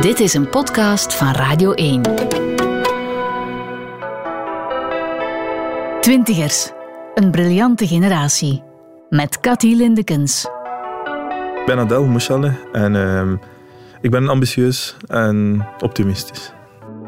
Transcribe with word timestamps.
Dit 0.00 0.20
is 0.20 0.34
een 0.34 0.48
podcast 0.48 1.14
van 1.14 1.32
Radio 1.32 1.72
1. 1.72 2.02
Twintigers, 6.00 6.70
een 7.14 7.30
briljante 7.30 7.86
generatie. 7.86 8.62
Met 9.08 9.40
Cathy 9.40 9.74
Lindekens. 9.74 10.44
Ik 11.54 11.66
ben 11.66 11.78
Adel 11.78 12.04
Mouchale 12.04 12.52
en 12.72 12.94
uh, 12.94 13.32
ik 14.00 14.10
ben 14.10 14.28
ambitieus 14.28 14.96
en 15.06 15.66
optimistisch. 15.80 16.52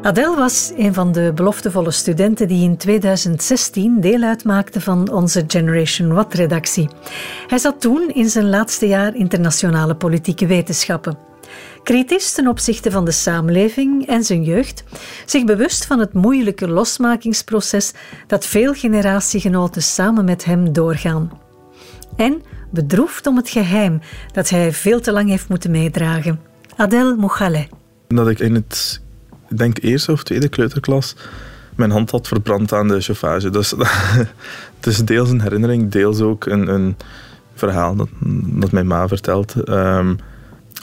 Adel 0.01 0.35
was 0.35 0.71
een 0.77 0.93
van 0.93 1.11
de 1.11 1.31
beloftevolle 1.35 1.91
studenten 1.91 2.47
die 2.47 2.63
in 2.63 2.77
2016 2.77 4.01
deel 4.01 4.21
uitmaakte 4.21 4.81
van 4.81 5.11
onze 5.11 5.43
Generation 5.47 6.13
What-redactie. 6.13 6.89
Hij 7.47 7.57
zat 7.57 7.81
toen 7.81 8.09
in 8.13 8.29
zijn 8.29 8.49
laatste 8.49 8.87
jaar 8.87 9.15
internationale 9.15 9.95
politieke 9.95 10.45
wetenschappen. 10.45 11.17
Kritisch 11.83 12.31
ten 12.31 12.47
opzichte 12.47 12.91
van 12.91 13.05
de 13.05 13.11
samenleving 13.11 14.07
en 14.07 14.23
zijn 14.23 14.43
jeugd, 14.43 14.83
zich 15.25 15.43
bewust 15.43 15.85
van 15.85 15.99
het 15.99 16.13
moeilijke 16.13 16.67
losmakingsproces 16.67 17.93
dat 18.27 18.45
veel 18.45 18.73
generatiegenoten 18.73 19.81
samen 19.81 20.25
met 20.25 20.45
hem 20.45 20.73
doorgaan. 20.73 21.31
En 22.15 22.41
bedroefd 22.69 23.27
om 23.27 23.37
het 23.37 23.49
geheim 23.49 24.01
dat 24.31 24.49
hij 24.49 24.73
veel 24.73 25.01
te 25.01 25.11
lang 25.11 25.29
heeft 25.29 25.49
moeten 25.49 25.71
meedragen. 25.71 26.39
Adel 26.75 27.15
Mouchale. 27.15 27.67
Dat 28.07 28.27
ik 28.27 28.39
in 28.39 28.53
het 28.53 29.01
denk 29.47 29.77
eerste 29.81 30.11
of 30.11 30.23
tweede 30.23 30.49
kleuterklas, 30.49 31.15
mijn 31.75 31.91
hand 31.91 32.11
had 32.11 32.27
verbrand 32.27 32.73
aan 32.73 32.87
de 32.87 33.01
chauffage. 33.01 33.49
Dus 33.49 33.73
het 34.77 34.87
is 34.87 34.97
deels 34.97 35.29
een 35.29 35.41
herinnering, 35.41 35.91
deels 35.91 36.21
ook 36.21 36.45
een, 36.45 36.67
een 36.67 36.95
verhaal 37.53 37.95
dat, 37.95 38.09
dat 38.45 38.71
mijn 38.71 38.87
ma 38.87 39.07
vertelt. 39.07 39.63
Ehm, 39.63 40.15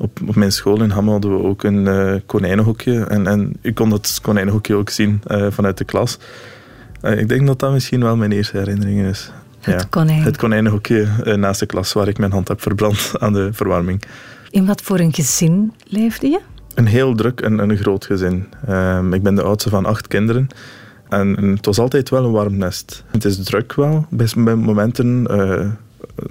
op, 0.02 0.20
op 0.27 0.34
mijn 0.34 0.52
school 0.52 0.83
in 0.83 0.91
Hamme 0.91 1.11
hadden 1.11 1.37
we 1.37 1.42
ook 1.42 1.62
een 1.62 1.87
uh, 1.87 2.15
konijnenhokje. 2.27 3.05
En, 3.05 3.27
en 3.27 3.52
ik 3.61 3.74
kon 3.74 3.91
dat 3.91 4.19
konijnenhokje 4.23 4.75
ook 4.75 4.91
zien 4.91 5.22
uh, 5.27 5.47
vanuit 5.50 5.78
de 5.78 5.84
klas. 5.84 6.19
Uh, 7.03 7.19
ik 7.19 7.28
denk 7.28 7.47
dat 7.47 7.58
dat 7.58 7.72
misschien 7.72 8.00
wel 8.00 8.17
mijn 8.17 8.33
eerste 8.33 8.58
herinnering 8.58 9.00
is. 9.00 9.30
Het 9.61 9.80
ja, 9.80 9.86
konijn. 9.91 10.23
Het 10.23 10.36
konijnenhokje 10.36 11.06
naast 11.36 11.61
de 11.61 11.67
klas 11.67 11.92
waar 11.92 12.08
ik 12.08 12.19
mijn 12.19 12.33
hand 12.33 12.48
heb 12.48 12.62
verbrand 12.62 13.12
aan 13.19 13.33
de 13.33 13.48
verwarming. 13.53 14.03
In 14.50 14.67
wat 14.67 14.83
voor 14.83 14.98
een 14.98 15.14
gezin 15.14 15.73
leefde 15.86 16.28
je? 16.28 16.41
Een 16.75 16.86
heel 16.86 17.14
druk 17.14 17.41
en 17.41 17.58
een 17.58 17.77
groot 17.77 18.05
gezin. 18.05 18.48
Um, 18.69 19.14
ik 19.14 19.23
ben 19.23 19.34
de 19.34 19.42
oudste 19.42 19.69
van 19.69 19.86
acht 19.86 20.08
kinderen. 20.08 20.47
En, 21.08 21.36
en, 21.36 21.45
het 21.45 21.67
was 21.67 21.78
altijd 21.78 22.08
wel 22.08 22.25
een 22.25 22.30
warm 22.30 22.56
nest. 22.56 23.05
Het 23.11 23.25
is 23.25 23.45
druk 23.45 23.75
wel, 23.75 24.06
bij, 24.11 24.28
bij 24.36 24.56
momenten. 24.56 25.27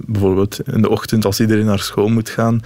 Bijvoorbeeld 0.06 0.60
in 0.72 0.82
de 0.82 0.88
ochtend 0.88 1.24
als 1.24 1.40
iedereen 1.40 1.64
naar 1.64 1.78
school 1.78 2.08
moet 2.08 2.28
gaan, 2.28 2.60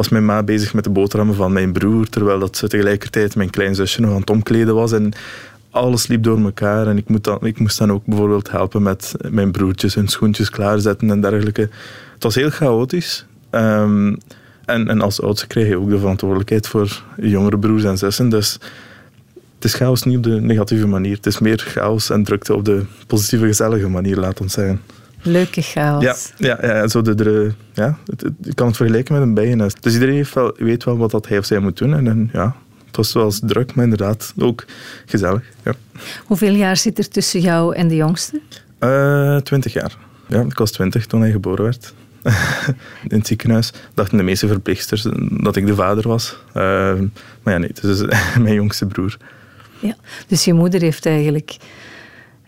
was 0.00 0.08
mijn 0.08 0.24
ma 0.24 0.42
bezig 0.42 0.74
met 0.74 0.84
de 0.84 0.90
boterhammen 0.90 1.36
van 1.36 1.52
mijn 1.52 1.72
broer, 1.72 2.08
terwijl 2.08 2.38
dat 2.38 2.56
ze 2.56 2.68
tegelijkertijd 2.68 3.36
mijn 3.36 3.50
klein 3.50 3.74
zusje 3.74 4.00
nog 4.00 4.10
aan 4.10 4.20
het 4.20 4.30
omkleden 4.30 4.74
was. 4.74 4.92
En 4.92 5.12
alles 5.70 6.06
liep 6.06 6.22
door 6.22 6.38
elkaar 6.38 6.86
en 6.86 6.96
ik, 6.96 7.08
moet 7.08 7.24
dan, 7.24 7.38
ik 7.46 7.58
moest 7.58 7.78
dan 7.78 7.92
ook 7.92 8.04
bijvoorbeeld 8.04 8.50
helpen 8.50 8.82
met 8.82 9.14
mijn 9.30 9.50
broertjes 9.50 9.94
hun 9.94 10.08
schoentjes 10.08 10.50
klaarzetten 10.50 11.10
en 11.10 11.20
dergelijke. 11.20 11.68
Het 12.14 12.22
was 12.22 12.34
heel 12.34 12.50
chaotisch. 12.50 13.26
Um, 13.50 14.18
en, 14.64 14.88
en 14.88 15.00
als 15.00 15.22
oudste 15.22 15.46
krijg 15.46 15.68
je 15.68 15.78
ook 15.78 15.90
de 15.90 15.98
verantwoordelijkheid 15.98 16.68
voor 16.68 17.02
jongere 17.16 17.58
broers 17.58 17.84
en 17.84 17.98
zussen. 17.98 18.28
Dus 18.28 18.52
het 19.54 19.64
is 19.64 19.74
chaos 19.74 20.02
niet 20.02 20.16
op 20.16 20.22
de 20.22 20.40
negatieve 20.40 20.86
manier. 20.86 21.16
Het 21.16 21.26
is 21.26 21.38
meer 21.38 21.58
chaos 21.58 22.10
en 22.10 22.24
drukte 22.24 22.54
op 22.54 22.64
de 22.64 22.82
positieve, 23.06 23.46
gezellige 23.46 23.88
manier, 23.88 24.16
laat 24.16 24.40
ons 24.40 24.52
zeggen. 24.52 24.80
Leuke 25.22 25.62
chaos. 25.62 26.02
Ja, 26.02 26.16
ja, 26.36 26.76
ja, 26.76 26.88
zo 26.88 27.02
de, 27.02 27.14
de, 27.14 27.52
ja 27.72 27.98
het, 28.06 28.24
ik 28.42 28.54
kan 28.54 28.66
het 28.66 28.76
vergelijken 28.76 29.14
met 29.14 29.22
een 29.22 29.34
bijennest. 29.34 29.82
Dus 29.82 29.92
iedereen 29.92 30.14
heeft 30.14 30.34
wel, 30.34 30.54
weet 30.56 30.84
wel 30.84 30.96
wat 30.96 31.10
dat 31.10 31.28
hij 31.28 31.38
of 31.38 31.44
zij 31.44 31.58
moet 31.58 31.78
doen. 31.78 31.94
En, 31.94 32.06
en 32.06 32.30
ja, 32.32 32.56
het 32.86 32.96
was 32.96 33.12
wel 33.12 33.24
eens 33.24 33.40
druk, 33.44 33.74
maar 33.74 33.84
inderdaad 33.84 34.32
ook 34.38 34.64
gezellig. 35.06 35.42
Ja. 35.64 35.72
Hoeveel 36.24 36.54
jaar 36.54 36.76
zit 36.76 36.98
er 36.98 37.08
tussen 37.08 37.40
jou 37.40 37.74
en 37.74 37.88
de 37.88 37.96
jongste? 37.96 38.40
Uh, 38.80 39.36
twintig 39.36 39.72
jaar. 39.72 39.96
Ja, 40.26 40.40
ik 40.40 40.58
was 40.58 40.70
twintig 40.70 41.06
toen 41.06 41.20
hij 41.20 41.30
geboren 41.30 41.64
werd. 41.64 41.94
in 43.08 43.18
het 43.18 43.26
ziekenhuis 43.26 43.72
dachten 43.94 44.16
de 44.16 44.22
meeste 44.22 44.46
verpleegsters 44.46 45.06
dat 45.28 45.56
ik 45.56 45.66
de 45.66 45.74
vader 45.74 46.08
was. 46.08 46.36
Uh, 46.48 46.54
maar 47.42 47.52
ja, 47.54 47.58
nee, 47.58 47.70
het 47.74 47.82
is 47.82 48.00
mijn 48.42 48.54
jongste 48.54 48.86
broer. 48.86 49.16
Ja, 49.78 49.96
dus 50.26 50.44
je 50.44 50.52
moeder 50.52 50.80
heeft 50.80 51.06
eigenlijk 51.06 51.56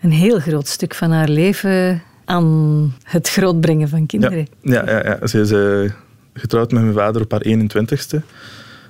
een 0.00 0.12
heel 0.12 0.38
groot 0.38 0.68
stuk 0.68 0.94
van 0.94 1.10
haar 1.10 1.28
leven 1.28 2.02
aan 2.24 2.94
het 3.02 3.28
grootbrengen 3.28 3.88
van 3.88 4.06
kinderen. 4.06 4.46
Ja, 4.60 4.90
ja, 4.90 5.02
ja, 5.04 5.26
ze 5.26 5.40
is 5.40 5.52
uh, 5.52 5.90
getrouwd 6.34 6.72
met 6.72 6.82
mijn 6.82 6.94
vader 6.94 7.22
op 7.22 7.30
haar 7.30 7.46
21ste. 7.46 8.18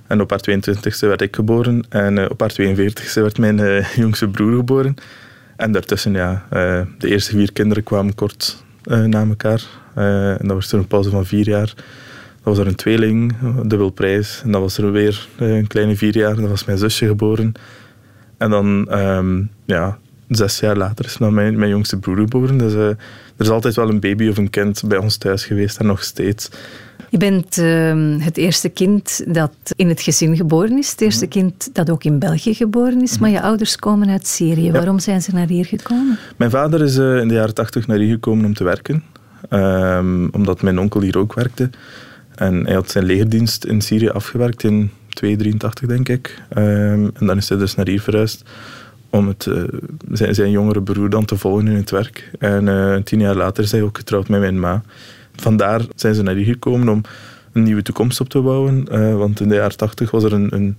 En 0.07 0.21
op 0.21 0.31
haar 0.31 0.41
22e 0.51 0.99
werd 0.99 1.21
ik 1.21 1.35
geboren. 1.35 1.85
En 1.89 2.17
uh, 2.17 2.25
op 2.29 2.41
haar 2.41 2.53
42e 2.53 3.13
werd 3.15 3.39
mijn 3.39 3.85
jongste 4.05 4.29
broer 4.29 4.57
geboren. 4.57 4.95
En 5.57 5.73
daartussen, 5.73 6.13
ja, 6.13 6.47
de 6.99 7.09
eerste 7.09 7.31
vier 7.31 7.53
kinderen 7.53 7.83
kwamen 7.83 8.15
kort 8.15 8.65
na 8.85 9.27
elkaar. 9.29 9.63
En 9.95 10.47
dat 10.47 10.53
was 10.53 10.69
toen 10.69 10.81
een 10.81 10.87
pauze 10.87 11.11
van 11.11 11.27
vier 11.27 11.49
jaar. 11.49 11.75
Dat 12.43 12.57
was 12.57 12.59
er 12.59 12.67
een 12.67 12.75
tweeling, 12.75 13.35
dubbel 13.67 13.91
prijs. 13.91 14.41
En 14.45 14.53
dat 14.53 14.61
was 14.61 14.79
er 14.79 14.93
weer 14.93 15.29
een 15.37 15.67
kleine 15.67 15.97
vier 15.97 16.17
jaar. 16.17 16.35
Dat 16.37 16.49
was 16.49 16.65
mijn 16.65 16.79
zusje 16.79 17.07
geboren. 17.07 17.55
En 18.43 18.51
dan, 18.51 18.99
um, 18.99 19.51
ja, 19.65 19.99
zes 20.35 20.61
jaar 20.61 20.77
later 20.77 21.05
is 21.05 21.17
dan 21.17 21.35
mijn, 21.35 21.59
mijn 21.59 21.71
jongste 21.71 21.99
broer 21.99 22.17
geboren. 22.17 22.59
Dus 22.59 22.73
uh, 22.73 22.89
er 22.89 22.97
is 23.39 23.49
altijd 23.49 23.75
wel 23.75 23.89
een 23.89 24.01
baby 24.01 24.29
of 24.29 24.37
een 24.37 24.51
kind 24.51 24.83
bij 24.87 24.99
ons 24.99 25.17
thuis 25.17 25.45
geweest 25.45 25.79
en 25.79 25.87
nog 25.87 26.03
steeds. 26.03 26.51
Je 27.13 27.19
bent 27.19 27.59
uh, 27.59 28.25
het 28.25 28.37
eerste 28.37 28.69
kind 28.69 29.25
dat 29.35 29.53
in 29.77 29.89
het 29.89 30.01
gezin 30.01 30.37
geboren 30.37 30.79
is. 30.79 30.91
Het 30.91 31.01
eerste 31.01 31.25
mhm. 31.25 31.33
kind 31.33 31.71
dat 31.73 31.91
ook 31.91 32.05
in 32.05 32.19
België 32.19 32.55
geboren 32.55 33.03
is. 33.03 33.19
Maar 33.19 33.31
je 33.31 33.43
ouders 33.43 33.77
komen 33.77 34.09
uit 34.09 34.27
Syrië. 34.27 34.65
Ja. 34.65 34.73
Waarom 34.73 34.99
zijn 34.99 35.23
ze 35.23 35.35
naar 35.35 35.49
hier 35.49 35.65
gekomen? 35.65 36.19
Mijn 36.37 36.51
vader 36.51 36.83
is 36.83 36.97
uh, 36.97 37.17
in 37.17 37.29
de 37.29 37.35
jaren 37.35 37.55
tachtig 37.55 37.87
naar 37.87 37.99
hier 37.99 38.13
gekomen 38.13 38.45
om 38.45 38.55
te 38.55 38.65
werken. 38.65 39.03
Um, 39.51 40.29
omdat 40.31 40.63
mijn 40.63 40.79
onkel 40.79 41.01
hier 41.01 41.19
ook 41.19 41.35
werkte. 41.35 41.71
En 42.35 42.65
hij 42.65 42.75
had 42.75 42.91
zijn 42.91 43.05
legerdienst 43.05 43.65
in 43.65 43.81
Syrië 43.81 44.09
afgewerkt 44.09 44.63
in 44.63 44.91
283, 45.09 45.89
denk 45.89 46.09
ik. 46.09 46.43
Um, 46.57 47.11
en 47.15 47.27
dan 47.27 47.37
is 47.37 47.49
hij 47.49 47.59
dus 47.59 47.75
naar 47.75 47.87
hier 47.87 48.01
verhuisd 48.01 48.45
om 49.13 49.29
het, 49.29 49.47
uh, 49.47 49.63
zijn, 50.13 50.35
zijn 50.35 50.51
jongere 50.51 50.83
broer 50.83 51.11
dan 51.11 51.25
te 51.25 51.37
volgen 51.37 51.67
in 51.67 51.75
het 51.75 51.91
werk. 51.91 52.31
En 52.39 52.67
uh, 52.67 52.97
tien 52.97 53.21
jaar 53.21 53.35
later 53.35 53.65
is 53.65 53.73
hij 53.73 53.83
ook 53.83 53.97
getrouwd 53.97 54.29
met 54.29 54.41
mijn 54.41 54.61
ma. 54.61 54.83
Vandaar 55.37 55.81
zijn 55.95 56.15
ze 56.15 56.23
naar 56.23 56.35
hier 56.35 56.45
gekomen 56.45 56.89
om 56.89 57.01
een 57.53 57.63
nieuwe 57.63 57.83
toekomst 57.83 58.21
op 58.21 58.29
te 58.29 58.41
bouwen. 58.41 58.87
Uh, 58.93 59.17
want 59.17 59.41
in 59.41 59.49
de 59.49 59.55
jaren 59.55 59.77
80 59.77 60.11
was 60.11 60.25
er 60.25 60.33
een, 60.33 60.55
een 60.55 60.77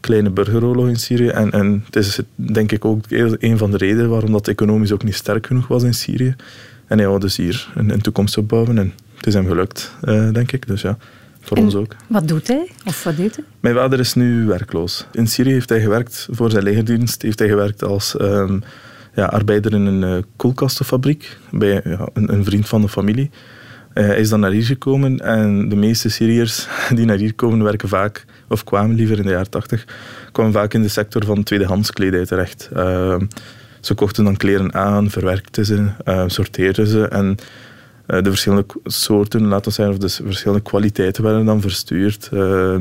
kleine 0.00 0.30
burgeroorlog 0.30 0.88
in 0.88 0.96
Syrië. 0.96 1.28
En, 1.28 1.50
en 1.50 1.82
het 1.84 1.96
is 1.96 2.20
denk 2.34 2.72
ik 2.72 2.84
ook 2.84 3.04
een 3.38 3.58
van 3.58 3.70
de 3.70 3.76
redenen 3.76 4.08
waarom 4.08 4.32
dat 4.32 4.48
economisch 4.48 4.92
ook 4.92 5.04
niet 5.04 5.14
sterk 5.14 5.46
genoeg 5.46 5.68
was 5.68 5.82
in 5.82 5.94
Syrië. 5.94 6.36
En 6.86 6.98
hij 6.98 7.06
wou 7.06 7.20
dus 7.20 7.36
hier 7.36 7.72
een, 7.74 7.90
een 7.90 8.00
toekomst 8.00 8.38
opbouwen. 8.38 8.78
En 8.78 8.92
het 9.16 9.26
is 9.26 9.34
hem 9.34 9.46
gelukt, 9.46 9.94
denk 10.32 10.52
ik. 10.52 10.66
Dus 10.66 10.82
ja, 10.82 10.98
voor 11.46 11.56
en 11.56 11.62
ons 11.62 11.74
ook. 11.74 11.96
Wat 12.06 12.28
doet 12.28 12.48
hij? 12.48 12.70
Of 12.84 13.04
wat 13.04 13.16
deed 13.16 13.36
hij? 13.36 13.44
Mijn 13.60 13.74
vader 13.74 13.98
is 13.98 14.14
nu 14.14 14.46
werkloos. 14.46 15.06
In 15.12 15.26
Syrië 15.26 15.52
heeft 15.52 15.68
hij 15.68 15.80
gewerkt 15.80 16.28
voor 16.30 16.50
zijn 16.50 16.62
legerdienst. 16.62 17.22
Heeft 17.22 17.38
hij 17.38 17.48
gewerkt 17.48 17.84
als 17.84 18.20
um, 18.20 18.62
ja, 19.14 19.24
arbeider 19.24 19.72
in 19.72 19.86
een 19.86 20.16
uh, 20.16 20.22
koelkastenfabriek. 20.36 21.38
Bij 21.50 21.80
ja, 21.84 22.08
een, 22.12 22.32
een, 22.32 22.44
vriend 22.44 22.68
van 22.68 22.80
de 22.80 22.88
familie. 22.88 23.30
Uh, 23.94 24.06
hij 24.06 24.18
is 24.18 24.28
dan 24.28 24.40
naar 24.40 24.50
hier 24.50 24.64
gekomen. 24.64 25.20
En 25.20 25.68
de 25.68 25.76
meeste 25.76 26.08
Syriërs 26.08 26.68
die 26.96 27.04
naar 27.04 27.18
hier 27.18 27.34
komen 27.34 27.62
werken 27.62 27.88
vaak... 27.88 28.24
Of 28.48 28.64
kwamen 28.64 28.96
liever 28.96 29.18
in 29.18 29.24
de 29.24 29.30
jaren 29.30 29.50
tachtig... 29.50 29.84
kwamen 30.32 30.52
vaak 30.52 30.74
in 30.74 30.82
de 30.82 30.88
sector 30.88 31.24
van 31.24 31.42
tweedehands 31.42 31.90
kledij 31.90 32.26
terecht. 32.26 32.68
Uh, 32.76 33.16
ze 33.80 33.94
kochten 33.94 34.24
dan 34.24 34.36
kleren 34.36 34.74
aan, 34.74 35.10
verwerkten 35.10 35.64
ze, 35.64 35.86
uh, 36.04 36.24
sorteerden 36.26 36.86
ze 36.86 37.08
en 37.08 37.36
de 38.06 38.28
verschillende 38.28 38.66
soorten, 38.84 39.46
laten 39.46 39.68
we 39.68 39.70
zeggen, 39.70 39.94
of 39.94 40.00
de 40.00 40.24
verschillende 40.24 40.62
kwaliteiten 40.62 41.22
werden 41.22 41.44
dan 41.44 41.60
verstuurd. 41.60 42.30
Uh, 42.32 42.76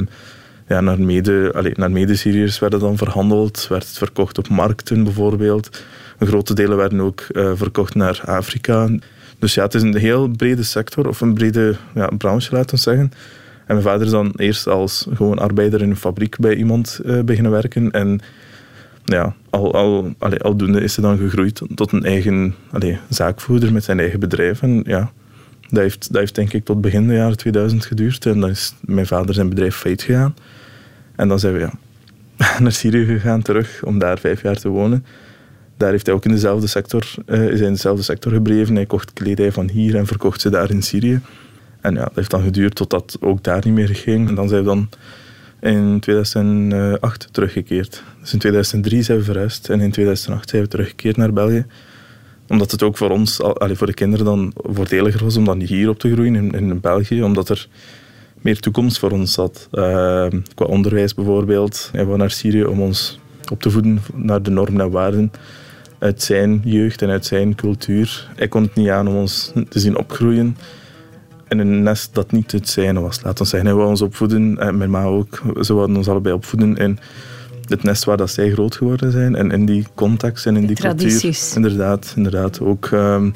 ja, 0.67 0.81
naar 0.81 0.99
mede, 0.99 1.51
allez, 1.53 1.75
naar 1.75 1.91
mede 1.91 2.53
werden 2.59 2.79
dan 2.79 2.97
verhandeld, 2.97 3.67
werd 3.67 3.87
het 3.87 3.97
verkocht 3.97 4.37
op 4.37 4.49
markten 4.49 5.03
bijvoorbeeld. 5.03 5.83
Grote 6.19 6.53
delen 6.53 6.77
werden 6.77 7.01
ook 7.01 7.23
verkocht 7.53 7.95
naar 7.95 8.21
Afrika. 8.25 8.89
Dus 9.39 9.53
ja, 9.53 9.63
het 9.63 9.73
is 9.73 9.81
een 9.81 9.97
heel 9.97 10.27
brede 10.27 10.63
sector, 10.63 11.07
of 11.07 11.21
een 11.21 11.33
brede 11.33 11.75
ja, 11.93 12.07
branche, 12.17 12.55
laten 12.55 12.75
we 12.75 12.81
zeggen. 12.81 13.11
En 13.65 13.73
mijn 13.75 13.81
vader 13.81 14.05
is 14.05 14.11
dan 14.11 14.33
eerst 14.35 14.67
als 14.67 15.07
gewoon 15.13 15.39
arbeider 15.39 15.81
in 15.81 15.89
een 15.89 15.95
fabriek 15.95 16.39
bij 16.39 16.55
iemand 16.55 16.99
beginnen 17.25 17.51
werken. 17.51 17.91
En 17.91 18.19
ja, 19.05 19.35
al, 19.49 19.73
al, 19.73 20.13
allee, 20.17 20.39
aldoende 20.39 20.81
is 20.81 20.93
ze 20.93 21.01
dan 21.01 21.17
gegroeid 21.17 21.61
tot 21.75 21.91
een 21.91 22.05
eigen 22.05 22.55
allee, 22.71 22.99
zaakvoerder 23.09 23.73
met 23.73 23.83
zijn 23.83 23.99
eigen 23.99 24.19
bedrijf. 24.19 24.61
En 24.61 24.83
ja, 24.85 25.11
dat 25.75 25.83
heeft, 25.83 26.07
dat 26.11 26.19
heeft 26.19 26.35
denk 26.35 26.53
ik 26.53 26.65
tot 26.65 26.81
begin 26.81 27.07
de 27.07 27.13
jaren 27.13 27.37
2000 27.37 27.85
geduurd. 27.85 28.25
En 28.25 28.39
dan 28.39 28.49
is 28.49 28.73
mijn 28.81 29.07
vader 29.07 29.35
zijn 29.35 29.49
bedrijf 29.49 29.75
failliet 29.75 30.01
gegaan. 30.01 30.35
En 31.15 31.27
dan 31.27 31.39
zijn 31.39 31.53
we 31.53 31.59
ja, 31.59 31.73
naar 32.59 32.71
Syrië 32.71 33.05
gegaan 33.05 33.41
terug 33.41 33.83
om 33.83 33.99
daar 33.99 34.19
vijf 34.19 34.41
jaar 34.41 34.57
te 34.57 34.69
wonen. 34.69 35.05
Daar 35.77 35.91
heeft 35.91 36.05
hij 36.05 36.15
ook 36.15 36.25
in 36.25 36.31
dezelfde 36.31 36.67
sector, 36.67 37.13
hij 37.25 37.47
in 37.47 37.71
dezelfde 37.71 38.03
sector 38.03 38.31
gebleven. 38.31 38.75
Hij 38.75 38.85
kocht 38.85 39.13
kledij 39.13 39.51
van 39.51 39.69
hier 39.69 39.95
en 39.95 40.05
verkocht 40.05 40.41
ze 40.41 40.49
daar 40.49 40.69
in 40.69 40.81
Syrië. 40.81 41.19
En 41.81 41.93
ja, 41.93 42.03
dat 42.03 42.15
heeft 42.15 42.31
dan 42.31 42.43
geduurd 42.43 42.75
totdat 42.75 43.17
ook 43.19 43.43
daar 43.43 43.61
niet 43.65 43.73
meer 43.73 43.95
ging. 43.95 44.29
En 44.29 44.35
dan 44.35 44.47
zijn 44.47 44.61
we 44.61 44.67
dan 44.67 44.89
in 45.61 45.99
2008 45.99 47.27
teruggekeerd. 47.31 48.03
Dus 48.21 48.33
in 48.33 48.39
2003 48.39 49.01
zijn 49.01 49.17
we 49.17 49.23
verhuisd 49.23 49.69
en 49.69 49.79
in 49.79 49.91
2008 49.91 50.49
zijn 50.49 50.61
we 50.61 50.67
teruggekeerd 50.67 51.17
naar 51.17 51.33
België. 51.33 51.65
Omdat 52.47 52.71
het 52.71 52.83
ook 52.83 52.97
voor 52.97 53.09
ons, 53.09 53.39
voor 53.57 53.87
de 53.87 53.93
kinderen 53.93 54.25
dan 54.25 54.51
voordeliger 54.55 55.23
was 55.23 55.37
om 55.37 55.45
dan 55.45 55.61
hier 55.61 55.89
op 55.89 55.99
te 55.99 56.11
groeien 56.11 56.35
in, 56.35 56.51
in 56.51 56.79
België. 56.79 57.23
Omdat 57.23 57.49
er 57.49 57.67
meer 58.41 58.59
toekomst 58.59 58.99
voor 58.99 59.11
ons 59.11 59.33
zat. 59.33 59.67
Uh, 59.71 60.27
qua 60.55 60.65
onderwijs 60.65 61.13
bijvoorbeeld. 61.13 61.89
Hij 61.91 62.05
wou 62.05 62.17
naar 62.17 62.31
Syrië 62.31 62.65
om 62.65 62.81
ons 62.81 63.19
op 63.51 63.61
te 63.61 63.71
voeden 63.71 64.01
naar 64.13 64.41
de 64.41 64.51
normen 64.51 64.81
en 64.81 64.91
waarden 64.91 65.31
uit 65.99 66.21
zijn 66.23 66.61
jeugd 66.63 67.01
en 67.01 67.09
uit 67.09 67.25
zijn 67.25 67.55
cultuur. 67.55 68.29
Hij 68.35 68.47
kon 68.47 68.61
het 68.61 68.75
niet 68.75 68.89
aan 68.89 69.07
om 69.07 69.15
ons 69.15 69.51
te 69.69 69.79
zien 69.79 69.97
opgroeien 69.97 70.57
in 71.47 71.59
een 71.59 71.83
nest 71.83 72.13
dat 72.13 72.31
niet 72.31 72.51
het 72.51 72.69
zijne 72.69 72.99
was. 72.99 73.21
Laat 73.21 73.39
ons 73.39 73.49
zeggen, 73.49 73.69
hij 73.69 73.77
wou 73.77 73.89
ons 73.89 74.01
opvoeden, 74.01 74.57
en 74.57 74.77
mijn 74.77 74.89
ma 74.89 75.03
ook. 75.03 75.41
Ze 75.61 75.73
wilden 75.73 75.95
ons 75.95 76.07
allebei 76.07 76.35
opvoeden 76.35 76.75
in 76.75 76.99
het 77.67 77.83
nest 77.83 78.03
waar 78.03 78.17
dat 78.17 78.29
zij 78.29 78.51
groot 78.51 78.75
geworden 78.75 79.11
zijn. 79.11 79.35
En 79.35 79.51
in 79.51 79.65
die 79.65 79.87
context 79.95 80.45
en 80.45 80.55
in 80.55 80.65
die 80.65 80.75
Tradities. 80.75 81.51
cultuur. 81.51 81.55
Inderdaad, 81.55 82.13
inderdaad. 82.15 82.59
Ook, 82.59 82.89
um, 82.93 83.33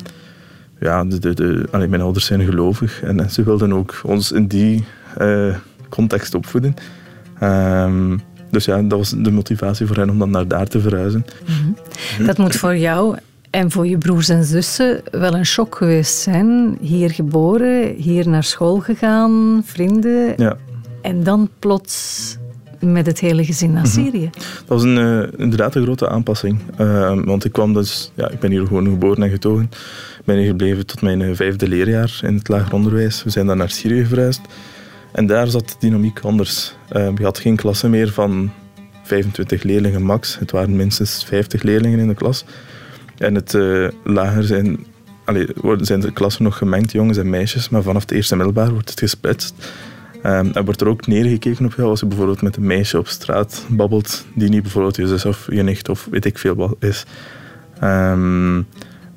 ja, 0.79 1.05
de, 1.05 1.19
de, 1.19 1.33
de, 1.33 1.67
allee, 1.71 1.87
mijn 1.87 2.01
ouders 2.01 2.25
zijn 2.25 2.45
gelovig. 2.45 3.01
En, 3.01 3.29
ze 3.29 3.43
wilden 3.43 3.73
ook 3.73 4.01
ons 4.03 4.31
in 4.31 4.47
die 4.47 4.85
uh, 5.21 5.55
context 5.89 6.33
opvoeden. 6.33 6.73
Um, 7.43 8.21
dus 8.51 8.65
ja, 8.65 8.81
dat 8.81 8.97
was 8.97 9.09
de 9.09 9.31
motivatie 9.31 9.85
voor 9.85 9.95
hen 9.95 10.09
om 10.09 10.19
dan 10.19 10.29
naar 10.29 10.47
daar 10.47 10.67
te 10.67 10.79
verhuizen. 10.79 11.25
Mm 11.47 11.55
-hmm. 12.17 12.25
Dat 12.25 12.37
moet 12.37 12.55
voor 12.55 12.77
jou 12.77 13.17
en 13.49 13.71
voor 13.71 13.87
je 13.87 13.97
broers 13.97 14.29
en 14.29 14.43
zussen 14.43 15.01
wel 15.11 15.33
een 15.33 15.45
shock 15.45 15.75
geweest 15.75 16.17
zijn. 16.17 16.77
Hier 16.81 17.09
geboren, 17.09 17.95
hier 17.95 18.29
naar 18.29 18.43
school 18.43 18.79
gegaan, 18.79 19.61
vrienden. 19.65 20.33
Ja. 20.37 20.57
En 21.01 21.23
dan 21.23 21.49
plots 21.59 22.37
met 22.79 23.05
het 23.05 23.19
hele 23.19 23.45
gezin 23.45 23.71
naar 23.71 23.87
Syrië. 23.87 24.29
Dat 24.31 24.67
was 24.67 24.83
een, 24.83 24.97
uh, 24.97 25.23
inderdaad 25.37 25.75
een 25.75 25.83
grote 25.83 26.09
aanpassing. 26.09 26.59
Uh, 26.79 27.23
want 27.23 27.45
ik 27.45 27.51
kwam 27.51 27.73
dus, 27.73 28.11
ja, 28.15 28.29
ik 28.29 28.39
ben 28.39 28.51
hier 28.51 28.67
gewoon 28.67 28.85
geboren 28.85 29.23
en 29.23 29.29
getogen. 29.29 29.63
Ik 30.19 30.25
ben 30.25 30.37
hier 30.37 30.47
gebleven 30.47 30.85
tot 30.85 31.01
mijn 31.01 31.19
uh, 31.19 31.35
vijfde 31.35 31.67
leerjaar 31.67 32.19
in 32.23 32.35
het 32.35 32.47
lager 32.47 32.73
onderwijs. 32.73 33.23
We 33.23 33.29
zijn 33.29 33.45
dan 33.45 33.57
naar 33.57 33.69
Syrië 33.69 34.05
verhuisd. 34.05 34.41
En 35.11 35.27
daar 35.27 35.47
zat 35.47 35.69
de 35.69 35.75
dynamiek 35.79 36.19
anders. 36.19 36.75
je 36.89 37.23
had 37.23 37.39
geen 37.39 37.55
klasse 37.55 37.89
meer 37.89 38.11
van 38.11 38.51
25 39.03 39.63
leerlingen 39.63 40.03
max. 40.03 40.39
Het 40.39 40.51
waren 40.51 40.75
minstens 40.75 41.23
50 41.23 41.63
leerlingen 41.63 41.99
in 41.99 42.07
de 42.07 42.13
klas. 42.13 42.45
En 43.17 43.35
het 43.35 43.57
lager 44.03 44.43
zijn, 44.43 44.85
allee, 45.25 45.47
zijn 45.77 45.99
de 45.99 46.11
klassen 46.11 46.43
nog 46.43 46.57
gemengd, 46.57 46.91
jongens 46.91 47.17
en 47.17 47.29
meisjes. 47.29 47.69
Maar 47.69 47.83
vanaf 47.83 48.01
het 48.01 48.11
eerste 48.11 48.35
middelbaar 48.35 48.71
wordt 48.71 48.89
het 48.89 48.99
gesplitst. 48.99 49.53
Um, 50.25 50.51
en 50.53 50.65
wordt 50.65 50.81
er 50.81 50.87
ook 50.87 51.07
neergekeken 51.07 51.65
op 51.65 51.73
jou 51.73 51.89
als 51.89 51.99
je 51.99 52.05
bijvoorbeeld 52.05 52.41
met 52.41 52.55
een 52.55 52.67
meisje 52.67 52.97
op 52.97 53.07
straat 53.07 53.65
babbelt 53.69 54.25
die 54.35 54.49
niet 54.49 54.61
bijvoorbeeld 54.61 54.95
je 54.95 55.07
zus 55.07 55.25
of 55.25 55.47
je 55.51 55.63
nicht 55.63 55.89
of 55.89 56.07
weet 56.11 56.25
ik 56.25 56.37
veel 56.37 56.55
wat 56.55 56.75
is. 56.79 57.05
Um, 57.83 58.55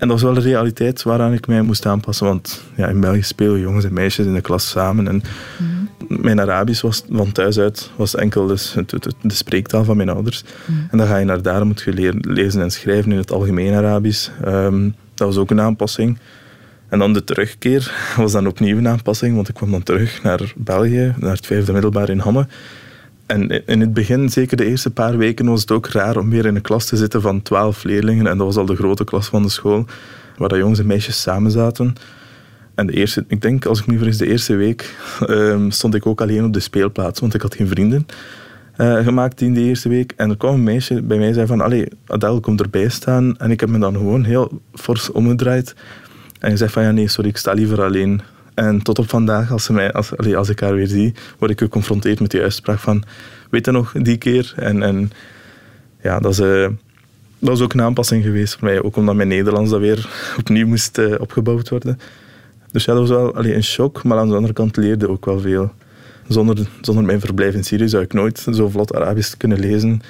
en 0.02 0.08
dat 0.08 0.20
was 0.20 0.22
wel 0.22 0.34
de 0.34 0.40
realiteit 0.40 1.02
waaraan 1.02 1.32
ik 1.32 1.46
mij 1.46 1.62
moest 1.62 1.86
aanpassen, 1.86 2.26
want 2.26 2.62
ja, 2.74 2.88
in 2.88 3.00
België 3.00 3.22
spelen 3.22 3.60
jongens 3.60 3.84
en 3.84 3.92
meisjes 3.92 4.26
in 4.26 4.34
de 4.34 4.40
klas 4.40 4.68
samen. 4.68 5.08
En 5.08 5.22
mm. 5.58 5.82
Mijn 6.08 6.40
Arabisch 6.40 6.82
was 6.82 7.04
van 7.10 7.32
thuis 7.32 7.58
uit 7.58 7.90
was 7.96 8.14
enkel 8.14 8.46
dus 8.46 8.76
de 9.20 9.34
spreektaal 9.34 9.84
van 9.84 9.96
mijn 9.96 10.08
ouders. 10.08 10.44
Mm. 10.66 10.88
En 10.90 10.98
dan 10.98 11.06
ga 11.06 11.16
je 11.16 11.24
naar 11.24 11.42
daar, 11.42 11.66
moet 11.66 11.82
je 11.82 11.92
leren 11.92 12.20
lezen 12.20 12.62
en 12.62 12.70
schrijven 12.70 13.12
in 13.12 13.18
het 13.18 13.32
algemeen 13.32 13.74
Arabisch. 13.74 14.28
Um, 14.46 14.94
dat 15.14 15.26
was 15.26 15.36
ook 15.36 15.50
een 15.50 15.60
aanpassing. 15.60 16.18
En 16.92 16.98
dan 16.98 17.12
de 17.12 17.24
terugkeer 17.24 18.14
was 18.16 18.32
dan 18.32 18.46
opnieuw 18.46 18.76
een 18.76 18.88
aanpassing, 18.88 19.34
want 19.34 19.48
ik 19.48 19.54
kwam 19.54 19.70
dan 19.70 19.82
terug 19.82 20.22
naar 20.22 20.52
België, 20.56 21.14
naar 21.18 21.34
het 21.34 21.46
vijfde 21.46 21.72
middelbaar 21.72 22.08
in 22.08 22.18
Hamme. 22.18 22.46
En 23.26 23.66
in 23.66 23.80
het 23.80 23.94
begin, 23.94 24.28
zeker 24.28 24.56
de 24.56 24.64
eerste 24.64 24.90
paar 24.90 25.16
weken, 25.16 25.46
was 25.46 25.60
het 25.60 25.70
ook 25.70 25.86
raar 25.86 26.16
om 26.16 26.30
weer 26.30 26.46
in 26.46 26.56
een 26.56 26.62
klas 26.62 26.86
te 26.86 26.96
zitten 26.96 27.20
van 27.20 27.42
twaalf 27.42 27.84
leerlingen. 27.84 28.26
En 28.26 28.38
dat 28.38 28.46
was 28.46 28.56
al 28.56 28.66
de 28.66 28.76
grote 28.76 29.04
klas 29.04 29.26
van 29.26 29.42
de 29.42 29.48
school, 29.48 29.84
waar 30.36 30.48
dat 30.48 30.58
jongens 30.58 30.78
en 30.78 30.86
meisjes 30.86 31.20
samen 31.20 31.50
zaten. 31.50 31.94
En 32.74 32.86
de 32.86 32.92
eerste, 32.92 33.24
ik 33.28 33.42
denk, 33.42 33.66
als 33.66 33.80
ik 33.80 33.86
me 33.86 33.96
vergis, 33.96 34.18
de 34.18 34.26
eerste 34.26 34.54
week 34.54 34.94
um, 35.28 35.70
stond 35.70 35.94
ik 35.94 36.06
ook 36.06 36.20
alleen 36.20 36.44
op 36.44 36.52
de 36.52 36.60
speelplaats, 36.60 37.20
want 37.20 37.34
ik 37.34 37.42
had 37.42 37.54
geen 37.54 37.68
vrienden 37.68 38.06
uh, 38.76 38.98
gemaakt 38.98 39.40
in 39.40 39.54
de 39.54 39.60
eerste 39.60 39.88
week. 39.88 40.12
En 40.16 40.30
er 40.30 40.36
kwam 40.36 40.54
een 40.54 40.62
meisje 40.62 41.02
bij 41.02 41.18
mij 41.18 41.28
en 41.28 41.34
zei 41.34 41.46
van, 41.46 41.60
allee, 41.60 41.86
Adele, 42.06 42.40
kom 42.40 42.58
erbij 42.58 42.88
staan. 42.88 43.38
En 43.38 43.50
ik 43.50 43.60
heb 43.60 43.68
me 43.68 43.78
dan 43.78 43.94
gewoon 43.94 44.24
heel 44.24 44.60
fors 44.74 45.10
omgedraaid. 45.10 45.74
En 46.42 46.50
je 46.50 46.56
zegt 46.56 46.72
van, 46.72 46.82
ja 46.82 46.90
nee, 46.90 47.08
sorry, 47.08 47.28
ik 47.28 47.36
sta 47.36 47.52
liever 47.52 47.82
alleen. 47.82 48.20
En 48.54 48.82
tot 48.82 48.98
op 48.98 49.08
vandaag, 49.08 49.50
als, 49.50 49.64
ze 49.64 49.72
mij, 49.72 49.92
als, 49.92 50.16
als 50.16 50.48
ik 50.48 50.60
haar 50.60 50.74
weer 50.74 50.86
zie, 50.86 51.14
word 51.38 51.50
ik 51.50 51.58
geconfronteerd 51.58 52.20
met 52.20 52.30
die 52.30 52.42
uitspraak 52.42 52.78
van, 52.78 53.02
weet 53.50 53.64
je 53.64 53.72
nog, 53.72 53.92
die 53.92 54.16
keer? 54.16 54.52
En, 54.56 54.82
en 54.82 55.10
ja, 56.00 56.20
dat 56.20 56.32
is, 56.32 56.40
uh, 56.40 56.68
dat 57.38 57.56
is 57.56 57.62
ook 57.62 57.72
een 57.72 57.82
aanpassing 57.82 58.24
geweest 58.24 58.54
voor 58.54 58.68
mij. 58.68 58.82
Ook 58.82 58.96
omdat 58.96 59.14
mijn 59.14 59.28
Nederlands 59.28 59.70
dat 59.70 59.80
weer 59.80 60.08
opnieuw 60.40 60.66
moest 60.66 60.98
uh, 60.98 61.14
opgebouwd 61.20 61.68
worden. 61.68 61.98
Dus 62.70 62.84
ja, 62.84 62.92
dat 62.92 63.08
was 63.08 63.16
wel 63.16 63.34
allee, 63.34 63.54
een 63.54 63.64
shock, 63.64 64.02
maar 64.02 64.18
aan 64.18 64.28
de 64.28 64.34
andere 64.34 64.52
kant 64.52 64.76
leerde 64.76 65.08
ook 65.08 65.24
wel 65.24 65.40
veel. 65.40 65.72
Zonder, 66.28 66.66
zonder 66.80 67.04
mijn 67.04 67.20
verblijf 67.20 67.54
in 67.54 67.64
Syrië 67.64 67.88
zou 67.88 68.02
ik 68.02 68.12
nooit 68.12 68.46
zo 68.52 68.68
vlot 68.68 68.94
Arabisch 68.94 69.36
kunnen 69.36 69.58
lezen 69.58 70.02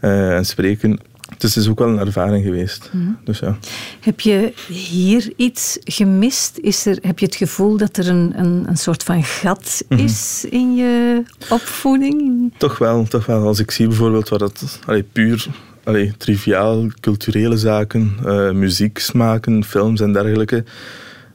uh, 0.00 0.36
en 0.36 0.44
spreken. 0.44 0.98
Dus 1.38 1.54
het 1.54 1.64
is 1.64 1.70
ook 1.70 1.78
wel 1.78 1.88
een 1.88 1.98
ervaring 1.98 2.44
geweest. 2.44 2.90
Mm. 2.92 3.18
Dus 3.24 3.38
ja. 3.38 3.58
Heb 4.00 4.20
je 4.20 4.52
hier 4.68 5.32
iets 5.36 5.78
gemist? 5.84 6.58
Is 6.58 6.86
er, 6.86 6.98
heb 7.00 7.18
je 7.18 7.26
het 7.26 7.34
gevoel 7.34 7.76
dat 7.76 7.96
er 7.96 8.08
een, 8.08 8.32
een, 8.36 8.64
een 8.68 8.76
soort 8.76 9.02
van 9.02 9.24
gat 9.24 9.84
mm 9.88 9.96
-hmm. 9.96 10.06
is 10.06 10.46
in 10.50 10.74
je 10.74 11.22
opvoeding? 11.48 12.52
Toch 12.56 12.78
wel, 12.78 13.04
toch 13.04 13.26
wel. 13.26 13.46
Als 13.46 13.58
ik 13.58 13.70
zie 13.70 13.86
bijvoorbeeld 13.86 14.28
wat 14.28 14.38
dat 14.38 14.78
allee, 14.86 15.02
puur 15.02 15.48
allee, 15.84 16.12
triviaal, 16.16 16.86
culturele 17.00 17.56
zaken, 17.56 18.16
uh, 18.26 18.50
muziek 18.50 18.98
smaken, 18.98 19.64
films 19.64 20.00
en 20.00 20.12
dergelijke. 20.12 20.64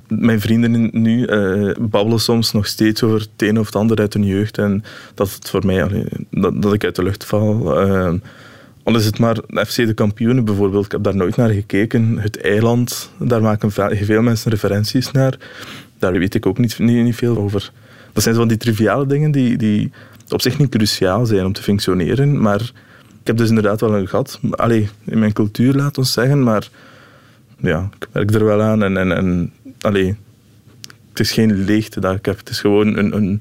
Mijn 0.08 0.42
vrienden 0.42 0.90
nu 0.92 1.28
uh, 1.28 1.72
babbelen 1.80 2.20
soms 2.20 2.52
nog 2.52 2.68
steeds 2.68 3.04
over 3.04 3.20
het 3.20 3.30
een 3.38 3.60
of 3.60 3.66
het 3.66 3.76
ander 3.76 3.98
uit 3.98 4.14
hun 4.14 4.26
jeugd. 4.26 4.58
En 4.58 4.84
dat 5.14 5.34
het 5.34 5.50
voor 5.50 5.66
mij, 5.66 5.84
allee, 5.84 6.06
dat, 6.32 6.62
dat 6.62 6.74
ik 6.74 6.84
uit 6.84 6.96
de 6.96 7.04
lucht 7.04 7.26
val. 7.26 7.82
Uh, 7.88 8.14
al 8.88 8.96
is 8.96 9.06
het 9.06 9.20
maar 9.20 9.36
FC 9.68 9.76
de 9.76 9.94
kampioenen 9.94 10.46
bijvoorbeeld, 10.46 10.86
ik 10.86 10.92
heb 10.92 11.04
daar 11.04 11.16
nooit 11.16 11.36
naar 11.36 11.50
gekeken. 11.50 12.18
Het 12.18 12.42
eiland, 12.42 13.12
daar 13.20 13.42
maken 13.42 13.72
veel 14.06 14.22
mensen 14.22 14.52
referenties 14.52 15.12
naar. 15.12 15.38
Daar 16.00 16.12
weet 16.12 16.36
ik 16.36 16.46
ook 16.46 16.58
niet, 16.58 16.80
niet, 16.80 17.04
niet 17.04 17.16
veel 17.16 17.38
over. 17.38 17.72
Dat 18.14 18.24
zijn 18.24 18.36
van 18.36 18.48
die 18.48 18.58
triviale 18.58 19.06
dingen 19.06 19.32
die, 19.32 19.58
die 19.58 19.92
op 20.30 20.42
zich 20.42 20.58
niet 20.58 20.70
cruciaal 20.70 21.26
zijn 21.26 21.46
om 21.46 21.54
te 21.54 21.64
functioneren. 21.64 22.42
Maar 22.42 22.62
ik 23.22 23.28
heb 23.28 23.38
dus 23.38 23.50
inderdaad 23.50 23.82
wel 23.82 23.96
een 23.96 24.08
gat. 24.08 24.40
Allee, 24.52 24.90
in 25.04 25.20
mijn 25.20 25.34
cultuur, 25.34 25.74
laat 25.74 25.98
ons 25.98 26.14
zeggen. 26.14 26.44
Maar 26.44 26.70
ja, 27.58 27.90
ik 28.00 28.08
werk 28.12 28.34
er 28.34 28.46
wel 28.46 28.62
aan. 28.62 28.84
En, 28.84 28.98
en, 28.98 29.12
en 29.12 29.54
allee, 29.82 30.16
het 31.10 31.20
is 31.20 31.32
geen 31.32 31.64
leegte 31.64 32.00
dat 32.00 32.16
ik 32.16 32.26
heb. 32.26 32.38
Het 32.38 32.50
is 32.50 32.60
gewoon 32.60 32.98
een, 32.98 33.16
een, 33.16 33.40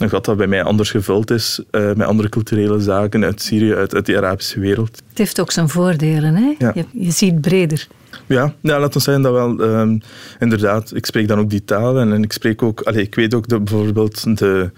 een 0.00 0.10
gat 0.10 0.24
dat 0.24 0.36
bij 0.36 0.46
mij 0.46 0.62
anders 0.62 0.90
gevuld 0.90 1.30
is 1.30 1.62
uh, 1.70 1.92
met 1.92 2.06
andere 2.06 2.28
culturele 2.28 2.80
zaken 2.80 3.24
uit 3.24 3.42
Syrië, 3.42 3.74
uit, 3.74 3.94
uit 3.94 4.06
de 4.06 4.16
Arabische 4.16 4.60
wereld. 4.60 5.02
Het 5.08 5.18
heeft 5.18 5.40
ook 5.40 5.50
zijn 5.50 5.68
voordelen, 5.68 6.34
hè? 6.34 6.54
Ja. 6.58 6.72
Je, 6.74 6.84
je, 6.92 7.10
ziet 7.10 7.40
breder. 7.40 7.86
Ja, 8.26 8.54
ja 8.60 8.80
laat 8.80 8.94
ons 8.94 9.04
zeggen 9.04 9.22
dat 9.22 9.32
wel. 9.32 9.60
Um, 9.60 10.00
inderdaad, 10.38 10.94
ik 10.94 11.06
spreek 11.06 11.28
dan 11.28 11.38
ook 11.38 11.50
die 11.50 11.64
taal 11.64 11.98
en, 11.98 12.12
en 12.12 12.22
ik 12.22 12.32
spreek 12.32 12.62
ook, 12.62 12.80
allez, 12.80 13.02
ik 13.02 13.14
weet 13.14 13.34
ook 13.34 13.48
de, 13.48 13.60
bijvoorbeeld 13.60 14.38
de 14.38 14.70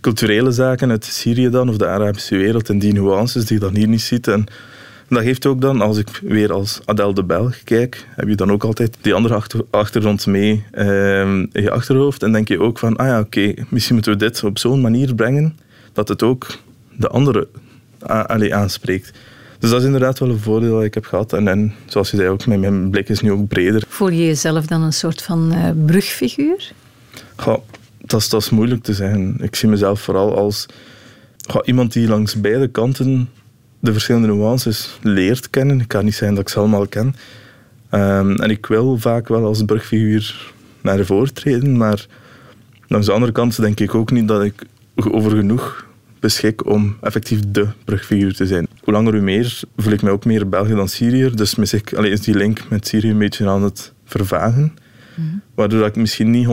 culturele 0.00 0.50
zaken 0.50 0.90
uit 0.90 1.04
Syrië 1.04 1.50
dan, 1.50 1.68
of 1.68 1.76
de 1.76 1.86
Arabische 1.86 2.36
wereld 2.36 2.68
en 2.68 2.78
die 2.78 2.92
nuances 2.92 3.44
die 3.44 3.58
je 3.58 3.64
dan 3.64 3.74
hier 3.74 3.88
niet 3.88 4.02
ziet. 4.02 4.28
En 4.28 4.46
dat 5.14 5.22
geeft 5.22 5.46
ook 5.46 5.60
dan, 5.60 5.80
als 5.80 5.98
ik 5.98 6.20
weer 6.22 6.52
als 6.52 6.80
Adel 6.84 7.14
de 7.14 7.24
Belg 7.24 7.62
kijk, 7.64 8.06
heb 8.10 8.28
je 8.28 8.34
dan 8.34 8.52
ook 8.52 8.64
altijd 8.64 8.96
die 9.00 9.14
andere 9.14 9.34
achter, 9.34 9.60
achtergrond 9.70 10.26
mee 10.26 10.64
um, 10.78 11.48
in 11.52 11.62
je 11.62 11.70
achterhoofd. 11.70 12.22
En 12.22 12.32
denk 12.32 12.48
je 12.48 12.60
ook 12.60 12.78
van, 12.78 12.96
ah 12.96 13.06
ja, 13.06 13.18
oké, 13.20 13.38
okay, 13.38 13.64
misschien 13.68 13.94
moeten 13.94 14.12
we 14.12 14.18
dit 14.18 14.44
op 14.44 14.58
zo'n 14.58 14.80
manier 14.80 15.14
brengen 15.14 15.58
dat 15.92 16.08
het 16.08 16.22
ook 16.22 16.46
de 16.96 17.08
andere 17.08 17.48
allee, 18.06 18.54
aanspreekt. 18.54 19.12
Dus 19.58 19.70
dat 19.70 19.80
is 19.80 19.86
inderdaad 19.86 20.18
wel 20.18 20.28
een 20.28 20.38
voordeel 20.38 20.74
dat 20.74 20.84
ik 20.84 20.94
heb 20.94 21.04
gehad. 21.04 21.32
En, 21.32 21.48
en 21.48 21.74
zoals 21.86 22.10
je 22.10 22.16
zei 22.16 22.28
ook, 22.28 22.46
mijn, 22.46 22.60
mijn 22.60 22.90
blik 22.90 23.08
is 23.08 23.20
nu 23.20 23.32
ook 23.32 23.48
breder. 23.48 23.84
Voel 23.88 24.08
je 24.08 24.26
jezelf 24.26 24.66
dan 24.66 24.82
een 24.82 24.92
soort 24.92 25.22
van 25.22 25.54
uh, 25.54 25.70
brugfiguur? 25.86 26.72
Goh, 27.36 27.58
dat, 27.98 28.20
is, 28.20 28.28
dat 28.28 28.42
is 28.42 28.50
moeilijk 28.50 28.82
te 28.82 28.92
zeggen. 28.92 29.36
Ik 29.40 29.54
zie 29.54 29.68
mezelf 29.68 30.00
vooral 30.00 30.36
als 30.36 30.66
goh, 31.48 31.62
iemand 31.64 31.92
die 31.92 32.08
langs 32.08 32.40
beide 32.40 32.68
kanten 32.68 33.28
de 33.84 33.92
verschillende 33.92 34.26
nuances 34.26 34.98
leert 35.02 35.50
kennen. 35.50 35.80
Ik 35.80 35.88
kan 35.88 36.04
niet 36.04 36.14
zeggen 36.14 36.34
dat 36.36 36.46
ik 36.46 36.52
ze 36.52 36.58
allemaal 36.58 36.86
ken. 36.86 37.14
Um, 37.90 38.36
en 38.36 38.50
ik 38.50 38.66
wil 38.66 38.98
vaak 38.98 39.28
wel 39.28 39.44
als 39.44 39.62
brugfiguur 39.62 40.52
naar 40.80 41.04
voren 41.04 41.34
treden, 41.34 41.76
maar 41.76 42.06
langs 42.86 43.06
de 43.06 43.12
andere 43.12 43.32
kant 43.32 43.60
denk 43.60 43.80
ik 43.80 43.94
ook 43.94 44.10
niet 44.10 44.28
dat 44.28 44.42
ik 44.42 44.64
over 45.10 45.30
genoeg 45.30 45.86
beschik 46.20 46.66
om 46.66 46.96
effectief 47.00 47.40
de 47.48 47.66
brugfiguur 47.84 48.34
te 48.34 48.46
zijn. 48.46 48.66
Hoe 48.82 48.92
langer 48.92 49.12
hoe 49.12 49.22
meer 49.22 49.60
voel 49.76 49.92
ik 49.92 50.02
mij 50.02 50.12
ook 50.12 50.24
meer 50.24 50.48
België 50.48 50.74
dan 50.74 50.88
Syriër, 50.88 51.36
dus 51.36 51.54
mis 51.54 51.72
ik, 51.72 51.94
allee, 51.94 52.10
is 52.10 52.20
die 52.20 52.36
link 52.36 52.60
met 52.68 52.86
Syrië 52.86 53.10
een 53.10 53.18
beetje 53.18 53.48
aan 53.48 53.62
het 53.62 53.92
vervagen. 54.04 54.62
Mm 55.14 55.28
-hmm. 55.28 55.42
Waardoor 55.54 55.86
ik 55.86 55.96
misschien 55.96 56.30
niet 56.30 56.46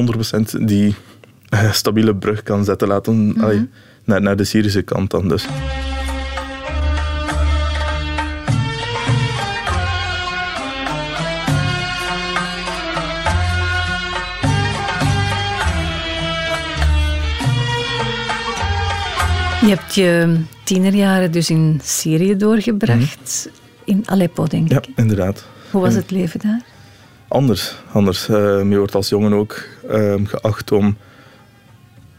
100% 0.58 0.64
die 0.64 0.96
uh, 1.54 1.72
stabiele 1.72 2.16
brug 2.16 2.44
kan 2.44 2.64
zetten. 2.64 2.88
Laten, 2.88 3.16
mm 3.16 3.32
-hmm. 3.32 3.44
allee, 3.44 3.70
naar, 4.04 4.22
naar 4.22 4.36
de 4.36 4.44
Syrische 4.44 4.82
kant 4.82 5.12
dan 5.12 5.28
dus. 5.28 5.48
Je 19.62 19.68
hebt 19.68 19.96
je 19.96 20.40
tienerjaren 20.64 21.32
dus 21.32 21.50
in 21.50 21.80
Syrië 21.84 22.36
doorgebracht. 22.38 23.50
In 23.84 24.04
Aleppo, 24.06 24.48
denk 24.48 24.70
Ja, 24.70 24.78
ik. 24.78 24.88
inderdaad. 24.96 25.46
Hoe 25.72 25.82
was 25.82 25.94
het 25.94 26.12
leven 26.12 26.40
daar? 26.40 26.62
Anders. 27.28 27.76
anders. 27.92 28.30
Eh, 28.30 28.36
je 28.70 28.78
wordt 28.78 28.96
als 28.96 29.10
jongen 29.10 29.34
ook 29.34 29.64
ehm, 29.90 30.26
geacht 30.26 30.72
om 30.72 30.98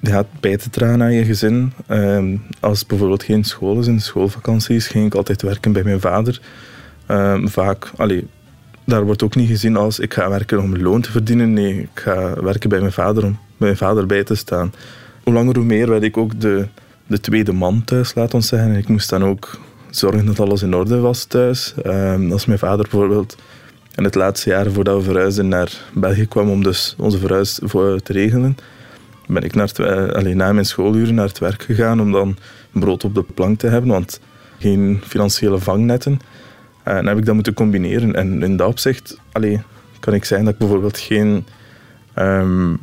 ja, 0.00 0.24
bij 0.40 0.56
te 0.56 0.70
dragen 0.70 1.02
aan 1.02 1.12
je 1.12 1.24
gezin. 1.24 1.72
Ehm, 1.86 2.36
als 2.60 2.86
bijvoorbeeld 2.86 3.22
geen 3.22 3.44
school 3.44 3.78
is, 3.80 3.86
in 3.86 4.00
schoolvakanties, 4.00 4.86
ging 4.86 5.06
ik 5.06 5.14
altijd 5.14 5.42
werken 5.42 5.72
bij 5.72 5.82
mijn 5.82 6.00
vader. 6.00 6.40
Ehm, 7.06 7.46
vaak, 7.46 7.90
allee, 7.96 8.26
daar 8.84 9.04
wordt 9.04 9.22
ook 9.22 9.34
niet 9.34 9.48
gezien 9.48 9.76
als 9.76 9.98
ik 9.98 10.14
ga 10.14 10.28
werken 10.28 10.62
om 10.62 10.76
loon 10.76 11.00
te 11.00 11.10
verdienen. 11.10 11.52
Nee, 11.52 11.78
ik 11.78 12.00
ga 12.00 12.42
werken 12.42 12.68
bij 12.68 12.80
mijn 12.80 12.92
vader 12.92 13.24
om 13.24 13.30
bij 13.30 13.38
mijn 13.56 13.76
vader 13.76 14.06
bij 14.06 14.24
te 14.24 14.34
staan. 14.34 14.72
Hoe 15.24 15.32
langer 15.34 15.56
hoe 15.56 15.64
meer 15.64 15.88
werd 15.88 16.02
ik 16.02 16.16
ook 16.16 16.40
de, 16.40 16.66
de 17.12 17.20
tweede 17.20 17.52
man 17.52 17.84
thuis, 17.84 18.14
laat 18.14 18.34
ons 18.34 18.48
zeggen. 18.48 18.76
Ik 18.76 18.88
moest 18.88 19.08
dan 19.08 19.24
ook 19.24 19.58
zorgen 19.90 20.26
dat 20.26 20.40
alles 20.40 20.62
in 20.62 20.74
orde 20.74 20.98
was 20.98 21.24
thuis. 21.24 21.74
Ehm, 21.82 22.32
als 22.32 22.46
mijn 22.46 22.58
vader 22.58 22.86
bijvoorbeeld 22.90 23.36
in 23.94 24.04
het 24.04 24.14
laatste 24.14 24.50
jaar 24.50 24.70
voordat 24.70 24.96
we 24.96 25.02
verhuisden 25.02 25.48
naar 25.48 25.72
België 25.94 26.26
kwam 26.26 26.50
om 26.50 26.62
dus 26.62 26.94
onze 26.98 27.18
verhuis 27.18 27.54
te 28.02 28.12
regelen, 28.12 28.56
ben 29.26 29.42
ik 29.42 29.54
naar 29.54 29.70
het, 29.74 30.34
na 30.34 30.52
mijn 30.52 30.66
schooluren 30.66 31.14
naar 31.14 31.26
het 31.26 31.38
werk 31.38 31.62
gegaan 31.62 32.00
om 32.00 32.12
dan 32.12 32.36
brood 32.72 33.04
op 33.04 33.14
de 33.14 33.22
plank 33.22 33.58
te 33.58 33.66
hebben, 33.66 33.90
want 33.90 34.20
geen 34.58 35.00
financiële 35.06 35.58
vangnetten. 35.58 36.20
Eh, 36.82 36.96
En 36.96 37.06
heb 37.06 37.18
ik 37.18 37.24
dat 37.24 37.34
moeten 37.34 37.54
combineren. 37.54 38.14
En 38.14 38.42
in 38.42 38.56
dat 38.56 38.68
opzicht 38.68 39.18
kan 40.00 40.14
ik 40.14 40.24
zeggen 40.24 40.44
dat 40.44 40.54
ik 40.54 40.60
bijvoorbeeld 40.60 40.98
geen 40.98 41.46
ehm, 42.14 42.74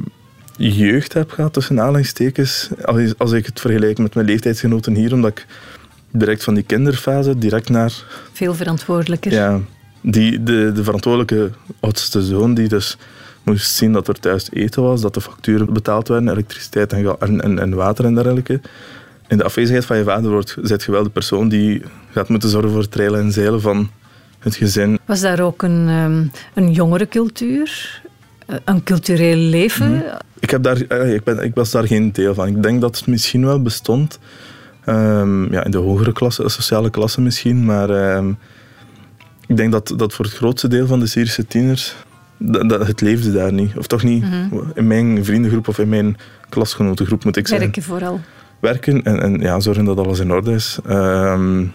jeugd 0.60 1.14
heb 1.14 1.32
gehad, 1.32 1.54
tussen 1.54 1.80
aanhalingstekens. 1.80 2.70
Als, 2.82 3.18
als 3.18 3.32
ik 3.32 3.46
het 3.46 3.60
vergelijk 3.60 3.98
met 3.98 4.14
mijn 4.14 4.26
leeftijdsgenoten 4.26 4.96
hier, 4.96 5.14
omdat 5.14 5.32
ik 5.32 5.46
direct 6.12 6.44
van 6.44 6.54
die 6.54 6.64
kinderfase 6.64 7.38
direct 7.38 7.70
naar 7.70 8.04
Veel 8.34 8.56
verantwoordelijker. 8.56 9.32
ja, 9.32 9.60
die, 10.02 10.44
de, 10.44 10.72
de 10.72 10.84
verantwoordelijke 10.84 11.52
oudste 11.80 12.22
zoon 12.22 12.54
die 12.54 12.68
dus 12.68 12.98
moest 13.44 13.76
zien 13.76 13.92
dat 13.92 14.08
er 14.08 14.20
thuis 14.20 14.48
eten 14.52 14.84
was, 14.84 15.02
dat 15.02 15.14
de 15.14 15.22
facturen 15.22 15.74
betaald 15.74 16.08
werden, 16.08 16.30
elektriciteit 16.30 16.94
en, 16.94 17.42
en, 17.42 17.60
en, 17.60 17.76
water 17.76 18.06
en 18.06 18.16
dergelijke. 18.16 18.62
In 19.28 19.38
de 19.38 19.44
afwezigheid 19.44 19.86
van 19.86 19.98
je 19.98 20.04
vader 20.04 20.32
wordt, 20.32 20.58
zet 20.62 20.84
je 20.84 20.92
wel 20.92 21.04
de 21.04 21.10
persoon 21.10 21.50
die 21.50 21.82
gaat 22.12 22.30
moeten 22.30 22.50
zorgen 22.50 22.72
voor 22.72 22.82
het 22.82 22.92
treilen 22.92 23.20
en 23.20 23.32
zeilen 23.32 23.62
van 23.62 23.90
het 24.40 24.56
gezin. 24.56 25.00
Was 25.06 25.22
daar 25.22 25.40
ook 25.40 25.62
een, 25.62 25.88
ehm, 25.88 26.24
een 26.54 26.72
jongere 26.72 27.08
cultuur? 27.08 28.02
Eh, 28.50 28.56
Een 28.66 28.84
cultureel 28.84 29.36
leven? 29.36 30.04
Ik, 30.40 30.50
heb 30.50 30.64
daar, 30.64 30.82
eh, 30.82 31.14
ik, 31.14 31.24
ben, 31.24 31.40
ik 31.40 31.56
was 31.56 31.72
daar 31.72 31.88
geen 31.88 32.12
deel 32.12 32.34
van. 32.34 32.48
Ik 32.48 32.64
denk 32.64 32.82
dat 32.82 32.98
het 32.98 33.08
misschien 33.08 33.46
wel 33.46 33.62
bestond. 33.62 34.20
Ehm, 34.86 35.54
ja, 35.54 35.64
in 35.64 35.72
de 35.72 35.78
hogere 35.78 36.14
klasse, 36.14 36.42
de 36.42 36.50
sociale 36.50 36.90
klasse 36.90 37.22
misschien. 37.22 37.66
Maar 37.66 37.90
ehm, 37.90 38.30
ik 39.48 39.58
denk 39.58 39.72
dat, 39.72 39.94
dat 39.96 40.14
voor 40.14 40.26
het 40.26 40.34
grootste 40.34 40.68
deel 40.68 40.88
van 40.88 41.00
de 41.00 41.08
Syrische 41.08 41.48
tieners... 41.48 41.96
Dat, 42.42 42.70
dat 42.70 42.88
het 42.88 43.02
leefde 43.02 43.32
daar 43.32 43.54
niet. 43.54 43.78
Of 43.78 43.88
toch 43.88 44.04
niet 44.04 44.24
in 44.74 44.88
mijn 44.88 45.26
vriendengroep 45.26 45.68
of 45.68 45.80
in 45.80 45.90
mijn 45.90 46.18
klasgenotengroep, 46.50 47.24
moet 47.24 47.38
ik 47.38 47.48
zeggen. 47.48 47.66
Werken 47.66 47.84
vooral. 47.84 48.20
Werken 48.60 49.04
en, 49.04 49.22
en 49.22 49.40
ja, 49.40 49.60
zorgen 49.60 49.86
dat 49.86 49.98
alles 49.98 50.20
in 50.20 50.32
orde 50.32 50.52
is. 50.52 50.78
Ehm, 50.86 51.66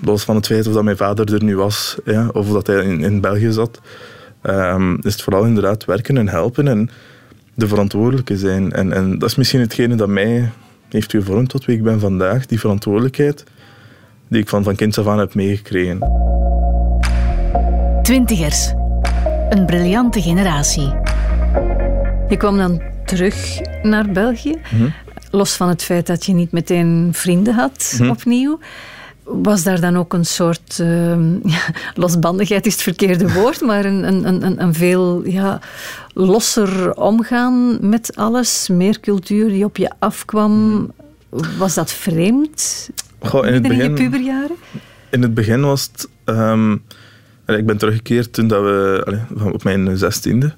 los 0.00 0.24
van 0.24 0.36
het 0.36 0.46
feit 0.46 0.66
of 0.66 0.72
dat 0.72 0.84
mijn 0.84 0.96
vader 0.96 1.34
er 1.34 1.44
nu 1.44 1.56
was, 1.56 1.96
ja, 2.04 2.28
of 2.32 2.48
dat 2.48 2.66
hij 2.66 2.84
in, 2.84 3.00
in 3.00 3.20
België 3.20 3.52
zat, 3.52 3.80
ehm, 4.42 4.94
is 4.94 5.12
het 5.12 5.22
vooral 5.22 5.44
inderdaad 5.44 5.84
werken 5.84 6.16
en 6.16 6.28
helpen 6.28 6.68
en 6.68 6.90
de 7.54 7.68
verantwoordelijke 7.68 8.36
zijn. 8.36 8.72
En, 8.72 8.92
en 8.92 9.18
dat 9.18 9.28
is 9.28 9.36
misschien 9.36 9.60
hetgene 9.60 9.94
dat 9.94 10.08
mij 10.08 10.50
heeft 10.88 11.10
gevormd 11.10 11.48
tot 11.48 11.64
wie 11.64 11.76
ik 11.76 11.82
ben 11.82 12.00
vandaag, 12.00 12.46
die 12.46 12.60
verantwoordelijkheid 12.60 13.44
die 14.28 14.40
ik 14.40 14.48
van, 14.48 14.64
van 14.64 14.74
kinds 14.74 14.98
af 14.98 15.06
aan 15.06 15.18
heb 15.18 15.34
meegekregen. 15.34 15.98
Twintigers. 18.02 18.72
Een 19.48 19.66
briljante 19.66 20.22
generatie. 20.22 20.94
Je 22.28 22.36
kwam 22.36 22.56
dan 22.56 22.82
terug 23.04 23.60
naar 23.82 24.10
België. 24.10 24.54
Los 25.30 25.56
van 25.56 25.68
het 25.68 25.82
feit 25.82 26.06
dat 26.06 26.26
je 26.26 26.32
niet 26.32 26.52
meteen 26.52 27.08
vrienden 27.12 27.54
had 27.54 28.00
opnieuw. 28.08 28.58
Was 29.30 29.62
daar 29.62 29.80
dan 29.80 29.96
ook 29.96 30.12
een 30.12 30.24
soort 30.26 30.78
ehm, 30.80 31.36
losbandigheid 32.02 32.66
is 32.66 32.72
het 32.72 32.82
verkeerde 32.82 33.32
woord, 33.32 33.60
maar 33.60 33.84
een, 33.84 34.04
een, 34.04 34.44
een, 34.44 34.62
een 34.62 34.74
veel 34.74 35.26
ja, 35.26 35.60
losser 36.14 36.94
omgaan 36.94 37.78
met 37.88 38.16
alles, 38.16 38.68
meer 38.68 39.00
cultuur 39.00 39.48
die 39.48 39.64
op 39.64 39.76
je 39.76 39.90
afkwam. 39.98 40.90
Was 41.58 41.74
dat 41.74 41.92
vreemd? 41.92 42.90
Goh, 43.18 43.46
in, 43.46 43.52
het 43.52 43.62
Midden 43.62 43.80
in 43.80 43.84
je 43.84 43.90
begin, 43.90 44.10
puberjaren? 44.10 44.56
in 45.10 45.22
het 45.22 45.34
begin 45.34 45.60
was 45.60 45.90
het... 45.92 46.08
ehm, 46.24 46.72
ik 47.46 47.66
ben 47.66 47.76
teruggekeerd 47.76 48.32
toen 48.32 48.48
dat 48.48 48.62
we, 48.62 49.02
allee, 49.06 49.52
op 49.52 49.64
mijn 49.64 49.96
zestiende. 49.96 50.54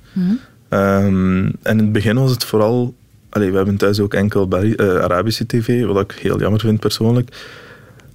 Ehm, 0.69 1.45
en 1.63 1.79
in 1.79 1.79
het 1.79 1.93
begin 1.93 2.19
was 2.19 2.31
het 2.31 2.45
vooral... 2.45 2.95
Allee, 3.29 3.51
we 3.51 3.57
hebben 3.57 3.77
thuis 3.77 4.01
ook 4.01 4.15
enkel 4.15 4.49
Bari- 4.49 4.75
eh, 4.75 4.99
Arabische 4.99 5.47
tv, 5.47 5.85
wat 5.85 6.11
ik 6.11 6.19
heel 6.21 6.41
jammer 6.41 6.61
vind 6.61 6.81
persoonlijk. 6.81 7.37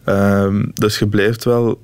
Ehm, 0.05 0.65
dus 0.74 1.00
je 1.00 1.07
blijft 1.07 1.43
wel... 1.43 1.83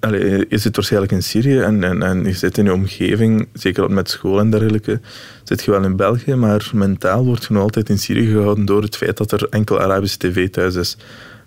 Allee, 0.00 0.46
je 0.48 0.58
zit 0.58 0.76
waarschijnlijk 0.76 1.12
in 1.12 1.22
Syrië 1.22 1.58
en, 1.58 1.84
en, 1.84 2.02
en 2.02 2.24
je 2.24 2.32
zit 2.32 2.58
in 2.58 2.64
je 2.64 2.72
omgeving, 2.72 3.48
zeker 3.52 3.90
met 3.90 4.10
school 4.10 4.38
en 4.38 4.50
dergelijke, 4.50 5.00
zit 5.44 5.64
je 5.64 5.70
wel 5.70 5.84
in 5.84 5.96
België, 5.96 6.34
maar 6.34 6.70
mentaal 6.74 7.24
wordt 7.24 7.44
je 7.44 7.52
nog 7.52 7.62
altijd 7.62 7.88
in 7.88 7.98
Syrië 7.98 8.26
gehouden 8.26 8.64
door 8.64 8.82
het 8.82 8.96
feit 8.96 9.16
dat 9.16 9.32
er 9.32 9.46
enkel 9.50 9.80
Arabische 9.80 10.18
tv 10.18 10.48
thuis 10.48 10.74
is. 10.74 10.96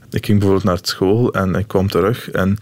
Ik 0.10 0.26
ging 0.26 0.40
bijvoorbeeld 0.40 0.68
naar 0.68 0.80
school 0.82 1.34
en 1.34 1.56
ik 1.56 1.68
kwam 1.68 1.88
terug 1.88 2.32
en 2.32 2.58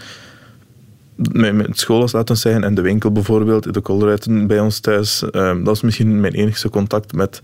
mijn, 1.18 1.66
school 1.72 2.00
was, 2.00 2.12
laten 2.12 2.36
we 2.36 2.42
zeggen, 2.42 2.64
en 2.64 2.76
de 2.76 2.82
winkel 2.82 3.12
bijvoorbeeld, 3.12 3.74
de 3.74 3.82
kolderuiten 3.82 4.48
bij 4.48 4.60
ons 4.60 4.80
thuis, 4.80 5.30
ehm, 5.30 5.58
dat 5.58 5.66
was 5.66 5.82
misschien 5.82 6.20
mijn 6.20 6.34
enigste 6.34 6.70
contact 6.70 7.14
met 7.14 7.42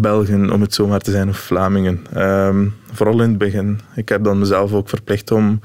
Belgen, 0.00 0.50
om 0.50 0.60
het 0.60 0.74
zo 0.74 0.86
maar 0.86 1.00
te 1.00 1.10
zijn, 1.10 1.28
of 1.28 1.38
Vlamingen. 1.38 2.06
Ehm, 2.12 2.66
vooral 2.92 3.22
in 3.22 3.28
het 3.28 3.38
begin. 3.38 3.80
Ik 3.94 4.08
heb 4.08 4.24
dan 4.24 4.38
mezelf 4.38 4.72
ook 4.72 4.88
verplicht 4.88 5.30
om 5.30 5.60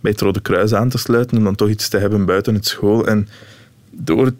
bij 0.00 0.10
het 0.10 0.20
Rode 0.20 0.40
Kruis 0.40 0.74
aan 0.74 0.88
te 0.88 0.98
sluiten, 0.98 1.38
om 1.38 1.44
dan 1.44 1.54
toch 1.54 1.68
iets 1.68 1.88
te 1.88 1.98
hebben 1.98 2.24
buiten 2.24 2.54
het 2.54 2.66
school. 2.66 3.06
En 3.06 3.28
door 3.90 4.32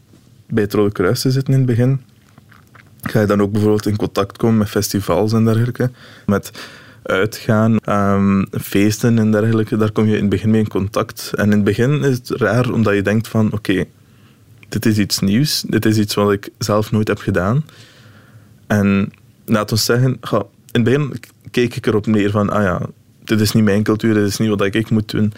bij 0.46 0.62
het 0.62 0.72
Rode 0.72 0.92
Kruis 0.92 1.20
te 1.20 1.30
zitten 1.30 1.52
in 1.52 1.58
het 1.58 1.68
begin, 1.68 2.00
ga 3.02 3.20
je 3.20 3.26
dan 3.26 3.42
ook 3.42 3.52
bijvoorbeeld 3.52 3.86
in 3.86 3.96
contact 3.96 4.36
komen 4.36 4.58
met 4.58 4.68
festivals 4.68 5.32
en 5.32 5.44
dergelijke. 5.44 5.90
Met 6.26 6.50
uitgaan, 7.02 7.78
ehm, 7.78 8.44
feesten 8.60 9.18
en 9.18 9.30
dergelijke. 9.30 9.76
Daar 9.76 9.92
kom 9.92 10.06
je 10.06 10.14
in 10.14 10.20
het 10.20 10.30
begin 10.30 10.50
mee 10.50 10.60
in 10.60 10.68
contact. 10.68 11.30
En 11.34 11.44
in 11.44 11.50
het 11.50 11.64
begin 11.64 12.02
is 12.02 12.16
het 12.16 12.30
raar 12.30 12.72
omdat 12.72 12.94
je 12.94 13.02
denkt 13.02 13.28
van 13.28 13.52
oké, 13.52 13.84
dit 14.68 14.86
is 14.86 14.98
iets 14.98 15.18
nieuws. 15.18 15.64
Dit 15.68 15.84
is 15.84 15.98
iets 15.98 16.14
wat 16.14 16.32
ik 16.32 16.48
zelf 16.58 16.90
nooit 16.90 17.08
heb 17.08 17.18
gedaan. 17.18 17.64
En 18.66 19.12
laat 19.50 19.72
ons 19.72 19.84
zeggen, 19.84 20.20
in 20.30 20.46
het 20.72 20.84
begin 20.84 21.20
keek 21.50 21.76
ik 21.76 21.86
erop 21.86 22.06
neer 22.06 22.30
van 22.30 22.50
ah 22.50 22.62
ja, 22.62 22.80
dit 23.24 23.40
is 23.40 23.52
niet 23.52 23.64
mijn 23.64 23.82
cultuur, 23.82 24.14
dit 24.14 24.26
is 24.26 24.38
niet 24.38 24.48
wat 24.48 24.74
ik 24.74 24.90
moet 24.90 25.10
doen. 25.10 25.32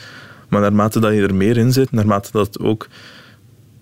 Maar 0.49 0.61
naarmate 0.61 1.01
dat 1.01 1.13
je 1.13 1.23
er 1.23 1.35
meer 1.35 1.57
in 1.57 1.73
zit, 1.73 1.93
naarmate 1.93 2.29
dat 2.33 2.59
ook 2.59 2.89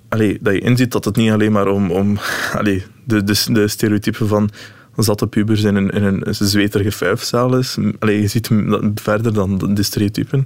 allee, 0.09 0.39
dat 0.41 0.53
je 0.53 0.61
inziet 0.61 0.93
dat 0.93 1.05
het 1.05 1.17
niet 1.17 1.31
alleen 1.31 1.53
maar 1.53 1.69
om, 1.69 1.91
om 1.91 2.19
allee, 2.59 2.85
de, 3.05 3.25
de, 3.25 3.53
de 3.53 3.69
stereotypen 3.69 4.29
van 4.29 4.51
zatte 4.97 5.27
pubers 5.27 5.63
in 5.63 5.75
een, 5.75 5.91
in 5.91 6.03
een 6.03 6.35
zweterige 6.35 6.93
vijfzaal 6.93 7.57
is. 7.57 7.77
Allee, 7.99 8.21
je 8.21 8.27
ziet 8.27 8.51
verder 8.95 9.35
dan 9.35 9.75
de 9.75 9.83
stereotypen. 9.83 10.45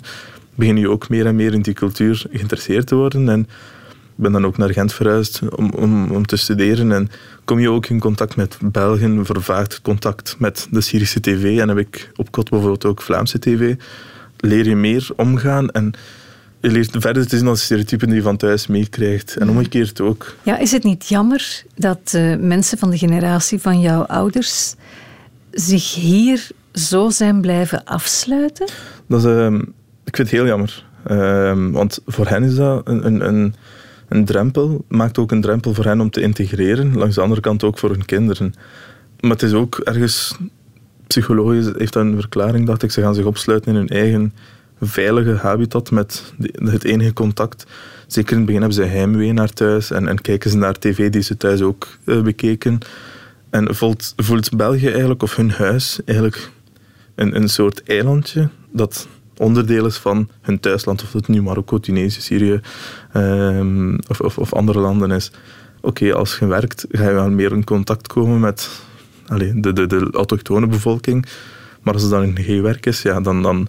Begin 0.54 0.76
je 0.76 0.90
ook 0.90 1.08
meer 1.08 1.26
en 1.26 1.36
meer 1.36 1.52
in 1.52 1.62
die 1.62 1.74
cultuur 1.74 2.24
geïnteresseerd 2.30 2.86
te 2.86 2.94
worden. 2.94 3.28
En 3.28 3.48
ben 4.14 4.32
dan 4.32 4.46
ook 4.46 4.56
naar 4.56 4.72
Gent 4.72 4.92
verhuisd 4.92 5.40
om, 5.56 5.70
om, 5.70 6.10
om 6.10 6.26
te 6.26 6.36
studeren. 6.36 6.92
En 6.92 7.10
kom 7.44 7.58
je 7.58 7.70
ook 7.70 7.86
in 7.86 8.00
contact 8.00 8.36
met 8.36 8.58
Belgen, 8.62 9.26
vervaagd 9.26 9.82
contact 9.82 10.36
met 10.38 10.68
de 10.70 10.80
Syrische 10.80 11.20
tv. 11.20 11.58
En 11.58 11.68
heb 11.68 11.78
ik 11.78 12.10
op 12.16 12.30
kot 12.30 12.50
bijvoorbeeld 12.50 12.84
ook 12.84 13.02
Vlaamse 13.02 13.38
tv. 13.38 13.74
Leer 14.36 14.68
je 14.68 14.76
meer 14.76 15.08
omgaan 15.16 15.70
en 15.70 15.94
je 16.60 16.70
leert 16.70 16.96
verder 16.98 17.26
te 17.26 17.36
zien 17.36 17.46
als 17.46 17.62
stereotypen 17.62 18.06
die 18.06 18.16
je 18.16 18.22
van 18.22 18.36
thuis 18.36 18.66
meekrijgt. 18.66 19.36
En 19.36 19.50
omgekeerd 19.50 20.00
ook. 20.00 20.34
Ja, 20.42 20.58
is 20.58 20.70
het 20.70 20.82
niet 20.82 21.08
jammer 21.08 21.62
dat 21.74 22.12
eh, 22.14 22.36
mensen 22.36 22.78
van 22.78 22.90
de 22.90 22.98
generatie 22.98 23.60
van 23.60 23.80
jouw 23.80 24.02
ouders 24.02 24.74
zich 25.50 25.94
hier 25.94 26.48
zo 26.72 27.10
zijn 27.10 27.40
blijven 27.40 27.84
afsluiten? 27.84 28.68
Dat 29.08 29.24
is, 29.24 29.26
ehm, 29.26 29.56
ik 30.04 30.16
vind 30.16 30.30
het 30.30 30.30
heel 30.30 30.46
jammer. 30.46 30.84
Ehm, 31.04 31.70
want 31.70 31.98
voor 32.06 32.26
hen 32.26 32.42
is 32.42 32.54
dat 32.54 32.88
een, 32.88 33.06
een, 33.06 33.28
een, 33.28 33.54
een 34.08 34.24
drempel. 34.24 34.84
Maakt 34.88 35.18
ook 35.18 35.32
een 35.32 35.40
drempel 35.40 35.74
voor 35.74 35.84
hen 35.84 36.00
om 36.00 36.10
te 36.10 36.20
integreren. 36.20 36.96
Langs 36.96 37.14
de 37.14 37.20
andere 37.20 37.40
kant 37.40 37.64
ook 37.64 37.78
voor 37.78 37.90
hun 37.90 38.04
kinderen. 38.04 38.54
Maar 39.20 39.30
het 39.30 39.42
is 39.42 39.52
ook 39.52 39.78
ergens 39.78 40.36
psychologisch 41.06 41.70
heeft 41.76 41.92
dat 41.92 42.04
een 42.04 42.20
verklaring, 42.20 42.66
dacht 42.66 42.82
ik. 42.82 42.90
Ze 42.90 43.00
gaan 43.00 43.14
zich 43.14 43.24
opsluiten 43.24 43.72
in 43.72 43.78
hun 43.78 43.88
eigen 43.88 44.32
veilige 44.80 45.32
habitat 45.32 45.90
met 45.90 46.32
het 46.54 46.84
enige 46.84 47.12
contact. 47.12 47.66
Zeker 48.06 48.32
in 48.32 48.36
het 48.36 48.46
begin 48.46 48.60
hebben 48.60 48.78
ze 48.78 48.90
heimwee 48.90 49.32
naar 49.32 49.52
thuis 49.52 49.90
en, 49.90 50.08
en 50.08 50.20
kijken 50.20 50.50
ze 50.50 50.56
naar 50.56 50.78
tv 50.78 51.10
die 51.10 51.22
ze 51.22 51.36
thuis 51.36 51.62
ook 51.62 51.88
uh, 52.04 52.22
bekeken. 52.22 52.78
En 53.50 53.74
voelt, 53.74 54.12
voelt 54.16 54.56
België 54.56 54.88
eigenlijk, 54.88 55.22
of 55.22 55.36
hun 55.36 55.50
huis, 55.50 56.00
eigenlijk 56.04 56.50
een, 57.14 57.36
een 57.36 57.48
soort 57.48 57.82
eilandje 57.82 58.48
dat 58.72 59.08
onderdeel 59.36 59.86
is 59.86 59.96
van 59.96 60.28
hun 60.40 60.60
thuisland, 60.60 61.02
of 61.02 61.12
het 61.12 61.28
nu 61.28 61.42
Marokko, 61.42 61.78
Tunesië, 61.78 62.20
Syrië 62.20 62.60
um, 63.14 63.98
of, 64.08 64.20
of, 64.20 64.38
of, 64.38 64.52
andere 64.52 64.78
landen 64.78 65.10
is. 65.10 65.30
Oké, 65.80 66.14
als 66.14 66.38
je 66.38 66.46
werkt, 66.46 66.86
ga 66.90 67.08
je 67.08 67.14
wel 67.14 67.30
meer 67.30 67.52
in 67.52 67.64
contact 67.64 68.06
komen 68.06 68.40
met 68.40 68.68
de, 69.26 69.72
de, 69.72 69.86
de 69.86 70.08
autochtone 70.12 70.66
bevolking. 70.66 71.26
Maar 71.82 71.94
als 71.94 72.02
het 72.02 72.10
dan 72.10 72.22
in 72.22 72.38
geen 72.44 72.62
werk 72.62 72.86
is, 72.86 73.02
ja, 73.02 73.20
dan, 73.20 73.42
dan, 73.42 73.68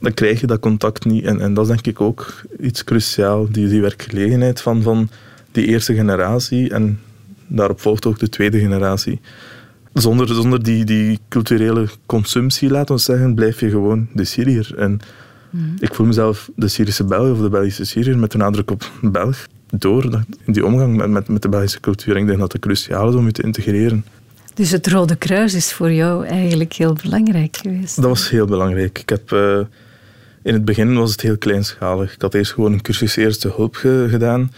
dan 0.00 0.14
krijg 0.14 0.40
je 0.40 0.46
dat 0.46 0.60
contact 0.60 1.04
niet. 1.04 1.24
En, 1.24 1.40
en 1.40 1.54
dat 1.54 1.64
is 1.64 1.70
denk 1.70 1.86
ik 1.86 2.00
ook 2.00 2.42
iets 2.60 2.84
cruciaal, 2.84 3.50
die, 3.50 3.68
die 3.68 3.80
werkgelegenheid 3.80 4.60
van, 4.60 4.82
van 4.82 5.08
die 5.52 5.66
eerste 5.66 5.94
generatie. 5.94 6.70
En 6.70 7.00
daarop 7.46 7.80
volgt 7.80 8.06
ook 8.06 8.18
de 8.18 8.28
tweede 8.28 8.58
generatie. 8.58 9.20
Zonder, 9.92 10.28
zonder 10.28 10.62
die, 10.62 10.84
die 10.84 11.18
culturele 11.28 11.88
consumptie, 12.06 12.70
laten 12.70 12.94
we 12.94 13.00
zeggen, 13.00 13.34
blijf 13.34 13.60
je 13.60 13.70
gewoon 13.70 14.08
de 14.12 14.24
Syriër. 14.24 14.74
En 14.76 15.00
mhm. 15.50 15.64
ik 15.78 15.94
voel 15.94 16.06
mezelf 16.06 16.50
de 16.56 16.68
Syrische 16.68 17.04
Belg 17.04 17.32
of 17.32 17.40
de 17.40 17.48
Belgische 17.48 17.84
Syriër 17.84 18.18
met 18.18 18.32
een 18.32 18.38
nadruk 18.38 18.70
op 18.70 18.90
Belg. 19.02 19.46
Door 19.70 20.04
in 20.44 20.52
die 20.52 20.66
omgang 20.66 20.96
met, 20.96 21.08
met, 21.08 21.28
met 21.28 21.42
de 21.42 21.48
Belgische 21.48 21.80
cultuur. 21.80 22.16
Ik 22.16 22.26
denk 22.26 22.38
dat 22.38 22.52
het 22.52 22.60
cruciaal 22.60 23.08
is 23.08 23.14
om 23.14 23.26
je 23.26 23.32
te 23.32 23.42
integreren. 23.42 24.04
Dus 24.54 24.70
het 24.70 24.86
Rode 24.86 25.16
Kruis 25.16 25.54
is 25.54 25.72
voor 25.72 25.92
jou 25.92 26.26
eigenlijk 26.26 26.72
heel 26.72 26.96
belangrijk 27.02 27.56
geweest? 27.56 27.96
Dat 27.96 28.04
was 28.04 28.30
heel 28.30 28.46
belangrijk. 28.46 28.98
Ik 28.98 29.08
heb, 29.08 29.32
uh, 29.32 29.60
in 30.42 30.52
het 30.52 30.64
begin 30.64 30.94
was 30.94 31.10
het 31.10 31.20
heel 31.20 31.38
kleinschalig. 31.38 32.14
Ik 32.14 32.22
had 32.22 32.34
eerst 32.34 32.52
gewoon 32.52 32.72
een 32.72 32.82
cursus 32.82 33.16
eerste 33.16 33.52
hulp 33.56 33.74
gedaan. 34.08 34.52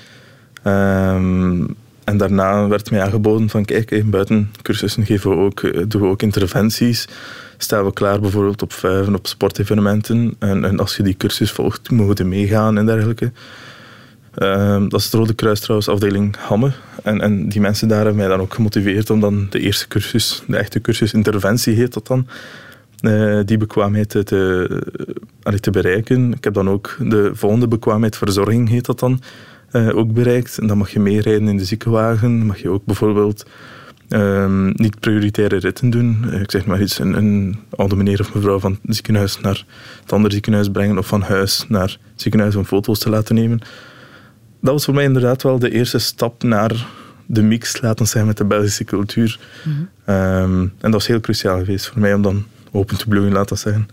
Um, 0.64 1.76
en 2.10 2.16
daarna 2.16 2.68
werd 2.68 2.90
mij 2.90 3.02
aangeboden 3.02 3.48
van 3.48 3.64
kijk, 3.64 4.10
buiten 4.10 4.50
cursussen 4.62 5.06
geven 5.06 5.30
we 5.30 5.36
ook, 5.36 5.62
eh, 5.62 5.82
doen 5.88 6.02
we 6.02 6.08
ook 6.08 6.22
interventies. 6.22 7.08
Staan 7.56 7.84
we 7.84 7.92
klaar 7.92 8.20
bijvoorbeeld 8.20 8.62
op 8.62 8.72
vijven, 8.72 9.14
op 9.14 9.26
sportevenementen. 9.26 10.36
En, 10.38 10.64
en 10.64 10.78
als 10.78 10.96
je 10.96 11.02
die 11.02 11.16
cursus 11.16 11.50
volgt, 11.50 11.90
mogen 11.90 12.16
we 12.16 12.24
meegaan 12.24 12.78
en 12.78 12.86
dergelijke. 12.86 13.32
Ehm, 14.34 14.88
dat 14.88 15.00
is 15.00 15.04
het 15.04 15.14
Rode 15.14 15.34
Kruis 15.34 15.60
trouwens, 15.60 15.88
afdeling 15.88 16.36
Hamme. 16.38 16.70
En, 17.02 17.20
en 17.20 17.48
die 17.48 17.60
mensen 17.60 17.88
daar 17.88 17.98
hebben 17.98 18.16
mij 18.16 18.28
dan 18.28 18.40
ook 18.40 18.54
gemotiveerd 18.54 19.10
om 19.10 19.20
dan 19.20 19.46
de 19.50 19.60
eerste 19.60 19.88
cursus, 19.88 20.42
de 20.46 20.56
echte 20.56 20.80
cursus 20.80 21.12
interventie 21.12 21.74
heet 21.74 21.92
dat 21.92 22.06
dan, 22.06 22.26
uh, 23.00 23.40
die 23.44 23.56
bekwaamheid 23.56 24.08
te, 24.08 24.24
te 25.60 25.70
bereiken. 25.70 26.32
Ik 26.32 26.44
heb 26.44 26.54
dan 26.54 26.68
ook 26.68 26.96
de 26.98 27.30
volgende 27.34 27.68
bekwaamheid, 27.68 28.16
verzorging 28.16 28.68
heet 28.68 28.86
dat 28.86 28.98
dan, 28.98 29.20
uh, 29.72 29.96
ook 29.96 30.12
bereikt. 30.12 30.58
En 30.58 30.66
dan 30.66 30.78
mag 30.78 30.90
je 30.90 31.00
meerijden 31.00 31.48
in 31.48 31.56
de 31.56 31.64
ziekenwagen. 31.64 32.46
Mag 32.46 32.58
je 32.58 32.68
ook 32.68 32.84
bijvoorbeeld 32.84 33.46
um, 34.08 34.72
niet 34.76 35.00
prioritaire 35.00 35.56
ritten 35.56 35.90
doen. 35.90 36.24
Uh, 36.26 36.40
ik 36.40 36.50
zeg 36.50 36.66
maar 36.66 36.80
iets, 36.80 36.98
een, 36.98 37.16
een, 37.16 37.58
oude 37.76 37.96
meneer 37.96 38.20
of 38.20 38.34
mevrouw 38.34 38.58
van 38.58 38.78
het 38.86 38.94
ziekenhuis 38.94 39.40
naar 39.40 39.64
het 40.02 40.12
andere 40.12 40.32
ziekenhuis 40.32 40.68
brengen 40.68 40.98
of 40.98 41.06
van 41.06 41.22
huis 41.22 41.64
naar 41.68 41.98
het 42.12 42.22
ziekenhuis 42.22 42.56
om 42.56 42.64
foto's 42.64 42.98
te 42.98 43.10
laten 43.10 43.34
nemen. 43.34 43.58
Dat 44.60 44.72
was 44.72 44.84
voor 44.84 44.94
mij 44.94 45.04
inderdaad 45.04 45.42
wel 45.42 45.58
de 45.58 45.70
eerste 45.70 45.98
stap 45.98 46.42
naar 46.42 46.86
de 47.26 47.42
mix, 47.42 47.80
laten 47.80 48.04
we 48.04 48.10
zeggen, 48.10 48.26
met 48.26 48.36
de 48.36 48.44
Belgische 48.44 48.84
cultuur. 48.84 49.38
Mm 49.64 49.88
um, 50.10 50.60
en 50.60 50.72
dat 50.80 50.92
was 50.92 51.06
heel 51.06 51.20
cruciaal 51.20 51.58
geweest 51.58 51.86
voor 51.86 52.00
mij 52.00 52.14
om 52.14 52.22
dan 52.22 52.44
open 52.72 52.98
te 52.98 53.08
bloeien, 53.08 53.32
laten 53.32 53.54
we 53.54 53.60
zeggen. 53.60 53.88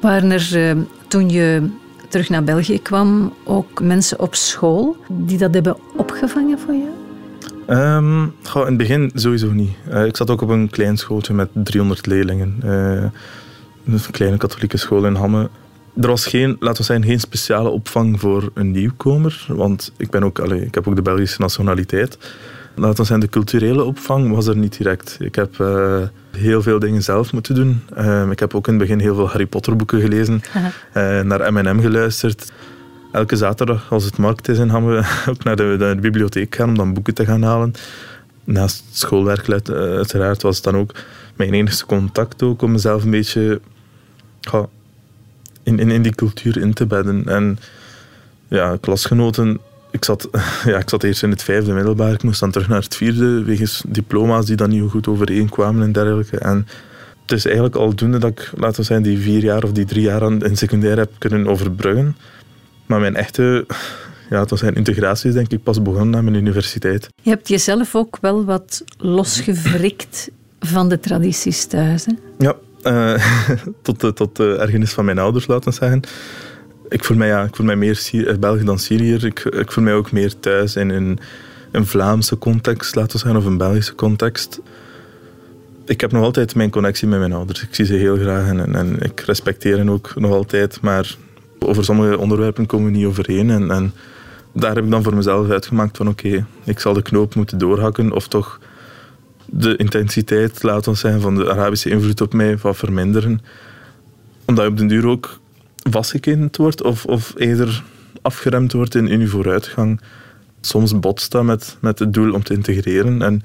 Waren 0.00 0.30
er, 0.30 0.76
uh, 0.76 0.82
toen 1.08 1.30
je 1.30 1.70
terug 2.12 2.28
naar 2.28 2.44
België 2.44 2.82
kwam, 2.82 3.32
ook 3.44 3.82
mensen 3.82 4.20
op 4.20 4.34
school 4.34 4.96
die 5.08 5.38
dat 5.38 5.54
hebben 5.54 5.76
opgevangen 5.96 6.58
voor 6.58 6.74
jou? 6.74 6.90
Um, 7.96 8.22
in 8.54 8.60
het 8.66 8.76
begin 8.76 9.10
sowieso 9.14 9.52
niet. 9.52 9.70
Uh, 9.90 10.04
ik 10.04 10.16
zat 10.16 10.30
ook 10.30 10.40
op 10.40 10.48
een 10.48 10.70
klein 10.70 10.96
schooltje 10.96 11.34
met 11.34 11.48
300 11.52 12.06
leerlingen. 12.06 12.60
Uh, 12.64 13.04
een 13.84 14.00
kleine 14.10 14.36
katholieke 14.36 14.76
school 14.76 15.06
in 15.06 15.14
Hamme. 15.14 15.48
Er 16.00 16.08
was 16.08 16.26
geen, 16.26 16.56
laten 16.60 16.80
we 16.80 16.82
zeggen, 16.82 17.04
geen 17.04 17.20
speciale 17.20 17.68
opvang 17.68 18.20
voor 18.20 18.50
een 18.54 18.70
nieuwkomer. 18.70 19.46
Want 19.48 19.92
ik, 19.96 20.10
ben 20.10 20.24
ook, 20.24 20.38
ik 20.38 20.74
heb 20.74 20.88
ook 20.88 20.96
de 20.96 21.02
Belgische 21.02 21.40
nationaliteit. 21.40 22.18
Laten 22.74 22.96
we 22.96 23.04
zeggen, 23.04 23.20
de 23.20 23.28
culturele 23.28 23.84
opvang 23.84 24.30
was 24.30 24.46
er 24.46 24.56
niet 24.56 24.76
direct. 24.76 25.16
Ik 25.20 25.34
heb 25.34 25.58
uh, 25.58 25.96
heel 26.36 26.62
veel 26.62 26.78
dingen 26.78 27.02
zelf 27.02 27.32
moeten 27.32 27.54
doen. 27.54 27.82
Uh, 27.98 28.30
ik 28.30 28.38
heb 28.38 28.54
ook 28.54 28.66
in 28.66 28.72
het 28.72 28.82
begin 28.82 28.98
heel 28.98 29.14
veel 29.14 29.28
Harry 29.28 29.46
Potter 29.46 29.76
boeken 29.76 30.00
gelezen. 30.00 30.40
Uh, 30.96 31.20
naar 31.20 31.52
M&M 31.52 31.80
geluisterd. 31.80 32.52
Elke 33.12 33.36
zaterdag, 33.36 33.92
als 33.92 34.04
het 34.04 34.16
markt 34.16 34.48
is 34.48 34.58
in 34.58 34.68
Hamme, 34.68 35.04
ook 35.30 35.44
naar 35.44 35.56
de, 35.56 35.76
de, 35.78 35.96
bibliotheek 36.00 36.54
gaan 36.54 36.68
om 36.68 36.76
dan 36.76 36.94
boeken 36.94 37.14
te 37.14 37.24
gaan 37.24 37.42
halen. 37.42 37.72
Naast 38.44 38.84
schoolwerk 38.90 39.50
uiteraard 39.70 40.42
was 40.42 40.54
het 40.54 40.64
dan 40.64 40.76
ook 40.76 40.94
mijn 41.36 41.52
enige 41.52 41.86
contact 41.86 42.42
ook 42.42 42.62
om 42.62 42.72
mezelf 42.72 43.04
een 43.04 43.10
beetje 43.10 43.60
in, 45.62 45.78
in, 45.78 45.90
in 45.90 46.02
die 46.02 46.14
cultuur 46.14 46.56
in 46.56 46.72
te 46.72 46.86
bedden. 46.86 47.28
En 47.28 47.58
ja, 48.48 48.76
klasgenoten 48.80 49.58
ik 49.92 50.04
zat, 50.04 50.28
ja, 50.64 50.78
ik 50.78 50.88
zat 50.88 51.02
eerst 51.02 51.22
in 51.22 51.30
het 51.30 51.42
vijfde 51.42 51.72
middelbaar. 51.72 52.12
Ik 52.12 52.22
moest 52.22 52.40
dan 52.40 52.50
terug 52.50 52.68
naar 52.68 52.82
het 52.82 52.96
vierde, 52.96 53.42
wegens 53.42 53.82
diploma's 53.88 54.46
die 54.46 54.56
dan 54.56 54.70
niet 54.70 54.90
goed 54.90 55.06
overeenkwamen 55.06 55.82
en 55.82 55.92
dergelijke. 55.92 56.38
En 56.38 56.66
het 57.22 57.32
is 57.32 57.44
eigenlijk 57.44 57.76
aldoende 57.76 58.18
dat 58.18 58.30
ik, 58.30 58.50
laten 58.56 58.80
we 58.80 58.86
zeggen, 58.86 59.06
die 59.06 59.18
vier 59.18 59.42
jaar 59.42 59.64
of 59.64 59.72
die 59.72 59.84
drie 59.84 60.02
jaar 60.02 60.22
in 60.22 60.56
secundair 60.56 60.96
heb 60.96 61.10
kunnen 61.18 61.46
overbruggen. 61.46 62.16
Maar 62.86 63.00
mijn 63.00 63.16
echte 63.16 63.66
ja, 64.32 64.40
het 64.40 64.50
was 64.50 64.60
zijn 64.60 64.74
integratie 64.74 65.28
is 65.28 65.34
denk 65.34 65.52
ik 65.52 65.62
pas 65.62 65.82
begonnen 65.82 66.10
na 66.10 66.22
mijn 66.22 66.34
universiteit. 66.34 67.08
Je 67.22 67.30
hebt 67.30 67.48
jezelf 67.48 67.94
ook 67.94 68.18
wel 68.20 68.44
wat 68.44 68.84
losgevrikt 68.96 70.30
van 70.60 70.88
de 70.88 71.00
tradities 71.00 71.64
thuis, 71.64 72.06
hè? 72.06 72.12
Ja, 72.38 72.56
uh, 72.82 73.26
tot, 73.82 74.16
tot 74.16 74.36
de 74.36 74.56
ergernis 74.56 74.92
van 74.92 75.04
mijn 75.04 75.18
ouders, 75.18 75.46
laten 75.46 75.70
we 75.70 75.76
zeggen 75.76 76.00
ik 76.92 77.04
voel 77.04 77.16
mij, 77.16 77.28
ja, 77.28 77.42
ik 77.42 77.56
voel 77.56 77.66
mij 77.66 77.76
meer 77.76 77.96
Syri 77.96 78.38
België 78.38 78.64
dan 78.64 78.78
Syriër. 78.78 79.24
Ik, 79.24 79.40
ik 79.40 79.72
voel 79.72 79.84
mij 79.84 79.94
ook 79.94 80.12
meer 80.12 80.38
thuis 80.40 80.76
in 80.76 80.90
een, 80.90 81.18
een 81.70 81.86
Vlaamse 81.86 82.38
context, 82.38 82.94
laten 82.94 83.12
we 83.12 83.18
zeggen, 83.18 83.40
of 83.40 83.46
een 83.46 83.56
Belgische 83.56 83.94
context. 83.94 84.60
Ik 85.84 86.00
heb 86.00 86.12
nog 86.12 86.22
altijd 86.22 86.54
mijn 86.54 86.70
connectie 86.70 87.08
met 87.08 87.18
mijn 87.18 87.32
ouders. 87.32 87.62
Ik 87.62 87.74
zie 87.74 87.84
ze 87.84 87.94
heel 87.94 88.16
graag 88.16 88.48
en, 88.48 88.74
en 88.74 89.00
ik 89.00 89.20
respecteer 89.20 89.76
hen 89.76 89.90
ook 89.90 90.12
nog 90.16 90.32
altijd. 90.32 90.80
Maar 90.80 91.16
over 91.58 91.84
sommige 91.84 92.18
onderwerpen 92.18 92.66
komen 92.66 92.92
we 92.92 92.96
niet 92.96 93.06
overeen. 93.06 93.50
En, 93.50 93.70
en 93.70 93.92
daar 94.52 94.74
heb 94.74 94.84
ik 94.84 94.90
dan 94.90 95.02
voor 95.02 95.14
mezelf 95.14 95.50
uitgemaakt 95.50 95.96
van 95.96 96.08
oké, 96.08 96.46
ik 96.64 96.78
zal 96.78 96.92
de 96.92 97.02
knoop 97.02 97.34
moeten 97.34 97.58
doorhakken 97.58 98.12
of 98.12 98.28
toch 98.28 98.60
de 99.46 99.76
intensiteit, 99.76 100.62
laten 100.62 100.92
we 100.92 100.98
zeggen, 100.98 101.20
van 101.20 101.34
de 101.34 101.50
Arabische 101.50 101.90
invloed 101.90 102.20
op 102.20 102.32
mij 102.32 102.58
verminderen. 102.58 103.40
Omdat 104.44 104.64
je 104.64 104.70
op 104.70 104.76
den 104.76 104.86
duur 104.86 105.06
ook 105.06 105.40
vastgekend 105.90 106.56
wordt 106.56 106.82
of, 106.82 107.04
of 107.04 107.32
eerder 107.36 107.82
afgeremd 108.22 108.72
wordt 108.72 108.94
in, 108.94 109.08
in 109.08 109.20
je 109.20 109.26
vooruitgang. 109.26 110.00
Soms 110.60 110.98
botst 110.98 111.30
dat 111.30 111.44
met, 111.44 111.76
met 111.80 111.98
het 111.98 112.14
doel 112.14 112.32
om 112.32 112.42
te 112.42 112.54
integreren 112.54 113.22
en 113.22 113.42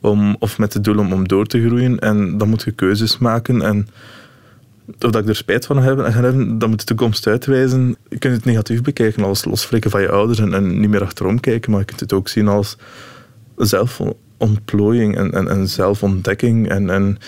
om, 0.00 0.36
of 0.38 0.58
met 0.58 0.74
het 0.74 0.84
doel 0.84 0.98
om, 0.98 1.12
om 1.12 1.28
door 1.28 1.46
te 1.46 1.66
groeien. 1.66 1.98
En 1.98 2.38
dan 2.38 2.48
moet 2.48 2.62
je 2.62 2.70
keuzes 2.70 3.18
maken. 3.18 3.62
En 3.62 3.88
of 4.86 5.10
dat 5.10 5.22
ik 5.22 5.28
er 5.28 5.36
spijt 5.36 5.66
van 5.66 5.78
heb, 5.78 5.96
dan 6.60 6.68
moet 6.68 6.78
de 6.78 6.84
toekomst 6.84 7.26
uitwijzen. 7.26 7.96
Je 8.08 8.18
kunt 8.18 8.34
het 8.34 8.44
negatief 8.44 8.82
bekijken 8.82 9.24
als 9.24 9.44
losflikken 9.44 9.90
van 9.90 10.00
je 10.00 10.10
ouders 10.10 10.38
en, 10.38 10.54
en, 10.54 10.80
niet 10.80 10.90
meer 10.90 11.02
achterom 11.02 11.40
kijken, 11.40 11.70
maar 11.70 11.80
je 11.80 11.86
kunt 11.86 12.00
het 12.00 12.12
ook 12.12 12.28
zien 12.28 12.48
als 12.48 12.76
zelfontplooiing 13.56 15.16
en, 15.16 15.32
en, 15.32 15.48
en 15.48 15.68
zelfontdekking. 15.68 16.68
En, 16.68 16.90
en 16.90 17.18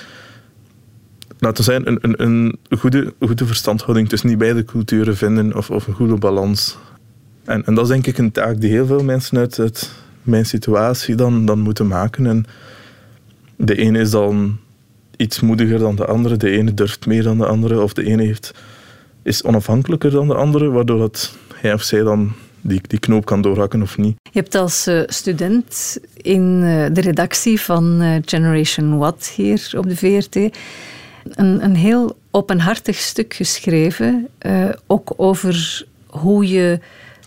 laten 1.43 1.65
we 1.65 1.71
zeggen, 1.71 1.87
een, 2.03 2.23
een, 2.23 2.59
een 2.69 2.79
goede, 2.79 3.15
goede 3.21 3.47
verstandhouding 3.47 4.09
tussen 4.09 4.29
die 4.29 4.37
beide 4.37 4.65
culturen 4.65 5.17
vinden 5.17 5.57
of, 5.57 5.71
of 5.71 5.87
een 5.87 5.95
goede 5.95 6.15
balans. 6.15 6.79
En, 7.45 7.65
en 7.65 7.75
dat 7.75 7.85
is 7.85 7.91
denk 7.91 8.07
ik 8.07 8.19
een 8.19 8.33
taak 8.33 8.61
die 8.61 8.71
heel 8.71 8.87
veel 8.87 9.05
mensen 9.05 9.39
uit, 9.39 9.91
mijn 10.23 10.47
situatie 10.47 11.15
dan, 11.15 11.47
dan 11.47 11.59
moeten 11.59 11.87
maken. 11.87 12.27
En 12.27 12.45
de 13.57 13.77
ene 13.77 13.99
is 13.99 14.11
dan 14.11 14.59
iets 15.17 15.41
moediger 15.41 15.79
dan 15.79 15.97
de 15.97 16.07
andere, 16.07 16.37
de 16.37 16.51
ene 16.51 16.75
durft 16.75 17.07
meer 17.07 17.23
dan 17.23 17.39
de 17.39 17.47
andere, 17.47 17.81
of 17.81 17.93
de 17.93 18.05
ene 18.05 18.23
heeft, 18.23 18.55
is 19.23 19.43
onafhankelijker 19.43 20.11
dan 20.11 20.29
de 20.29 20.35
andere, 20.35 20.71
waardoor 20.71 20.99
dat 20.99 21.37
hij 21.55 21.73
of 21.73 21.83
zij 21.83 22.03
dan 22.03 22.33
die, 22.61 22.81
die 22.87 22.99
knoop 22.99 23.25
kan 23.25 23.43
doorhakken 23.43 23.83
of 23.83 23.99
niet. 23.99 24.17
Je 24.23 24.39
hebt 24.39 24.55
als 24.55 24.89
uh, 24.89 25.03
student 25.07 25.99
in 26.17 26.61
uh, 26.63 26.87
de 26.93 27.01
redactie 27.01 27.61
van 27.61 28.03
uh, 28.03 28.17
Generation 28.25 28.99
What 28.99 29.33
hier 29.37 29.71
op 29.77 29.89
de 29.89 29.97
VRT 29.97 30.57
een, 31.31 31.65
een 31.65 31.77
heel 31.77 32.19
openhartig 32.31 32.97
stuk 32.97 33.35
geschreven, 33.35 34.29
uh, 34.47 34.69
ook 34.87 35.13
over 35.17 35.85
hoe 36.07 36.49
je 36.49 36.81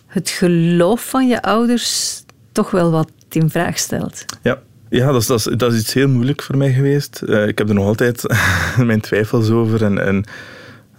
het 0.08 0.30
geloof 0.30 1.10
van 1.10 1.28
je 1.28 1.42
ouders 1.42 2.24
toch 2.52 2.72
wel 2.72 2.92
wat 2.92 3.12
in 3.30 3.50
vraag 3.50 3.78
stelt. 3.78 4.26
Ja, 4.42 4.60
Ja, 4.90 5.12
dat 5.12 5.22
is, 5.22 5.28
dat, 5.28 5.72
is, 5.72 5.74
is 5.74 5.80
iets 5.80 5.94
heel 5.94 6.10
moeilijk 6.10 6.42
voor 6.42 6.58
mij 6.58 6.74
geweest. 6.74 7.22
Uh, 7.26 7.48
ik 7.48 7.58
heb 7.58 7.70
er 7.70 7.76
nog 7.76 7.86
altijd 7.86 8.24
mijn 8.78 9.02
twijfels 9.02 9.50
over. 9.50 9.84
En, 9.84 10.06
en 10.06 10.24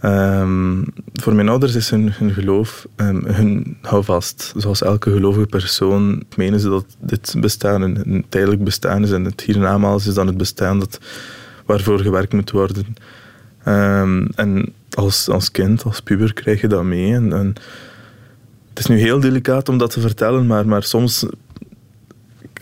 um, 0.03 0.85
voor 1.13 1.35
mijn 1.35 1.49
ouders 1.49 1.75
is 1.75 1.91
hun, 1.91 2.13
hun 2.13 2.33
geloof 2.33 2.87
um, 2.97 3.25
hun 3.27 3.77
houvast. 3.83 4.53
Zoals 4.57 4.83
elke 4.83 5.13
gelovige 5.13 5.47
persoon 5.47 6.23
menen 6.37 6.61
ze 6.61 6.69
dat 6.69 6.97
dit 7.01 7.35
bestaan 7.39 7.83
een, 7.83 8.01
een 8.05 8.25
tijdelijk 8.29 8.65
bestaan 8.65 9.03
is. 9.03 9.11
En 9.11 9.25
het 9.25 9.41
hiernamaals 9.41 10.07
is 10.07 10.15
dan 10.15 10.27
het 10.27 10.37
bestaan 10.37 10.79
dat, 10.79 11.01
waarvoor 11.67 12.01
gewerkt 12.01 12.33
moet 12.33 12.51
worden. 12.51 12.97
Um, 13.67 14.29
en 14.35 14.73
als, 14.95 15.29
als 15.29 15.51
kind, 15.51 15.85
als 15.85 16.01
puber, 16.01 16.33
krijg 16.33 16.61
je 16.61 16.69
dat 16.69 16.85
mee. 16.85 17.15
En, 17.15 17.33
en 17.33 17.55
het 18.69 18.79
is 18.79 18.87
nu 18.87 18.99
heel 18.99 19.21
delicaat 19.21 19.69
om 19.69 19.79
dat 19.79 19.91
te 19.91 20.01
vertellen, 20.01 20.47
maar, 20.47 20.69
maar 20.69 20.83
soms 20.83 21.27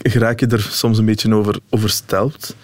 raak 0.02 0.40
je 0.40 0.46
er 0.46 0.60
soms 0.60 0.98
een 0.98 1.04
beetje 1.04 1.34
over 1.34 1.58
oversteld. 1.70 2.56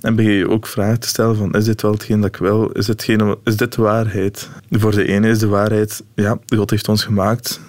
En 0.00 0.14
begin 0.14 0.32
je 0.32 0.48
ook 0.48 0.66
vragen 0.66 1.00
te 1.00 1.08
stellen 1.08 1.36
van, 1.36 1.52
is 1.52 1.64
dit 1.64 1.82
wel 1.82 1.92
hetgeen 1.92 2.20
dat 2.20 2.28
ik 2.28 2.36
wil? 2.36 2.70
Is 2.70 2.86
dit, 2.86 3.02
geen, 3.04 3.36
is 3.44 3.56
dit 3.56 3.72
de 3.72 3.82
waarheid? 3.82 4.50
Voor 4.70 4.94
de 4.94 5.04
ene 5.04 5.28
is 5.28 5.38
de 5.38 5.46
waarheid, 5.46 6.02
ja, 6.14 6.38
God 6.46 6.70
heeft 6.70 6.88
ons 6.88 7.04
gemaakt. 7.04 7.60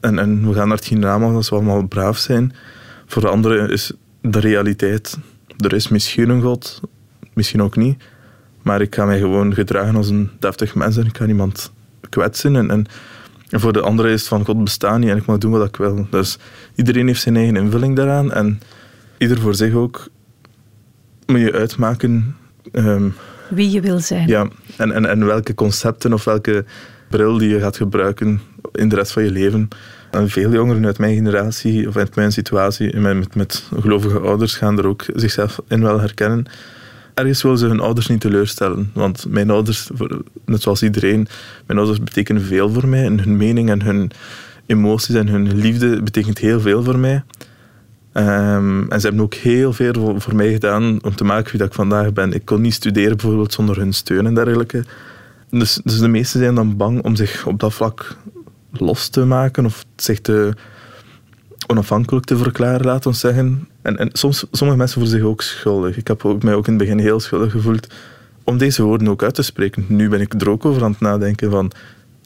En, 0.00 0.18
en 0.18 0.48
we 0.48 0.54
gaan 0.54 0.68
naar 0.68 0.76
het 0.76 0.86
hiernamaals 0.86 1.34
als 1.34 1.48
we 1.48 1.54
allemaal 1.54 1.86
braaf 1.86 2.18
zijn. 2.18 2.54
Voor 3.06 3.22
de 3.22 3.28
andere 3.28 3.68
is 3.68 3.92
de 4.20 4.40
realiteit, 4.40 5.18
er 5.58 5.72
is 5.72 5.88
misschien 5.88 6.28
een 6.28 6.42
God, 6.42 6.80
misschien 7.32 7.62
ook 7.62 7.76
niet. 7.76 8.02
Maar 8.62 8.80
ik 8.80 8.94
ga 8.94 9.04
mij 9.04 9.18
gewoon 9.18 9.54
gedragen 9.54 9.96
als 9.96 10.08
een 10.08 10.30
deftig 10.38 10.74
mens 10.74 10.96
en 10.96 11.06
ik 11.06 11.12
kan 11.12 11.26
niemand 11.26 11.72
kwetsen. 12.08 12.56
En, 12.56 12.70
en 12.70 12.86
en 13.52 13.60
voor 13.60 13.72
de 13.72 13.80
andere 13.80 14.12
is 14.12 14.20
het 14.20 14.28
van 14.28 14.44
God 14.44 14.64
bestaan 14.64 15.00
niet 15.00 15.10
en 15.10 15.16
ik 15.16 15.26
mag 15.26 15.38
doen 15.38 15.50
wat 15.50 15.68
ik 15.68 15.76
wil. 15.76 16.06
Dus 16.10 16.38
iedereen 16.74 17.06
heeft 17.06 17.22
zijn 17.22 17.36
eigen 17.36 17.56
invulling 17.56 17.96
daaraan. 17.96 18.32
En 18.32 18.60
ieder 19.18 19.40
voor 19.40 19.54
zich 19.54 19.74
ook 19.74 20.08
moet 21.26 21.40
je 21.40 21.52
uitmaken... 21.52 22.36
Ehm, 22.72 23.08
Wie 23.50 23.70
je 23.70 23.80
wil 23.80 23.98
zijn. 23.98 24.28
Ja, 24.28 24.48
en, 24.76 24.92
en, 24.92 25.06
en 25.06 25.26
welke 25.26 25.54
concepten 25.54 26.12
of 26.12 26.24
welke 26.24 26.64
bril 27.10 27.38
die 27.38 27.48
je 27.48 27.60
gaat 27.60 27.76
gebruiken 27.76 28.40
in 28.72 28.88
de 28.88 28.94
rest 28.94 29.12
van 29.12 29.24
je 29.24 29.30
leven. 29.30 29.68
En 30.10 30.28
veel 30.28 30.52
jongeren 30.52 30.86
uit 30.86 30.98
mijn 30.98 31.14
generatie, 31.14 31.88
of 31.88 31.96
uit 31.96 32.14
mijn 32.14 32.32
situatie, 32.32 32.96
met, 32.96 33.34
met 33.34 33.64
gelovige 33.80 34.18
ouders, 34.18 34.54
gaan 34.54 34.78
er 34.78 34.86
ook 34.86 35.04
zichzelf 35.14 35.60
in 35.68 35.82
wel 35.82 36.00
herkennen 36.00 36.46
ergens 37.14 37.42
willen 37.42 37.58
ze 37.58 37.66
hun 37.66 37.80
ouders 37.80 38.06
niet 38.06 38.20
teleurstellen. 38.20 38.90
Want 38.94 39.26
mijn 39.28 39.50
ouders, 39.50 39.90
net 40.44 40.62
zoals 40.62 40.82
iedereen, 40.82 41.28
mijn 41.66 41.78
ouders 41.78 42.02
betekenen 42.02 42.42
veel 42.42 42.70
voor 42.70 42.88
mij. 42.88 43.04
En 43.04 43.20
hun 43.20 43.36
mening 43.36 43.70
en 43.70 43.82
hun 43.82 44.10
emoties 44.66 45.14
en 45.14 45.28
hun 45.28 45.54
liefde 45.54 46.02
betekent 46.02 46.38
heel 46.38 46.60
veel 46.60 46.82
voor 46.82 46.98
mij. 46.98 47.22
Um, 48.14 48.90
en 48.90 49.00
ze 49.00 49.06
hebben 49.06 49.24
ook 49.24 49.34
heel 49.34 49.72
veel 49.72 50.20
voor 50.20 50.34
mij 50.34 50.52
gedaan 50.52 51.02
om 51.02 51.14
te 51.14 51.24
maken 51.24 51.50
wie 51.50 51.58
dat 51.58 51.68
ik 51.68 51.74
vandaag 51.74 52.12
ben. 52.12 52.32
Ik 52.32 52.44
kon 52.44 52.60
niet 52.60 52.74
studeren 52.74 53.16
bijvoorbeeld 53.16 53.52
zonder 53.52 53.76
hun 53.76 53.92
steun 53.92 54.26
en 54.26 54.34
dergelijke. 54.34 54.84
Dus, 55.50 55.80
dus 55.84 55.98
de 55.98 56.08
meesten 56.08 56.40
zijn 56.40 56.54
dan 56.54 56.76
bang 56.76 57.02
om 57.02 57.16
zich 57.16 57.46
op 57.46 57.60
dat 57.60 57.74
vlak 57.74 58.16
los 58.72 59.08
te 59.08 59.24
maken 59.24 59.64
of 59.64 59.84
zich 59.96 60.20
te 60.20 60.52
onafhankelijk 61.66 62.26
te 62.26 62.36
verklaren, 62.36 62.86
laten 62.86 63.10
we 63.10 63.16
zeggen. 63.16 63.68
En, 63.82 63.96
en 63.96 64.10
soms, 64.12 64.44
sommige 64.50 64.78
mensen 64.78 65.00
voelen 65.00 65.18
zich 65.18 65.28
ook 65.28 65.42
schuldig. 65.42 65.96
Ik 65.96 66.08
heb 66.08 66.24
ook, 66.24 66.42
mij 66.42 66.54
ook 66.54 66.66
in 66.66 66.72
het 66.72 66.82
begin 66.82 66.98
heel 66.98 67.20
schuldig 67.20 67.52
gevoeld 67.52 67.86
om 68.44 68.58
deze 68.58 68.82
woorden 68.82 69.08
ook 69.08 69.22
uit 69.22 69.34
te 69.34 69.42
spreken. 69.42 69.84
Nu 69.88 70.08
ben 70.08 70.20
ik 70.20 70.34
er 70.40 70.50
ook 70.50 70.64
over 70.64 70.84
aan 70.84 70.90
het 70.90 71.00
nadenken 71.00 71.50
van, 71.50 71.72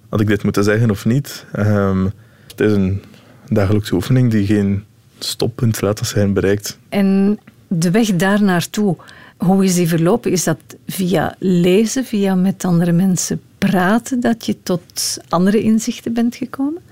had 0.09 0.20
ik 0.20 0.27
dit 0.27 0.42
moeten 0.42 0.64
zeggen 0.64 0.90
of 0.90 1.05
niet? 1.05 1.44
Um, 1.59 2.12
het 2.46 2.61
is 2.61 2.72
een 2.72 3.03
dagelijkse 3.49 3.94
oefening 3.94 4.31
die 4.31 4.46
geen 4.46 4.85
stoppunt 5.18 5.81
laten 5.81 6.07
zijn 6.07 6.33
bereikt. 6.33 6.79
En 6.88 7.38
de 7.68 7.90
weg 7.90 8.16
daar 8.16 8.42
naartoe, 8.42 8.96
hoe 9.37 9.64
is 9.64 9.75
die 9.75 9.88
verlopen? 9.88 10.31
Is 10.31 10.44
dat 10.44 10.59
via 10.87 11.37
lezen, 11.38 12.05
via 12.05 12.35
met 12.35 12.64
andere 12.64 12.92
mensen 12.92 13.40
praten, 13.59 14.20
dat 14.20 14.46
je 14.46 14.57
tot 14.62 15.18
andere 15.29 15.62
inzichten 15.62 16.12
bent 16.12 16.37
gekomen? 16.37 16.83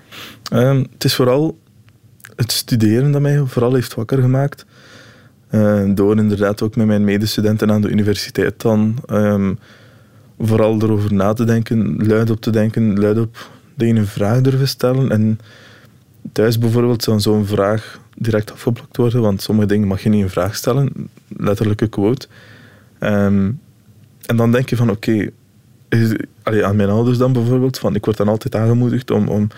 Um, 0.52 0.86
het 0.92 1.04
is 1.04 1.14
vooral 1.14 1.56
het 2.36 2.52
studeren 2.52 3.12
dat 3.12 3.20
mij 3.20 3.42
vooral 3.44 3.74
heeft 3.74 3.94
wakker 3.94 4.20
gemaakt. 4.20 4.66
Uh, 5.50 5.82
door 5.94 6.16
inderdaad 6.16 6.62
ook 6.62 6.76
met 6.76 6.86
mijn 6.86 7.04
medestudenten 7.04 7.70
aan 7.70 7.80
de 7.80 7.88
universiteit 7.88 8.60
dan 8.60 8.96
um, 9.10 9.58
vooral 10.38 10.82
erover 10.82 11.14
na 11.14 11.32
te 11.32 11.44
denken, 11.44 12.06
luid 12.06 12.30
op 12.30 12.40
te 12.40 12.50
denken, 12.50 12.98
luid 12.98 13.18
op 13.18 13.50
ene 13.76 14.04
vraag 14.04 14.40
durven 14.40 14.68
stellen. 14.68 15.10
En 15.10 15.38
thuis 16.32 16.58
bijvoorbeeld 16.58 17.02
zou 17.02 17.20
zo'n 17.20 17.46
vraag 17.46 18.00
direct 18.16 18.52
afgeblokt 18.52 18.96
worden, 18.96 19.20
want 19.20 19.42
sommige 19.42 19.68
dingen 19.68 19.88
mag 19.88 20.02
je 20.02 20.08
niet 20.08 20.22
in 20.22 20.28
vraag 20.28 20.56
stellen, 20.56 20.92
letterlijke 21.36 21.86
quote. 21.86 22.26
Um, 23.00 23.60
en 24.26 24.36
dan 24.36 24.52
denk 24.52 24.68
je 24.68 24.76
van 24.76 24.90
oké, 24.90 25.30
okay, 25.88 26.62
aan 26.62 26.76
mijn 26.76 26.88
ouders 26.88 27.18
dan 27.18 27.32
bijvoorbeeld, 27.32 27.78
van 27.78 27.94
ik 27.94 28.04
word 28.04 28.16
dan 28.16 28.28
altijd 28.28 28.54
aangemoedigd 28.54 29.10
om, 29.10 29.28
om 29.28 29.48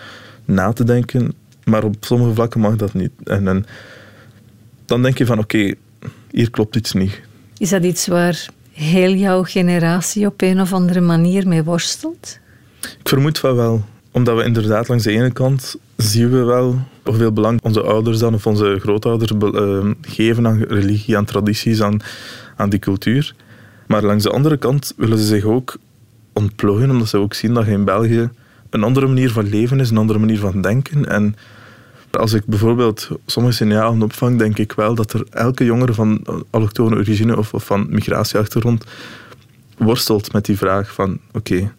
na 0.45 0.73
te 0.73 0.83
denken 0.83 1.33
maar 1.67 1.83
op 1.83 1.95
sommige 1.99 2.33
vlakken 2.33 2.59
mag 2.59 2.75
dat 2.75 2.93
niet. 2.93 3.11
En, 3.23 3.47
en 3.47 3.65
dan 4.85 5.01
denk 5.01 5.17
je 5.17 5.25
van 5.25 5.39
oké, 5.39 5.73
hier 6.31 6.49
klopt 6.49 6.75
iets 6.75 6.93
niet. 6.93 7.21
Is 7.57 7.69
dat 7.69 7.83
iets 7.83 8.07
waar 8.07 8.47
heel 8.71 9.13
jouw 9.13 9.43
generatie 9.43 10.25
op 10.25 10.41
een 10.41 10.61
of 10.61 10.73
andere 10.73 11.01
manier 11.01 11.47
mee 11.47 11.63
worstelt? 11.63 12.39
Ik 12.81 13.09
vermoed 13.09 13.39
van 13.39 13.55
wel. 13.55 13.85
Omdat 14.11 14.37
we 14.37 14.43
inderdaad 14.43 14.87
langs 14.87 15.03
de 15.03 15.11
ene 15.11 15.31
kant 15.31 15.75
zien 15.95 16.29
we 16.29 16.43
wel 16.43 16.79
hoeveel 17.03 17.31
belang 17.31 17.61
onze 17.61 17.81
ouders 17.81 18.19
dan, 18.19 18.33
of 18.33 18.47
onze 18.47 18.77
grootouders 18.79 19.31
uh, 19.31 19.91
geven 20.01 20.47
aan 20.47 20.63
religie, 20.63 21.17
aan 21.17 21.25
tradities, 21.25 21.81
aan, 21.81 21.99
aan 22.55 22.69
die 22.69 22.79
cultuur. 22.79 23.35
Maar 23.87 24.03
langs 24.03 24.23
de 24.23 24.29
andere 24.29 24.57
kant 24.57 24.93
willen 24.97 25.17
ze 25.17 25.25
zich 25.25 25.43
ook 25.43 25.77
ontplooien, 26.33 26.91
omdat 26.91 27.07
ze 27.07 27.17
ook 27.17 27.33
zien 27.33 27.53
dat 27.53 27.65
je 27.65 27.71
in 27.71 27.85
België 27.85 28.29
een 28.69 28.83
andere 28.83 29.07
manier 29.07 29.31
van 29.31 29.49
leven 29.49 29.79
is, 29.79 29.89
een 29.89 29.97
andere 29.97 30.19
manier 30.19 30.39
van 30.39 30.61
denken. 30.61 31.05
En 31.05 31.35
als 32.17 32.33
ik 32.33 32.45
bijvoorbeeld 32.45 33.09
sommige 33.25 33.55
signalen 33.55 34.01
opvang, 34.01 34.37
denk 34.37 34.57
ik 34.57 34.71
wel 34.71 34.95
dat 34.95 35.13
er 35.13 35.25
elke 35.29 35.65
jongere 35.65 35.93
van 35.93 36.25
allochtone 36.49 36.95
origine 36.95 37.37
of, 37.37 37.53
of 37.53 37.65
van 37.65 37.87
migratieachtergrond 37.89 38.83
worstelt 39.77 40.33
met 40.33 40.45
die 40.45 40.57
vraag 40.57 40.93
van 40.93 41.19
oké, 41.31 41.71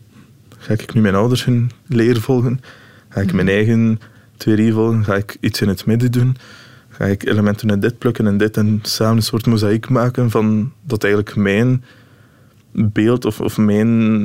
ga 0.59 0.73
ik 0.73 0.95
nu 0.95 1.01
mijn 1.01 1.15
ouders 1.15 1.45
hun 1.45 1.71
leer 1.87 2.21
volgen? 2.21 2.61
Ga 3.09 3.21
ik 3.21 3.33
mijn 3.33 3.49
eigen 3.49 4.01
theorie 4.37 4.73
volgen? 4.73 5.05
Ga 5.05 5.15
ik 5.15 5.37
iets 5.41 5.61
in 5.61 5.69
het 5.69 5.87
midden 5.87 6.13
doen? 6.13 6.37
Ga 6.89 7.05
ik 7.05 7.27
elementen 7.27 7.71
uit 7.71 7.83
dit 7.83 7.99
plukken 7.99 8.27
en 8.27 8.39
dit 8.39 8.57
en 8.57 8.79
samen 8.83 9.17
een 9.17 9.23
soort 9.23 9.47
mozaïek 9.47 9.89
maken 9.89 10.31
van 10.31 10.73
dat 10.83 11.05
eigenlijk 11.05 11.37
mijn 11.37 11.85
beeld 12.73 13.25
of, 13.25 13.41
of 13.41 13.59
mijn, 13.59 14.23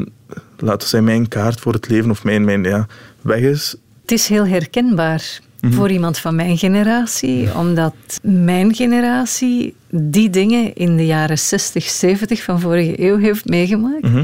laten 0.58 0.80
we 0.80 0.86
zeggen, 0.86 1.04
mijn 1.04 1.28
kaart 1.28 1.60
voor 1.60 1.73
het 1.73 1.89
leven 1.89 2.10
of 2.10 2.23
mijn, 2.23 2.43
mijn 2.45 2.63
ja, 2.63 2.88
weg 3.21 3.39
is. 3.39 3.76
Het 4.02 4.12
is 4.12 4.28
heel 4.28 4.47
herkenbaar 4.47 5.39
Mhm. 5.63 5.73
voor 5.73 5.89
iemand 5.89 6.17
van 6.17 6.36
mijn 6.36 6.58
generatie, 6.58 7.56
omdat 7.56 7.93
mijn 8.21 8.76
generatie 8.76 9.76
die 9.89 10.30
dingen 10.30 10.76
in 10.76 10.97
de 10.97 11.06
jaren 11.06 11.38
60, 11.38 11.84
70 11.84 12.43
van 12.43 12.60
vorige 12.60 13.02
eeuw 13.02 13.17
heeft 13.17 13.45
meegemaakt. 13.45 14.02
Mhm. 14.02 14.23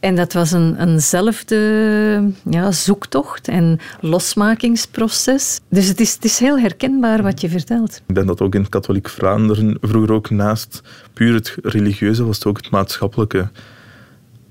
En 0.00 0.16
dat 0.16 0.32
was 0.32 0.52
een, 0.52 0.88
eenzelfde 0.88 2.32
ja, 2.50 2.72
zoektocht 2.72 3.48
en 3.48 3.78
losmakingsproces. 4.00 5.60
Dus 5.68 5.86
het 5.86 6.00
is, 6.00 6.14
het 6.14 6.24
is 6.24 6.38
heel 6.38 6.58
herkenbaar 6.58 7.22
wat 7.22 7.40
je 7.40 7.48
vertelt. 7.48 8.02
Ik 8.06 8.14
denk 8.14 8.26
dat 8.26 8.40
ook 8.40 8.54
in 8.54 8.60
het 8.60 8.70
katholiek 8.70 9.08
Vlaanderen 9.08 9.78
vroeger 9.80 10.12
ook 10.12 10.30
naast 10.30 10.82
puur 11.12 11.34
het 11.34 11.56
religieuze 11.62 12.24
was 12.24 12.36
het 12.36 12.46
ook 12.46 12.56
het 12.56 12.70
maatschappelijke. 12.70 13.48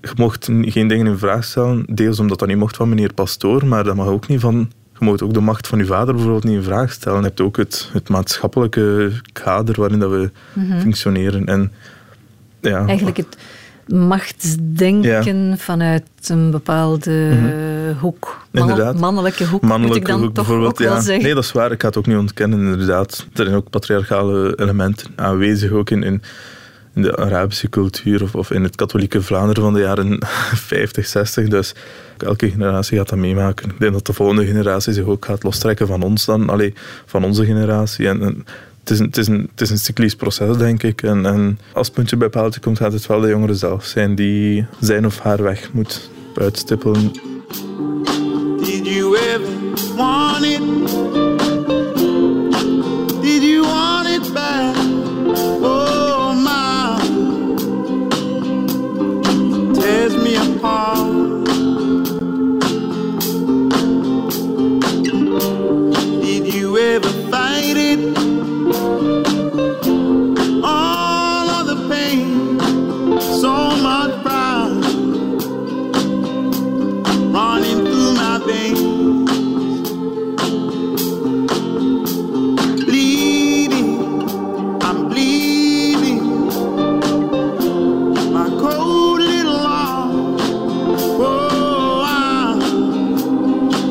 Je 0.01 0.09
mocht 0.15 0.45
geen 0.61 0.87
dingen 0.87 1.07
in 1.07 1.17
vraag 1.17 1.43
stellen, 1.43 1.85
deels 1.89 2.19
omdat 2.19 2.39
dat 2.39 2.47
niet 2.47 2.57
mocht 2.57 2.75
van 2.75 2.89
meneer 2.89 3.13
Pastoor, 3.13 3.65
maar 3.65 3.83
dat 3.83 3.95
mag 3.95 4.07
ook 4.07 4.27
niet 4.27 4.39
van 4.39 4.71
je 4.99 5.05
moet 5.05 5.21
ook 5.21 5.33
de 5.33 5.39
macht 5.39 5.67
van 5.67 5.79
je 5.79 5.85
vader 5.85 6.13
bijvoorbeeld 6.13 6.43
niet 6.43 6.55
in 6.55 6.63
vraag 6.63 6.91
stellen. 6.91 7.19
Je 7.19 7.25
hebt 7.25 7.41
ook 7.41 7.57
het, 7.57 7.89
het 7.93 8.09
maatschappelijke 8.09 9.11
kader 9.33 9.75
waarin 9.79 9.99
dat 9.99 10.09
we 10.09 10.31
mhm. 10.53 10.79
functioneren. 10.79 11.45
En, 11.45 11.71
ja. 12.61 12.85
Eigenlijk 12.85 13.17
het 13.17 13.37
machtsdenken 13.87 15.57
vanuit 15.57 16.03
een 16.27 16.51
bepaalde 16.51 17.11
mhm. 17.11 17.97
hoek. 17.99 18.47
Mannelijke 18.51 19.45
hoek, 19.45 19.61
mannelijke 19.61 19.87
moet 19.87 19.95
ik 19.95 20.05
dan 20.05 20.21
hoek, 20.21 20.33
toch 20.33 20.49
ook 20.49 20.77
wel 20.77 21.01
zeggen. 21.01 21.23
Nee, 21.23 21.33
dat 21.33 21.43
is 21.43 21.51
waar. 21.51 21.71
Ik 21.71 21.81
ga 21.81 21.87
het 21.87 21.97
ook 21.97 22.05
niet 22.05 22.17
ontkennen, 22.17 22.59
inderdaad. 22.59 23.27
Er 23.33 23.43
zijn 23.43 23.55
ook 23.55 23.69
patriarchale 23.69 24.53
elementen 24.55 25.07
aanwezig, 25.15 25.71
ook 25.71 25.89
in, 25.89 26.03
in 26.03 26.21
in 26.93 27.01
de 27.01 27.17
Arabische 27.17 27.69
cultuur 27.69 28.23
of, 28.23 28.35
of 28.35 28.51
in 28.51 28.63
het 28.63 28.75
katholieke 28.75 29.21
Vlaanderen 29.21 29.63
van 29.63 29.73
de 29.73 29.79
jaren 29.79 30.17
50, 30.71 31.05
60. 31.05 31.47
Dus 31.47 31.73
elke 32.23 32.49
generatie 32.49 32.97
gaat 32.97 33.09
dat 33.09 33.19
meemaken. 33.19 33.69
Ik 33.69 33.79
denk 33.79 33.93
dat 33.93 34.05
de 34.05 34.13
volgende 34.13 34.45
generatie 34.45 34.93
zich 34.93 35.05
ook 35.05 35.25
gaat 35.25 35.43
lostrekken 35.43 35.87
van 35.87 36.01
ons 36.01 36.25
dan, 36.25 36.49
allee, 36.49 36.73
van 37.05 37.23
onze 37.23 37.45
generatie. 37.45 38.07
En, 38.07 38.45
het, 38.79 38.89
is 38.89 38.99
een, 38.99 39.05
het, 39.05 39.17
is 39.17 39.27
een, 39.27 39.49
het 39.51 39.61
is 39.61 39.69
een 39.69 39.77
cyclisch 39.77 40.15
proces, 40.15 40.57
denk 40.57 40.83
ik. 40.83 41.03
En, 41.03 41.25
en 41.25 41.59
als 41.73 41.87
het 41.87 41.95
puntje 41.95 42.17
bij 42.17 42.29
paaltje 42.29 42.59
komt, 42.59 42.77
gaat 42.77 42.93
het 42.93 43.05
wel 43.05 43.19
de 43.19 43.27
jongeren 43.27 43.55
zelf 43.55 43.85
zijn 43.85 44.15
die 44.15 44.65
zijn 44.79 45.05
of 45.05 45.19
haar 45.19 45.43
weg 45.43 45.73
moet 45.73 46.09
uitstippelen. 46.35 47.11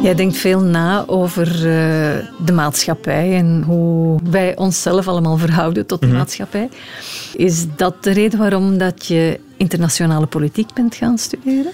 Jij 0.09 0.17
denkt 0.17 0.37
veel 0.37 0.61
na 0.61 1.05
over 1.07 1.47
uh, 1.47 1.63
de 2.45 2.53
maatschappij 2.53 3.37
en 3.37 3.63
hoe 3.63 4.21
wij 4.31 4.57
onszelf 4.57 5.09
allemaal 5.09 5.37
verhouden 5.37 5.87
tot 5.87 6.01
de 6.01 6.07
mm 6.07 6.13
-hmm. 6.13 6.21
maatschappij. 6.21 6.69
Is 7.37 7.67
dat 7.77 8.05
de 8.05 8.11
reden 8.11 8.39
waarom 8.39 8.79
dat 8.79 9.07
je 9.07 9.41
internationale 9.57 10.27
politiek 10.27 10.75
bent 10.75 10.95
gaan 10.95 11.19
studeren? 11.19 11.73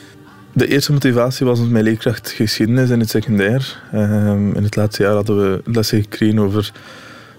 De 0.52 0.66
eerste 0.66 0.92
motivatie 0.92 1.46
was 1.46 1.60
mijn 1.60 1.84
leerkracht 1.84 2.30
geschiedenis 2.30 2.90
in 2.90 3.00
het 3.00 3.10
secundair. 3.10 3.82
Um, 3.94 4.54
in 4.54 4.62
het 4.62 4.76
laatste 4.76 5.02
jaar 5.02 5.14
hadden 5.14 5.36
we 5.36 5.70
lessen 5.70 6.02
gekregen 6.02 6.38
over 6.38 6.72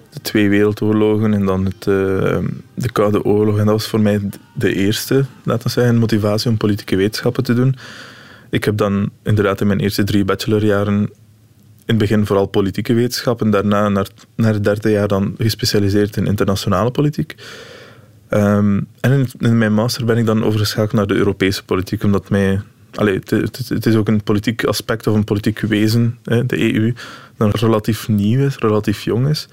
de 0.10 0.22
twee 0.22 0.50
wereldoorlogen 0.50 1.34
en 1.34 1.46
dan 1.46 1.66
het, 1.66 1.86
uh, 1.86 2.38
de 2.74 2.92
Koude 2.92 3.24
Oorlog. 3.24 3.58
En 3.58 3.66
dat 3.66 3.74
was 3.74 3.88
voor 3.88 4.02
mij 4.02 4.22
de 4.54 4.74
eerste, 4.74 5.26
laten 5.44 5.64
we 5.64 5.70
zeggen, 5.70 5.98
motivatie 5.98 6.50
om 6.50 6.58
politieke 6.58 6.96
wetenschappen 6.96 7.44
te 7.44 7.54
doen. 7.54 7.76
Ik 8.50 8.64
heb 8.64 8.78
dan 8.78 9.10
inderdaad 9.24 9.62
in 9.62 9.68
mijn 9.68 9.80
eerste 9.80 10.04
drie 10.04 10.26
bachelorjaren 10.26 11.10
in 11.86 11.94
het 11.94 11.98
begin 11.98 12.26
vooral 12.26 12.46
politieke 12.46 12.94
wetenschappen, 12.94 13.50
daarna 13.50 13.90
naar, 13.90 14.08
naar 14.36 14.54
het 14.54 14.64
derde 14.64 14.90
jaar 14.90 15.08
dan 15.08 15.36
gespecialiseerd 15.38 16.18
in 16.18 16.26
internationale 16.26 16.92
politiek. 16.92 17.36
Um, 18.30 18.88
en 19.00 19.28
in, 19.40 19.58
mijn 19.58 19.74
master 19.74 20.06
ben 20.06 20.18
ik 20.18 20.26
dan 20.26 20.44
overgeschakeld 20.44 20.94
naar 20.94 21.08
de 21.08 21.14
Europese 21.14 21.64
politiek, 21.64 22.04
omdat 22.04 22.30
mij 22.30 22.62
Allee, 22.96 23.14
het, 23.14 23.86
is 23.86 23.96
ook 23.96 24.08
een 24.08 24.24
politiek 24.24 24.64
aspect 24.64 25.08
of 25.08 25.16
een 25.16 25.24
politiek 25.24 25.60
wezen, 25.60 26.18
hè, 26.24 26.46
de 26.46 26.74
EU, 26.74 26.94
dat 27.38 27.56
relatief 27.56 28.08
nieuw 28.08 28.46
is, 28.46 28.58
relatief 28.58 29.02
jong 29.02 29.28
is. 29.28 29.48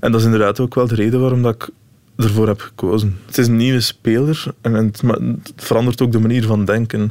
En 0.00 0.10
dat 0.10 0.20
is 0.20 0.26
inderdaad 0.26 0.60
ook 0.60 0.74
wel 0.74 0.86
de 0.86 0.94
reden 0.94 1.20
waarom 1.20 1.42
dat 1.42 1.54
ik 1.54 1.68
ervoor 2.16 2.46
heb 2.46 2.60
gekozen. 2.60 3.18
Het 3.26 3.38
is 3.38 3.46
een 3.46 3.56
nieuwe 3.56 3.80
speler 3.80 4.44
en 4.60 4.72
het 4.74 5.02
verandert 5.56 6.02
ook 6.02 6.12
de 6.12 6.18
manier 6.18 6.44
van 6.44 6.64
denken. 6.64 7.10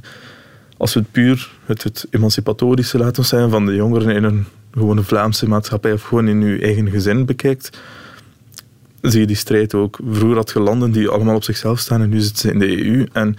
Als 0.78 0.94
we 0.94 1.00
het 1.00 1.12
puur 1.12 1.52
het, 1.66 2.08
emancipatorische 2.10 2.98
laten 2.98 3.26
zijn 3.26 3.50
van 3.50 3.66
de 3.66 3.76
jongeren 3.76 4.16
in 4.16 4.24
een 4.24 4.46
gewone 4.72 5.04
Vlaamse 5.04 5.48
maatschappij 5.48 5.94
of 5.94 6.02
gewoon 6.02 6.28
in 6.28 6.42
uw 6.42 6.60
eigen 6.60 6.90
gezin 6.90 7.26
bekijkt, 7.26 7.80
zie 9.02 9.20
je 9.20 9.28
die 9.28 9.36
strijd 9.36 9.74
ook. 9.74 10.00
Vroeger 10.10 10.38
had 10.38 10.52
je 10.52 10.60
landen 10.60 10.92
die 10.92 11.10
allemaal 11.10 11.36
op 11.36 11.44
zichzelf 11.44 11.80
staan 11.80 12.02
en 12.02 12.10
nu 12.10 12.20
zitten 12.20 12.38
ze 12.38 12.52
in 12.52 12.60
de 12.60 12.86
EU. 12.86 13.08
En 13.12 13.36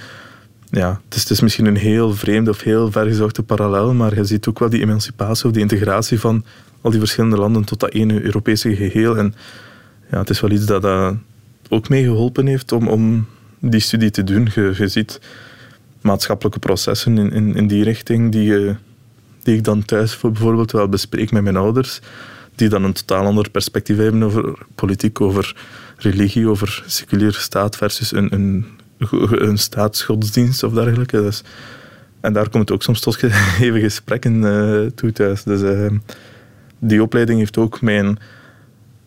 ja, 0.70 1.01
het 1.09 1.31
is, 1.31 1.40
misschien 1.40 1.66
een 1.66 1.77
heel 1.77 2.14
vreemde 2.14 2.51
of 2.51 2.62
heel 2.62 2.90
vergezochte 2.90 3.42
parallel, 3.42 3.94
maar 3.94 4.14
je 4.14 4.24
ziet 4.24 4.46
ook 4.48 4.59
wel 4.59 4.68
die 4.68 4.81
emancipatie 4.81 5.46
of 5.46 5.53
die 5.53 5.62
integratie 5.62 6.20
van 6.20 6.44
al 6.81 6.90
die 6.90 7.01
verschillende 7.01 7.37
landen 7.37 7.64
tot 7.64 7.81
dat 7.81 7.90
ene 7.90 8.22
Europese 8.22 8.77
geheel. 8.77 9.16
En 9.16 9.35
ja, 10.11 10.18
het 10.18 10.31
is 10.31 10.40
wel 10.40 10.51
iets 10.51 10.66
dat, 10.66 10.83
dat 10.83 11.14
ook 11.68 11.88
meegeholpen 11.88 12.46
heeft 12.46 12.72
om, 12.72 12.88
om 12.88 13.27
die 13.59 13.81
studie 13.81 14.11
te 14.11 14.24
doen. 14.24 14.48
Je, 14.55 14.74
je 14.77 14.88
ziet 14.88 15.20
maatschappelijke 16.01 16.59
processen 16.59 17.19
in, 17.19 17.55
in, 17.55 17.67
die 17.67 17.85
richting 17.85 18.33
die, 18.33 18.77
die 19.43 19.57
ik 19.57 19.65
dan 19.65 19.85
thuis 19.85 20.21
bijvoorbeeld 20.21 20.73
wel 20.73 20.89
bespreek 20.89 21.31
met 21.31 21.43
mijn 21.43 21.57
ouders, 21.57 22.01
die 22.55 22.69
dan 22.69 22.85
een 22.85 22.93
totaal 22.93 23.25
ander 23.25 23.51
perspectief 23.51 23.97
hebben 23.97 24.23
over 24.23 24.59
politiek, 24.75 25.21
over 25.21 25.57
religie, 25.97 26.49
over 26.49 26.83
seculiere 26.87 27.39
staat 27.39 27.77
versus 27.77 28.13
een, 28.13 28.67
een 29.31 29.59
staatsgodsdienst 29.59 30.63
of 30.63 30.73
dergelijke. 30.73 31.23
Dus, 31.23 31.43
en 32.21 32.33
daar 32.33 32.49
komt 32.49 32.69
het 32.69 32.73
ook 32.73 32.83
soms 32.83 33.01
tot 33.01 33.23
even 33.61 33.81
gesprekken 33.81 34.35
uh, 34.35 34.87
toe 34.87 35.13
thuis. 35.13 35.43
Dus 35.43 35.61
uh, 35.61 35.91
die 36.79 37.03
opleiding 37.03 37.39
heeft 37.39 37.59
ook 37.59 37.81
mijn 37.81 38.19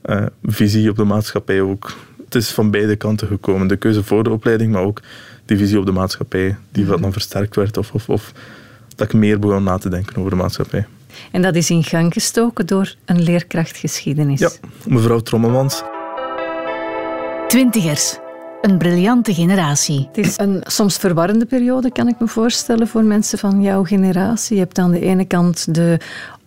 uh, 0.06 0.25
visie 0.43 0.89
op 0.89 0.95
de 0.95 1.04
maatschappij 1.04 1.62
ook. 1.62 1.95
Het 2.33 2.41
is 2.41 2.49
van 2.49 2.71
beide 2.71 2.95
kanten 2.95 3.27
gekomen. 3.27 3.67
De 3.67 3.75
keuze 3.75 4.03
voor 4.03 4.23
de 4.23 4.29
opleiding, 4.29 4.71
maar 4.71 4.81
ook 4.81 5.01
die 5.45 5.57
visie 5.57 5.79
op 5.79 5.85
de 5.85 5.91
maatschappij, 5.91 6.57
die 6.71 6.85
wat 6.85 7.01
dan 7.01 7.11
versterkt 7.11 7.55
werd. 7.55 7.77
Of, 7.77 7.91
of, 7.93 8.09
of 8.09 8.31
dat 8.95 9.07
ik 9.07 9.13
meer 9.13 9.39
begon 9.39 9.63
na 9.63 9.77
te 9.77 9.89
denken 9.89 10.17
over 10.17 10.29
de 10.29 10.35
maatschappij. 10.35 10.85
En 11.31 11.41
dat 11.41 11.55
is 11.55 11.69
in 11.69 11.83
gang 11.83 12.13
gestoken 12.13 12.65
door 12.65 12.95
een 13.05 13.21
leerkracht 13.21 13.77
geschiedenis. 13.77 14.39
Ja, 14.39 14.49
mevrouw 14.87 15.19
Trommelmans. 15.19 15.83
Twintigers. 17.47 18.17
Een 18.61 18.77
briljante 18.77 19.33
generatie. 19.33 20.07
Het 20.11 20.25
is 20.25 20.37
een 20.37 20.63
soms 20.67 20.97
verwarrende 20.97 21.45
periode, 21.45 21.91
kan 21.91 22.07
ik 22.07 22.19
me 22.19 22.27
voorstellen, 22.27 22.87
voor 22.87 23.03
mensen 23.03 23.37
van 23.37 23.61
jouw 23.61 23.83
generatie. 23.83 24.55
Je 24.55 24.61
hebt 24.61 24.77
aan 24.77 24.91
de 24.91 24.99
ene 24.99 25.25
kant 25.25 25.75
de 25.75 25.97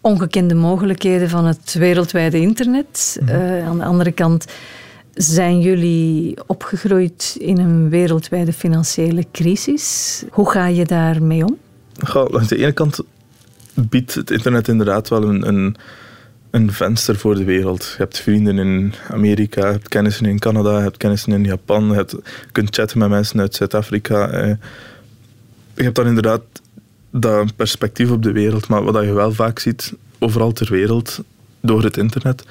ongekende 0.00 0.54
mogelijkheden 0.54 1.28
van 1.28 1.44
het 1.44 1.74
wereldwijde 1.74 2.40
internet. 2.40 3.18
Mhm. 3.20 3.34
Uh, 3.34 3.66
aan 3.66 3.78
de 3.78 3.84
andere 3.84 4.12
kant 4.12 4.46
zijn 5.14 5.60
jullie 5.60 6.36
opgegroeid 6.46 7.36
in 7.38 7.58
een 7.58 7.88
wereldwijde 7.88 8.52
financiële 8.52 9.24
crisis. 9.32 10.22
Hoe 10.30 10.50
ga 10.50 10.66
je 10.66 10.84
daarmee 10.84 11.44
om? 11.44 11.58
Goh, 12.06 12.40
aan 12.40 12.46
de 12.46 12.56
ene 12.56 12.72
kant 12.72 13.00
biedt 13.74 14.14
het 14.14 14.30
internet 14.30 14.68
inderdaad 14.68 15.08
wel 15.08 15.22
een, 15.22 15.48
een 15.48 15.76
een 16.54 16.72
venster 16.72 17.16
voor 17.16 17.34
de 17.34 17.44
wereld. 17.44 17.84
Je 17.84 17.94
hebt 17.96 18.18
vrienden 18.18 18.58
in 18.58 18.94
Amerika, 19.10 19.66
je 19.66 19.72
hebt 19.72 19.88
kennissen 19.88 20.26
in 20.26 20.38
Canada, 20.38 20.76
je 20.76 20.82
hebt 20.82 20.96
kennissen 20.96 21.32
in 21.32 21.44
Japan, 21.44 21.84
je, 21.84 22.22
kunt 22.52 22.74
chatten 22.74 22.98
met 22.98 23.08
mensen 23.08 23.40
uit 23.40 23.54
Zuid-Afrika. 23.54 24.28
Eh. 24.28 24.54
Je 25.74 25.82
hebt 25.82 25.94
dan 25.94 26.06
inderdaad 26.06 26.42
dat 27.10 27.56
perspectief 27.56 28.10
op 28.10 28.22
de 28.22 28.32
wereld, 28.32 28.68
maar 28.68 28.82
wat 28.82 29.04
je 29.04 29.12
wel 29.12 29.32
vaak 29.32 29.58
ziet, 29.58 29.92
overal 30.18 30.52
ter 30.52 30.70
wereld, 30.70 31.18
door 31.60 31.82
het 31.82 31.96
internet, 31.96 32.44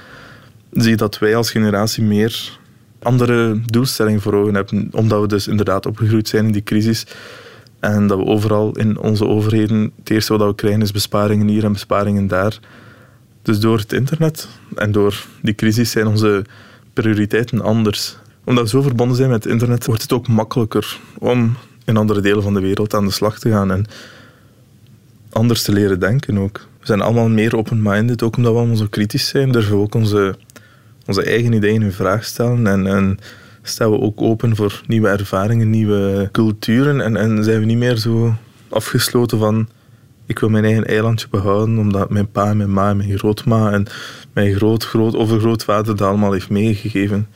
zie 0.73 0.95
dat 0.95 1.19
wij 1.19 1.35
als 1.35 1.51
generatie 1.51 2.03
meer 2.03 2.59
andere 2.99 3.61
doelstellingen 3.65 4.21
voor 4.21 4.33
ogen 4.33 4.55
hebben, 4.55 4.89
omdat 4.91 5.21
we 5.21 5.27
dus 5.27 5.47
inderdaad 5.47 5.85
opgegroeid 5.85 6.27
zijn 6.27 6.45
in 6.45 6.51
die 6.51 6.63
crisis. 6.63 7.05
En 7.79 8.07
dat 8.07 8.17
we 8.17 8.25
overal 8.25 8.71
in 8.71 8.97
onze 8.97 9.27
overheden, 9.27 9.91
het 9.99 10.09
eerste 10.09 10.37
wat 10.37 10.47
we 10.47 10.55
krijgen 10.55 10.81
is 10.81 10.91
besparingen 10.91 11.47
hier 11.47 11.63
en 11.63 11.71
besparingen 11.73 12.27
daar. 12.27 12.59
Dus 13.41 13.59
door 13.59 13.77
het 13.77 13.93
internet 13.93 14.47
en 14.75 14.91
door 14.91 15.25
die 15.41 15.55
crisis 15.55 15.91
zijn 15.91 16.07
onze 16.07 16.45
prioriteiten 16.93 17.61
anders. 17.61 18.17
Omdat 18.43 18.63
we 18.63 18.69
zo 18.69 18.81
verbonden 18.81 19.17
zijn 19.17 19.29
met 19.29 19.43
het 19.43 19.53
internet, 19.53 19.85
wordt 19.85 20.01
het 20.01 20.13
ook 20.13 20.27
makkelijker 20.27 20.99
om 21.17 21.55
in 21.85 21.97
andere 21.97 22.21
delen 22.21 22.43
van 22.43 22.53
de 22.53 22.59
wereld 22.59 22.93
aan 22.93 23.05
de 23.05 23.11
slag 23.11 23.39
te 23.39 23.49
gaan 23.49 23.71
en 23.71 23.85
anders 25.29 25.63
te 25.63 25.71
leren 25.71 25.99
denken 25.99 26.37
ook. 26.37 26.67
We 26.79 26.85
zijn 26.85 27.01
allemaal 27.01 27.29
meer 27.29 27.57
open-minded, 27.57 28.23
ook 28.23 28.37
omdat 28.37 28.51
we 28.51 28.57
allemaal 28.57 28.75
zo 28.75 28.87
kritisch 28.89 29.27
zijn. 29.27 29.51
Durven 29.51 29.77
ook 29.77 29.95
onze, 29.95 30.35
onze 31.05 31.23
eigen 31.23 31.53
ideeën 31.53 31.81
in 31.81 31.91
vraag 31.91 32.23
stellen 32.23 32.67
en, 32.67 32.87
en 32.87 33.19
staan 33.61 33.91
we 33.91 33.99
ook 33.99 34.21
open 34.21 34.55
voor 34.55 34.81
nieuwe 34.87 35.07
ervaringen, 35.07 35.69
nieuwe 35.69 36.29
culturen 36.31 37.01
en, 37.01 37.17
en 37.17 37.43
zijn 37.43 37.59
we 37.59 37.65
niet 37.65 37.77
meer 37.77 37.97
zo 37.97 38.35
afgesloten 38.69 39.39
van 39.39 39.67
ik 40.25 40.39
wil 40.39 40.49
mijn 40.49 40.63
eigen 40.63 40.85
eilandje 40.85 41.27
behouden, 41.29 41.77
omdat 41.77 42.09
mijn 42.09 42.31
pa, 42.31 42.53
mijn 42.53 42.73
ma, 42.73 42.93
mijn 42.93 43.17
grootma 43.17 43.71
en 43.71 43.87
mijn 44.33 44.55
groot, 44.55 44.83
groot 44.83 45.15
overgrootvader 45.15 45.95
dat 45.95 46.07
allemaal 46.07 46.31
heeft 46.31 46.49
meegegeven. 46.49 47.27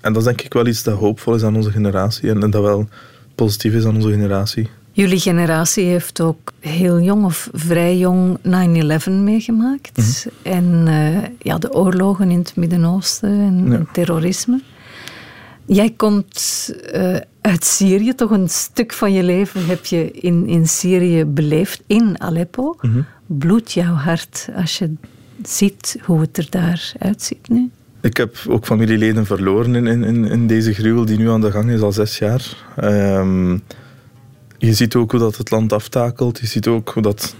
En 0.00 0.12
dat 0.12 0.22
is 0.22 0.28
denk 0.28 0.40
ik 0.40 0.52
wel 0.52 0.66
iets 0.66 0.82
dat 0.82 0.98
hoopvol 0.98 1.34
is 1.34 1.42
aan 1.42 1.56
onze 1.56 1.70
generatie 1.70 2.30
en, 2.30 2.50
dat 2.50 2.62
wel 2.62 2.88
positief 3.34 3.74
is 3.74 3.84
aan 3.84 3.94
onze 3.94 4.10
generatie. 4.10 4.68
Jullie 5.00 5.20
generatie 5.20 5.84
heeft 5.84 6.20
ook 6.20 6.52
heel 6.58 7.00
jong 7.00 7.24
of 7.24 7.48
vrij 7.52 7.98
jong 7.98 8.38
9-11 8.38 9.10
meegemaakt. 9.10 9.96
Mhm. 9.96 10.54
En 10.54 10.86
uh, 10.86 11.18
ja, 11.38 11.58
de 11.58 11.72
oorlogen 11.72 12.30
in 12.30 12.38
het 12.38 12.56
Midden-Oosten 12.56 13.30
en 13.30 13.88
terrorisme. 13.92 14.60
Jij 15.66 15.90
komt 15.96 16.70
uh, 16.94 17.16
uit 17.40 17.64
Syrië, 17.64 18.14
toch 18.14 18.30
een 18.30 18.48
stuk 18.48 18.92
van 18.92 19.12
je 19.12 19.22
leven 19.22 19.66
heb 19.66 19.84
je 19.84 20.10
in, 20.10 20.46
in 20.46 20.68
Syrië 20.68 21.24
beleefd, 21.24 21.82
in 21.86 22.20
Aleppo. 22.20 22.76
Mm 22.80 23.06
Bloedt 23.26 23.72
jouw 23.72 23.94
hart 23.94 24.48
als 24.54 24.78
je 24.78 24.94
ziet 25.42 25.98
hoe 26.02 26.20
het 26.20 26.38
er 26.38 26.46
daar 26.50 26.92
uitziet 26.98 27.48
nu? 27.48 27.70
Ik 28.00 28.16
heb 28.16 28.36
ook 28.48 28.66
familieleden 28.66 29.26
verloren 29.26 29.74
in, 29.74 30.04
in, 30.04 30.24
in 30.24 30.46
deze 30.46 30.74
gruwel 30.74 31.04
die 31.04 31.18
nu 31.18 31.30
aan 31.30 31.40
de 31.40 31.50
gang 31.50 31.70
is, 31.70 31.80
al 31.80 31.92
zes 31.92 32.18
jaar. 32.18 32.56
Um, 32.84 33.62
je 34.60 34.74
ziet 34.74 34.94
ook 34.94 35.10
hoe 35.10 35.20
dat 35.20 35.36
het 35.36 35.50
land 35.50 35.72
aftakelt. 35.72 36.38
Je 36.38 36.46
ziet 36.46 36.66
ook 36.66 36.88
hoe 36.88 37.02
dat 37.02 37.34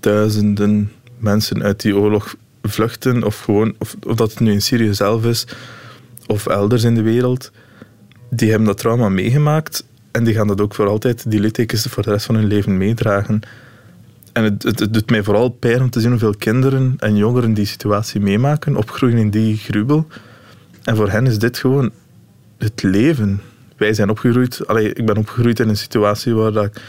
duizenden 0.00 0.92
mensen 1.18 1.62
uit 1.62 1.80
die 1.80 1.96
oorlog 1.96 2.36
vluchten. 2.62 3.24
Of, 3.24 3.40
gewoon, 3.40 3.74
of, 3.78 3.96
dat 4.00 4.30
het 4.30 4.40
nu 4.40 4.52
in 4.52 4.62
Syrië 4.62 4.94
zelf 4.94 5.24
is, 5.24 5.46
of 6.26 6.46
elders 6.46 6.82
in 6.82 6.94
de 6.94 7.02
wereld 7.02 7.50
die 8.30 8.48
hebben 8.48 8.66
dat 8.66 8.78
trauma 8.78 9.08
meegemaakt 9.08 9.84
en 10.10 10.24
die 10.24 10.34
gaan 10.34 10.46
dat 10.46 10.60
ook 10.60 10.74
voor 10.74 10.88
altijd, 10.88 11.30
die 11.30 11.40
littekens 11.40 11.86
voor 11.86 12.02
de 12.02 12.10
rest 12.10 12.26
van 12.26 12.34
hun 12.34 12.46
leven 12.46 12.76
meedragen. 12.76 13.40
En 14.32 14.44
het, 14.44 14.62
het, 14.62 14.92
doet 14.92 15.10
mij 15.10 15.22
vooral 15.22 15.48
pijn 15.48 15.82
om 15.82 15.90
te 15.90 16.00
zien 16.00 16.10
hoeveel 16.10 16.34
kinderen 16.36 16.94
en 16.98 17.16
jongeren 17.16 17.54
die 17.54 17.64
situatie 17.64 18.20
meemaken, 18.20 18.76
opgroeien 18.76 19.18
in 19.18 19.30
die 19.30 19.56
gruwel. 19.56 20.06
En 20.84 20.96
voor 20.96 21.10
hen 21.10 21.26
is 21.26 21.38
dit 21.38 21.58
gewoon 21.58 21.90
het 22.58 22.82
leven. 22.82 23.40
Wij 23.76 23.94
zijn 23.94 24.10
opgegroeid, 24.10 24.66
allee, 24.66 24.92
ik 24.92 25.06
ben 25.06 25.16
opgegroeid 25.16 25.60
in 25.60 25.68
een 25.68 25.76
situatie 25.76 26.34
waar, 26.34 26.52
dat 26.52 26.64
ik, 26.64 26.82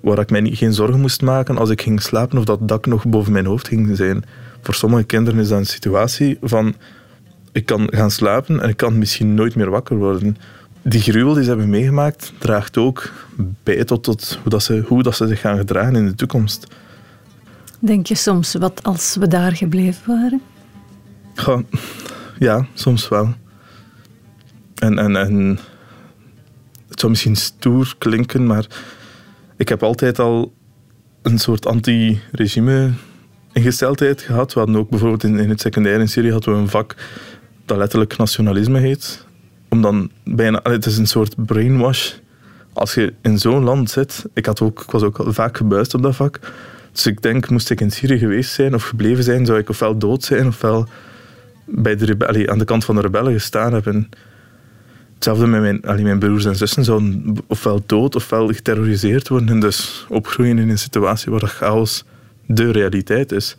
waar 0.00 0.18
ik 0.18 0.30
mij 0.30 0.50
geen 0.50 0.72
zorgen 0.72 1.00
moest 1.00 1.22
maken 1.22 1.58
als 1.58 1.70
ik 1.70 1.82
ging 1.82 2.02
slapen 2.02 2.38
of 2.38 2.44
dat 2.44 2.68
dak 2.68 2.86
nog 2.86 3.06
boven 3.06 3.32
mijn 3.32 3.46
hoofd 3.46 3.68
ging 3.68 3.96
zijn. 3.96 4.24
Voor 4.60 4.74
sommige 4.74 5.04
kinderen 5.04 5.40
is 5.40 5.48
dat 5.48 5.58
een 5.58 5.66
situatie 5.66 6.38
van 6.42 6.74
ik 7.52 7.66
kan 7.66 7.88
gaan 7.90 8.10
slapen 8.10 8.60
en 8.60 8.68
ik 8.68 8.76
kan 8.76 8.98
misschien 8.98 9.34
nooit 9.34 9.54
meer 9.54 9.70
wakker 9.70 9.96
worden. 9.96 10.36
Die 10.82 11.00
gruwel 11.00 11.34
die 11.34 11.42
ze 11.42 11.48
hebben 11.48 11.68
meegemaakt, 11.68 12.32
draagt 12.38 12.76
ook 12.76 13.10
bij 13.62 13.84
tot, 13.84 14.02
tot 14.02 14.38
hoe, 14.42 14.50
dat 14.50 14.62
ze, 14.62 14.84
hoe 14.86 15.02
dat 15.02 15.16
ze 15.16 15.26
zich 15.26 15.40
gaan 15.40 15.56
gedragen 15.56 15.96
in 15.96 16.06
de 16.06 16.14
toekomst. 16.14 16.66
Denk 17.78 18.06
je 18.06 18.14
soms, 18.14 18.54
wat 18.54 18.82
als 18.82 19.16
we 19.20 19.28
daar 19.28 19.56
gebleven 19.56 20.02
waren? 20.06 20.42
Ja, 21.34 21.62
ja 22.38 22.66
soms 22.74 23.08
wel. 23.08 23.34
En, 24.74 24.98
en, 24.98 25.16
en 25.16 25.58
misschien 27.10 27.36
stoer 27.36 27.94
klinken, 27.98 28.46
maar 28.46 28.66
ik 29.56 29.68
heb 29.68 29.82
altijd 29.82 30.18
al 30.18 30.52
een 31.22 31.38
soort 31.38 31.66
anti-regime 31.66 32.90
ingesteldheid 33.52 34.22
gehad. 34.22 34.52
We 34.52 34.58
hadden 34.58 34.78
ook 34.78 34.90
bijvoorbeeld 34.90 35.24
in, 35.24 35.38
in 35.38 35.48
het 35.48 35.60
secundair 35.60 36.00
in 36.00 36.08
Syrië 36.08 36.30
hadden 36.30 36.54
we 36.54 36.60
een 36.60 36.68
vak 36.68 36.94
dat 37.64 37.76
letterlijk 37.76 38.16
nationalisme 38.16 38.78
heet. 38.78 39.24
Om 39.68 39.82
dan 39.82 40.10
bijna, 40.24 40.60
het 40.62 40.86
is 40.86 40.98
een 40.98 41.06
soort 41.06 41.46
brainwash. 41.46 42.12
Als 42.72 42.94
je 42.94 43.12
in 43.22 43.38
zo'n 43.38 43.64
land 43.64 43.90
zit, 43.90 44.24
ik, 44.32 44.46
had 44.46 44.60
ook, 44.60 44.80
ik 44.80 44.90
was 44.90 45.02
ook 45.02 45.24
vaak 45.26 45.56
gebuist 45.56 45.94
op 45.94 46.02
dat 46.02 46.16
vak. 46.16 46.40
Dus 46.92 47.06
ik 47.06 47.22
denk, 47.22 47.50
moest 47.50 47.70
ik 47.70 47.80
in 47.80 47.90
Syrië 47.90 48.18
geweest 48.18 48.52
zijn 48.52 48.74
of 48.74 48.82
gebleven 48.82 49.24
zijn, 49.24 49.46
zou 49.46 49.58
ik 49.58 49.68
ofwel 49.68 49.98
dood 49.98 50.24
zijn 50.24 50.46
ofwel 50.46 50.88
bij 51.64 51.96
de 51.96 52.46
aan 52.50 52.58
de 52.58 52.64
kant 52.64 52.84
van 52.84 52.94
de 52.94 53.00
rebellen 53.00 53.32
gestaan 53.32 53.72
hebben. 53.72 54.08
Hetzelfde 55.24 55.60
met 55.60 56.02
mijn, 56.02 56.18
broers 56.18 56.44
en 56.44 56.56
zussen 56.56 56.84
zouden 56.84 57.36
ofwel 57.46 57.82
dood 57.86 58.14
ofwel 58.14 58.48
geterroriseerd 58.48 59.28
worden. 59.28 59.48
En 59.48 59.60
dus 59.60 60.06
opgroeien 60.08 60.58
in 60.58 60.68
een 60.68 60.78
situatie 60.78 61.30
waar 61.30 61.40
dat 61.40 61.50
chaos 61.50 62.04
de 62.46 62.70
realiteit 62.70 63.32
is. 63.32 63.56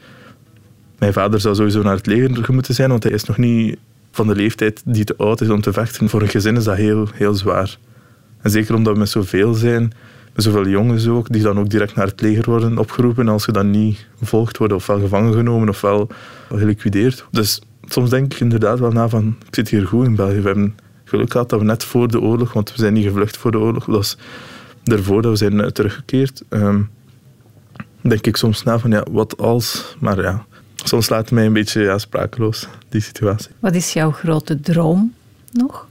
Mijn 0.99 1.13
vader 1.13 1.39
zou 1.39 1.55
sowieso 1.55 1.81
naar 1.81 1.95
het 1.95 2.05
leger 2.05 2.53
moeten 2.53 2.73
zijn, 2.73 2.89
want 2.89 3.03
hij 3.03 3.11
is 3.11 3.23
nog 3.23 3.37
niet 3.37 3.77
van 4.11 4.27
de 4.27 4.35
leeftijd 4.35 4.81
die 4.85 5.03
te 5.03 5.15
oud 5.17 5.41
is 5.41 5.49
om 5.49 5.61
te 5.61 5.73
vechten. 5.73 6.09
Voor 6.09 6.21
een 6.21 6.27
gezin 6.27 6.55
is 6.55 6.63
dat 6.63 6.75
heel, 6.75 7.07
heel 7.13 7.33
zwaar. 7.33 7.77
En 8.41 8.51
zeker 8.51 8.75
omdat 8.75 8.93
we 8.93 8.99
met 8.99 9.09
zoveel 9.09 9.53
zijn, 9.53 9.93
met 10.33 10.43
zoveel 10.43 10.67
jongens 10.67 11.07
ook, 11.07 11.31
die 11.31 11.41
dan 11.41 11.59
ook 11.59 11.69
direct 11.69 11.95
naar 11.95 12.07
het 12.07 12.21
leger 12.21 12.45
worden 12.45 12.77
opgeroepen. 12.77 13.27
Als 13.27 13.45
je 13.45 13.51
dan 13.51 13.71
niet 13.71 14.07
volgt, 14.21 14.57
worden 14.57 14.77
ofwel 14.77 14.99
gevangen 14.99 15.33
genomen 15.33 15.69
ofwel 15.69 16.07
geliquideerd. 16.49 17.25
Dus 17.31 17.61
soms 17.85 18.09
denk 18.09 18.33
ik 18.33 18.39
inderdaad 18.39 18.79
wel 18.79 18.91
na 18.91 19.09
van, 19.09 19.35
ik 19.47 19.55
zit 19.55 19.69
hier 19.69 19.87
goed 19.87 20.05
in 20.05 20.15
België. 20.15 20.41
We 20.41 20.47
hebben 20.47 20.75
geluk 21.05 21.31
gehad 21.31 21.49
dat 21.49 21.59
we 21.59 21.65
net 21.65 21.83
voor 21.83 22.07
de 22.07 22.21
oorlog, 22.21 22.53
want 22.53 22.71
we 22.71 22.77
zijn 22.77 22.93
niet 22.93 23.05
gevlucht 23.05 23.37
voor 23.37 23.51
de 23.51 23.59
oorlog, 23.59 23.85
dat 23.85 23.95
was 23.95 24.17
daarvoor 24.83 25.21
dat 25.21 25.31
we 25.31 25.37
zijn 25.37 25.61
eh, 25.61 25.67
teruggekeerd. 25.67 26.43
Um, 26.49 26.89
denk 28.01 28.27
ik 28.27 28.35
soms 28.35 28.63
na 28.63 28.79
van, 28.79 28.91
ja, 28.91 29.03
wat 29.11 29.37
als? 29.37 29.95
Maar 29.99 30.21
ja, 30.21 30.45
soms 30.75 31.09
laat 31.09 31.21
het 31.21 31.31
mij 31.31 31.45
een 31.45 31.53
beetje 31.53 31.81
ja, 31.81 31.97
sprakeloos, 31.97 32.67
die 32.89 33.01
situatie. 33.01 33.51
Wat 33.59 33.75
is 33.75 33.93
jouw 33.93 34.11
grote 34.11 34.59
droom 34.59 35.13
nog? 35.51 35.87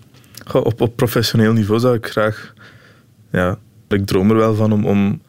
op, 0.53 0.81
op 0.81 0.97
professioneel 0.97 1.53
niveau 1.53 1.81
zou 1.81 1.95
ik 1.95 2.07
graag... 2.07 2.53
Ja, 3.31 3.59
ik 3.89 4.07
droom 4.07 4.31
er 4.31 4.37
wel 4.37 4.55
van 4.55 4.73
om, 4.73 4.87
om 4.87 5.23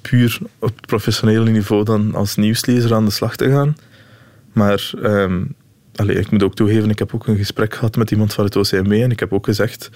puur 0.00 0.38
op 0.58 0.72
professioneel 0.86 1.44
niveau 1.44 1.84
dan 1.84 2.14
als 2.14 2.36
nieuwslezer 2.36 2.94
aan 2.94 3.04
de 3.04 3.10
slag 3.10 3.36
te 3.36 3.50
gaan. 3.50 3.76
Maar 4.52 4.90
um, 5.02 5.54
allez, 5.96 6.18
ik 6.18 6.30
moet 6.30 6.42
ook 6.42 6.54
toegeven, 6.54 6.90
ik 6.90 6.98
heb 6.98 7.14
ook 7.14 7.26
een 7.26 7.36
gesprek 7.36 7.74
gehad 7.74 7.96
met 7.96 8.10
iemand 8.10 8.34
van 8.34 8.44
het 8.44 8.56
OCMW 8.56 8.92
en 8.92 9.10
ik 9.10 9.20
heb 9.20 9.32
ook 9.32 9.44
gezegd, 9.44 9.90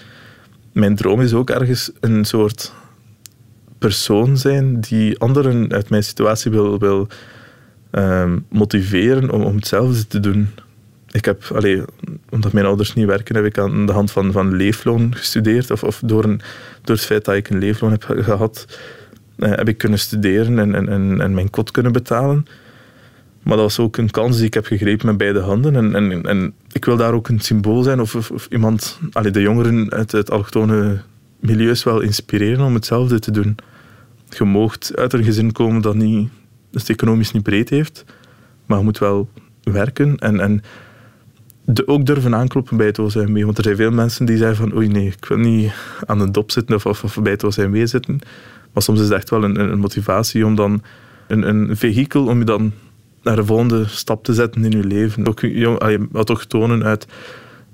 mijn 0.72 0.96
droom 0.96 1.20
is 1.20 1.34
ook 1.34 1.50
ergens 1.50 1.90
een 2.00 2.24
soort 2.24 2.72
persoon 3.78 4.36
zijn 4.36 4.80
die 4.80 5.18
anderen 5.18 5.72
uit 5.72 5.90
mijn 5.90 6.04
situatie 6.04 6.50
wil, 6.50 6.78
wil 6.78 7.08
um, 7.92 8.46
motiveren 8.48 9.30
om, 9.30 9.42
om 9.42 9.56
hetzelfde 9.56 10.06
te 10.06 10.20
doen. 10.20 10.48
Ik 11.10 11.24
heb, 11.24 11.50
allee, 11.54 11.82
omdat 12.30 12.52
mijn 12.52 12.66
ouders 12.66 12.94
niet 12.94 13.06
werken, 13.06 13.36
heb 13.36 13.44
ik 13.44 13.58
aan 13.58 13.86
de 13.86 13.92
hand 13.92 14.10
van, 14.10 14.32
van 14.32 14.54
leefloon 14.54 15.14
gestudeerd. 15.14 15.70
Of, 15.70 15.82
of 15.82 16.00
door, 16.04 16.24
een, 16.24 16.40
door 16.82 16.96
het 16.96 17.04
feit 17.04 17.24
dat 17.24 17.34
ik 17.34 17.50
een 17.50 17.58
leefloon 17.58 17.90
heb 17.90 18.04
gehad, 18.04 18.66
uh, 19.36 19.48
heb 19.48 19.68
ik 19.68 19.78
kunnen 19.78 19.98
studeren 19.98 20.58
en, 20.58 20.88
en, 20.88 21.20
en 21.20 21.34
mijn 21.34 21.50
kot 21.50 21.70
kunnen 21.70 21.92
betalen. 21.92 22.46
Maar 23.48 23.56
dat 23.56 23.66
was 23.66 23.78
ook 23.78 23.96
een 23.96 24.10
kans 24.10 24.36
die 24.36 24.46
ik 24.46 24.54
heb 24.54 24.66
gegrepen 24.66 25.06
met 25.06 25.16
beide 25.16 25.40
handen. 25.40 25.76
En, 25.76 25.94
en, 25.94 26.22
en 26.22 26.54
ik 26.72 26.84
wil 26.84 26.96
daar 26.96 27.12
ook 27.12 27.28
een 27.28 27.40
symbool 27.40 27.82
zijn 27.82 28.00
of, 28.00 28.30
of, 28.30 28.46
iemand, 28.50 29.00
allee, 29.12 29.30
de 29.30 29.40
jongeren 29.40 29.90
uit 29.90 30.12
het 30.12 30.30
allochtone 30.30 31.00
milieus 31.40 31.84
wel 31.84 32.00
inspireren 32.00 32.64
om 32.64 32.74
hetzelfde 32.74 33.18
te 33.18 33.30
doen. 33.30 33.56
Je 34.28 34.44
moogt 34.44 34.96
uit 34.96 35.12
een 35.12 35.24
gezin 35.24 35.52
komen 35.52 35.82
dat 35.82 35.94
niet, 35.94 36.28
het 36.72 36.90
economisch 36.90 37.32
niet 37.32 37.42
breed 37.42 37.68
heeft, 37.68 38.04
maar 38.66 38.78
je 38.78 38.84
moet 38.84 38.98
wel 38.98 39.28
werken 39.62 40.16
en, 40.18 40.40
en 40.40 40.62
de, 41.64 41.88
ook 41.88 42.06
durven 42.06 42.34
aankloppen 42.34 42.76
bij 42.76 42.86
het 42.86 42.98
OCMW. 42.98 43.44
Want 43.44 43.58
er 43.58 43.64
zijn 43.64 43.76
veel 43.76 43.90
mensen 43.90 44.26
die 44.26 44.36
zeggen 44.36 44.56
van 44.56 44.76
oei 44.76 44.88
nee, 44.88 45.06
ik 45.06 45.24
wil 45.24 45.38
niet 45.38 45.72
aan 46.06 46.18
de 46.18 46.30
dop 46.30 46.50
zitten 46.50 46.76
of, 46.76 46.86
of, 46.86 47.18
bij 47.22 47.32
het 47.32 47.44
OCMW 47.44 47.86
zitten. 47.86 48.18
Maar 48.72 48.82
soms 48.82 48.98
is 48.98 49.04
het 49.04 49.14
echt 49.14 49.30
wel 49.30 49.44
een, 49.44 49.60
een 49.60 49.78
motivatie 49.78 50.46
om 50.46 50.54
dan 50.54 50.82
een, 51.26 51.48
een 51.48 51.76
vehikel 51.76 52.26
om 52.26 52.38
je 52.38 52.44
dan 52.44 52.72
naar 53.28 53.36
de 53.36 53.44
volgende 53.44 53.86
stap 53.86 54.24
te 54.24 54.34
zetten 54.34 54.64
in 54.64 54.70
je 54.70 54.84
leven. 54.84 55.26
Ook 55.26 55.40
jong, 55.40 56.08
toch 56.24 56.44
tonen 56.44 56.84
uit 56.84 57.06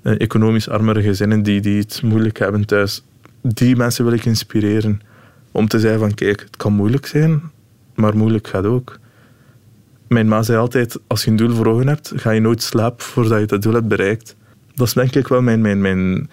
eh, 0.01 0.19
economisch 0.19 0.69
armere 0.69 1.01
gezinnen 1.01 1.43
die, 1.43 1.61
die 1.61 1.79
het 1.79 2.01
moeilijk 2.03 2.39
hebben 2.39 2.65
thuis. 2.65 3.03
Die 3.41 3.75
mensen 3.75 4.05
wil 4.05 4.13
ik 4.13 4.25
inspireren 4.25 5.01
om 5.51 5.67
te 5.67 5.79
zeggen 5.79 5.99
van 5.99 6.13
kijk, 6.13 6.39
het 6.39 6.57
kan 6.57 6.73
moeilijk 6.73 7.05
zijn, 7.05 7.41
maar 7.95 8.17
moeilijk 8.17 8.47
gaat 8.47 8.65
ook. 8.65 8.99
Mijn 10.07 10.27
ma 10.27 10.43
zei 10.43 10.57
altijd, 10.57 10.99
als 11.07 11.23
je 11.23 11.31
een 11.31 11.35
doel 11.35 11.55
voor 11.55 11.67
ogen 11.67 11.87
hebt, 11.87 12.11
ga 12.15 12.31
je 12.31 12.39
nooit 12.39 12.61
slapen 12.61 13.05
voordat 13.05 13.39
je 13.39 13.45
dat 13.45 13.61
doel 13.61 13.73
hebt 13.73 13.87
bereikt. 13.87 14.35
Dat 14.73 14.87
is 14.87 14.93
denk 14.93 15.15
ik 15.15 15.27
wel 15.27 15.41
mijn, 15.41 15.61
mijn, 15.61 15.81
mijn, 15.81 16.29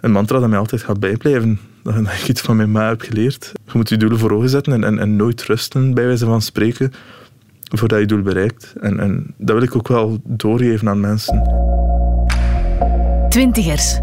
een 0.00 0.12
mantra 0.12 0.38
dat 0.38 0.48
mij 0.48 0.58
altijd 0.58 0.82
gaat 0.82 1.00
bijblijven. 1.00 1.58
Dat 1.82 1.94
ik 1.94 2.28
iets 2.28 2.40
van 2.40 2.56
mijn 2.56 2.70
ma 2.70 2.88
heb 2.88 3.00
geleerd. 3.00 3.52
Je 3.64 3.72
moet 3.72 3.88
je 3.88 3.96
doelen 3.96 4.18
voor 4.18 4.30
ogen 4.30 4.48
zetten 4.48 4.72
en, 4.72 4.84
en, 4.84 4.98
en 4.98 5.16
nooit 5.16 5.42
rusten, 5.42 5.94
bij 5.94 6.06
wijze 6.06 6.24
van 6.24 6.42
spreken, 6.42 6.92
voordat 7.74 7.98
je 7.98 8.06
doel 8.06 8.22
bereikt. 8.22 8.74
En, 8.80 9.00
en 9.00 9.34
dat 9.36 9.56
wil 9.56 9.64
ik 9.64 9.76
ook 9.76 9.88
wel 9.88 10.18
doorgeven 10.24 10.88
aan 10.88 11.00
mensen. 11.00 11.42
Twintigers. 13.28 13.98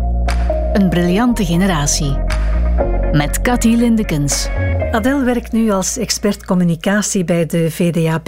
Een 0.74 0.90
briljante 0.90 1.46
generatie. 1.46 2.18
Met 3.12 3.42
Cathy 3.42 3.76
Lindekens. 3.76 4.48
Adel 4.92 5.24
werkt 5.24 5.52
nu 5.52 5.72
als 5.72 5.98
expert 5.98 6.46
communicatie 6.46 7.24
bij 7.24 7.46
de 7.46 7.72
VDAB. 7.72 8.28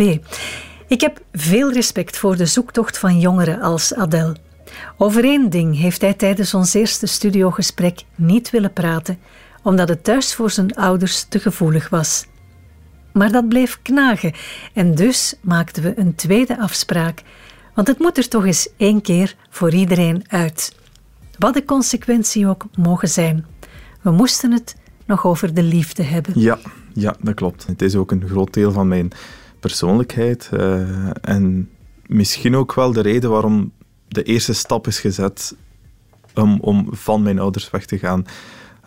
Ik 0.87 1.01
heb 1.01 1.21
veel 1.31 1.71
respect 1.71 2.17
voor 2.17 2.35
de 2.35 2.45
zoektocht 2.45 2.97
van 2.97 3.19
jongeren 3.19 3.61
als 3.61 3.93
Adel. 3.93 4.35
Over 4.97 5.23
één 5.23 5.49
ding 5.49 5.79
heeft 5.79 6.01
hij 6.01 6.13
tijdens 6.13 6.53
ons 6.53 6.73
eerste 6.73 7.05
studiogesprek 7.05 8.01
niet 8.15 8.49
willen 8.49 8.73
praten, 8.73 9.17
omdat 9.63 9.89
het 9.89 10.03
thuis 10.03 10.33
voor 10.33 10.51
zijn 10.51 10.75
ouders 10.75 11.23
te 11.23 11.39
gevoelig 11.39 11.89
was. 11.89 12.25
Maar 13.15 13.31
dat 13.31 13.49
bleef 13.49 13.79
knagen 13.81 14.33
en 14.73 14.95
dus 14.95 15.35
maakten 15.41 15.83
we 15.83 15.99
een 15.99 16.15
tweede 16.15 16.59
afspraak, 16.59 17.21
want 17.73 17.87
het 17.87 17.99
moet 17.99 18.17
er 18.17 18.27
toch 18.27 18.45
eens 18.45 18.69
één 18.77 19.01
keer 19.01 19.35
voor 19.49 19.73
iedereen 19.73 20.23
uit. 20.27 20.75
Wat 21.37 21.53
de 21.53 21.65
consequentie 21.65 22.47
ook 22.47 22.65
mogen 22.77 23.07
zijn. 23.07 23.45
We 24.01 24.11
moesten 24.11 24.51
het 24.51 24.75
nog 25.05 25.25
over 25.25 25.53
de 25.53 25.63
liefde 25.63 26.03
hebben. 26.03 26.39
Ja, 26.39 26.59
ja, 26.93 27.15
dat 27.21 27.33
klopt. 27.33 27.67
Het 27.67 27.81
is 27.81 27.95
ook 27.95 28.11
een 28.11 28.27
groot 28.27 28.53
deel 28.53 28.71
van 28.71 28.87
mijn 28.87 29.11
persoonlijkheid 29.59 30.49
uh, 30.53 31.09
en 31.21 31.69
misschien 32.05 32.55
ook 32.55 32.73
wel 32.73 32.93
de 32.93 33.01
reden 33.01 33.29
waarom 33.29 33.71
de 34.07 34.23
eerste 34.23 34.53
stap 34.53 34.87
is 34.87 34.99
gezet 34.99 35.55
om, 36.33 36.59
om 36.59 36.87
van 36.91 37.21
mijn 37.21 37.39
ouders 37.39 37.69
weg 37.69 37.85
te 37.85 37.97
gaan. 37.97 38.25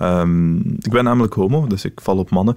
Um, 0.03 0.59
ik 0.59 0.91
ben 0.91 1.05
namelijk 1.05 1.35
homo, 1.35 1.67
dus 1.67 1.85
ik 1.85 2.01
val 2.01 2.19
op 2.19 2.31
mannen. 2.31 2.57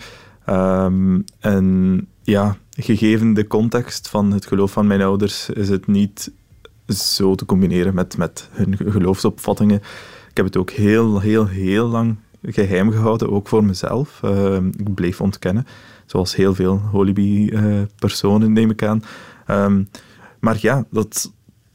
Um, 0.50 1.24
en 1.40 2.08
ja, 2.24 2.58
gegeven 2.70 3.34
de 3.34 3.48
context 3.48 4.10
van 4.10 4.32
het 4.32 4.46
geloof 4.46 4.72
van 4.72 4.88
mijn 4.88 5.02
ouders, 5.02 5.50
is 5.50 5.70
het 5.70 5.88
niet 5.88 6.32
zo 6.88 7.36
te 7.36 7.46
combineren 7.46 7.94
met, 7.94 8.18
met 8.18 8.50
hun 8.52 8.78
geloofsopvattingen. 8.78 9.78
Ik 10.30 10.38
heb 10.38 10.46
het 10.46 10.58
ook 10.58 10.70
heel, 10.70 11.20
heel, 11.20 11.48
heel 11.48 11.88
lang 11.88 12.16
geheim 12.42 12.92
gehouden, 12.92 13.32
ook 13.32 13.48
voor 13.48 13.64
mezelf. 13.64 14.22
Uh, 14.26 14.56
ik 14.56 14.94
bleef 14.94 15.22
ontkennen, 15.22 15.66
zoals 16.06 16.36
heel 16.36 16.56
veel 16.56 16.78
Holibi-personen, 16.78 18.48
uh, 18.48 18.54
neem 18.54 18.70
ik 18.70 18.84
aan. 18.84 19.04
Um, 19.48 19.90
maar 20.40 20.58
ja, 20.60 20.86
dat, 20.90 21.32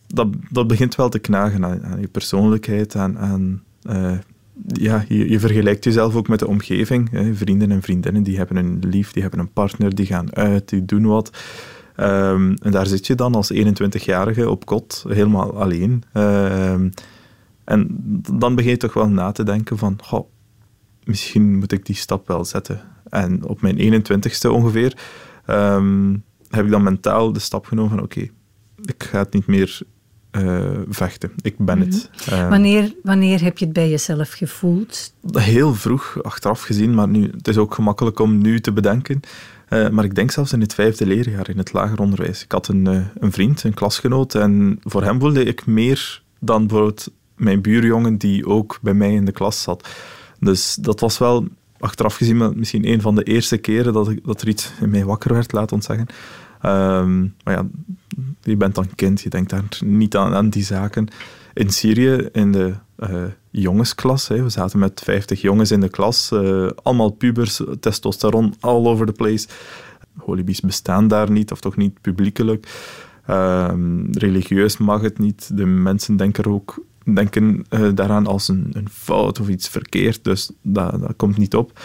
dat, 0.07 0.29
dat 0.51 0.67
begint 0.67 0.95
wel 0.95 1.09
te 1.09 1.19
knagen 1.19 1.65
aan, 1.65 2.01
je 2.01 2.09
persoonlijkheid, 2.09 2.97
aan, 2.97 3.19
aan 3.19 3.63
uh, 3.91 4.19
ja, 4.67 5.05
je, 5.09 5.31
je, 5.31 5.41
vergelijkt 5.41 5.85
jezelf 5.85 6.15
ook 6.17 6.29
met 6.29 6.39
de 6.39 6.47
omgeving. 6.47 7.11
Hè. 7.11 7.35
Vrienden 7.35 7.71
en 7.71 7.83
vriendinnen 7.83 8.23
die 8.23 8.37
hebben 8.37 8.57
een 8.57 8.83
lief, 8.89 9.13
die 9.13 9.23
hebben 9.23 9.41
een 9.41 9.53
partner, 9.53 9.95
die 9.95 10.07
gaan 10.07 10.37
uit, 10.37 10.69
die 10.69 10.85
doen 10.85 11.07
wat. 11.07 11.31
Um, 12.01 12.55
en 12.55 12.71
daar 12.71 12.87
zit 12.87 13.07
je 13.07 13.15
dan 13.15 13.35
als 13.35 13.53
21-jarige 13.53 14.51
op 14.51 14.67
kot, 14.67 15.05
helemaal 15.09 15.61
alleen. 15.61 16.03
Um, 16.15 16.91
en 17.65 17.89
dan 18.33 18.55
begin 18.55 18.71
je 18.71 18.77
toch 18.77 18.95
wel 18.95 19.09
na 19.09 19.33
te 19.33 19.43
denken 19.43 19.79
van, 19.79 19.99
misschien 21.05 21.59
moet 21.59 21.73
ik 21.73 21.87
die 21.87 21.97
stap 21.97 22.29
wel 22.29 22.45
zetten. 22.45 22.81
En 23.09 23.45
op 23.45 23.61
mijn 23.61 24.05
21ste 24.05 24.51
ongeveer 24.51 24.99
um, 25.47 26.25
heb 26.49 26.65
ik 26.65 26.71
dan 26.71 26.83
mentaal 26.83 27.33
de 27.33 27.39
stap 27.39 27.67
genomen 27.67 27.91
van, 27.91 28.03
oké, 28.03 28.21
ik 28.85 29.03
ga 29.03 29.19
het 29.19 29.33
niet 29.33 29.47
meer 29.47 29.81
vechten. 30.89 31.33
Ik 31.43 31.59
ben 31.59 31.81
het. 31.81 32.11
Mhm. 32.29 32.49
wanneer, 32.49 32.95
wanneer 33.03 33.43
heb 33.43 33.59
je 33.59 33.65
het 33.65 33.75
bij 33.75 33.89
jezelf 33.89 34.33
gevoeld? 34.33 35.13
Heel 35.33 35.75
vroeg, 35.75 36.23
achteraf 36.23 36.63
gezien, 36.63 36.95
maar 36.95 37.09
nu, 37.09 37.31
het 37.37 37.49
is 37.49 37.57
ook 37.57 37.75
gemakkelijk 37.75 38.19
om 38.19 38.39
nu 38.39 38.61
te 38.61 38.73
bedenken. 38.73 39.21
maar 39.69 40.05
ik 40.05 40.15
denk 40.15 40.31
zelfs 40.31 40.53
in 40.53 40.61
het 40.61 40.75
vijfde 40.75 41.07
leerjaar 41.07 41.49
in 41.49 41.59
het 41.59 41.73
lager 41.73 41.99
onderwijs. 41.99 42.43
Ik 42.43 42.53
had 42.53 42.69
een, 42.69 42.87
een 43.19 43.33
vriend, 43.33 43.63
een 43.63 43.75
klasgenoot, 43.75 44.35
en 44.35 44.79
voor 44.83 45.03
hem 45.03 45.21
voelde 45.21 45.45
ik 45.45 45.67
meer 45.67 46.23
dan 46.41 46.67
bijvoorbeeld 46.67 47.11
mijn 47.37 47.61
buurjongen 47.61 48.17
die 48.17 48.47
ook 48.47 48.79
bij 48.83 48.95
mij 48.95 49.13
in 49.13 49.25
de 49.25 49.33
klas 49.33 49.63
zat. 49.63 49.89
Dus 50.41 50.75
dat 50.75 51.01
was 51.01 51.19
wel 51.19 51.49
achteraf 51.79 52.17
gezien 52.17 52.53
misschien 52.57 52.89
een 52.89 53.01
van 53.01 53.15
de 53.15 53.23
eerste 53.23 53.57
keren 53.57 53.93
dat, 53.93 54.09
ik, 54.09 54.25
dat 54.25 54.41
er 54.41 54.49
iets 54.49 54.73
in 54.81 54.91
mij 54.91 55.05
wakker 55.05 55.33
werd, 55.33 55.53
laat 55.53 55.73
ons 55.73 55.87
zeggen. 55.87 56.07
Ehm, 56.61 57.27
ja, 57.45 57.67
je 58.43 58.57
bent 58.57 58.75
dan 58.75 58.95
kind, 58.95 59.21
je 59.21 59.31
denkt 59.31 59.51
daar 59.51 59.65
niet 59.85 60.17
aan, 60.17 60.35
aan 60.35 60.49
die 60.49 60.65
zaken. 60.65 61.09
In 61.55 61.71
Syrië, 61.71 62.29
in 62.33 62.53
de 62.53 62.75
uh, 62.99 63.25
jongensklas, 63.51 64.29
we 64.29 64.49
zaten 64.49 64.79
met 64.79 65.01
50 65.05 65.41
jongens 65.41 65.71
in 65.71 65.81
de 65.81 65.89
klas, 65.89 66.31
uh, 66.33 66.71
allemaal 66.83 67.11
pubers, 67.11 67.61
testosteron 67.81 68.55
all 68.61 68.87
over 68.87 69.07
the 69.07 69.13
place. 69.13 69.49
Holibies 70.17 70.61
bestaan 70.61 71.09
daar 71.09 71.31
niet, 71.31 71.53
of 71.53 71.61
toch 71.61 71.77
niet 71.77 72.01
publiekelijk. 72.01 72.67
Ehm, 73.27 74.11
religieus 74.13 74.77
mag 74.77 75.01
het 75.01 75.19
niet. 75.19 75.57
De 75.57 75.67
mensen 75.67 76.17
denken 76.17 76.47
ook 76.47 76.85
denken 77.15 77.65
uh, 77.71 77.89
daaraan 77.95 78.27
als 78.27 78.49
een, 78.49 78.71
een, 78.73 78.89
fout 78.91 79.41
of 79.41 79.49
iets 79.49 79.69
verkeerd, 79.69 80.25
dus 80.25 80.51
dat, 80.63 81.17
komt 81.17 81.37
niet 81.37 81.55
op. 81.55 81.81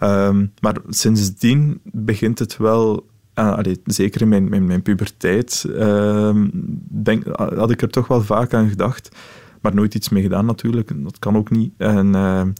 Um, 0.00 0.52
maar 0.60 0.76
sindsdien 0.88 1.80
begint 1.82 2.38
het 2.38 2.56
wel, 2.56 3.06
allee, 3.44 3.80
zeker 3.84 4.20
in 4.20 4.28
mijn, 4.28 4.66
mijn, 4.66 4.82
puberteit, 4.82 5.64
uh, 5.68 6.42
denk, 6.88 7.24
had 7.36 7.70
ik 7.70 7.82
er 7.82 7.90
toch 7.90 8.08
wel 8.08 8.22
vaak 8.22 8.54
aan 8.54 8.68
gedacht, 8.68 9.16
maar 9.60 9.74
nooit 9.74 9.94
iets 9.94 10.08
mee 10.08 10.22
gedaan 10.22 10.46
natuurlijk, 10.46 10.90
dat 10.94 11.18
kan 11.18 11.36
ook 11.36 11.50
niet. 11.50 11.72
En 11.76 12.14
ehm, 12.14 12.50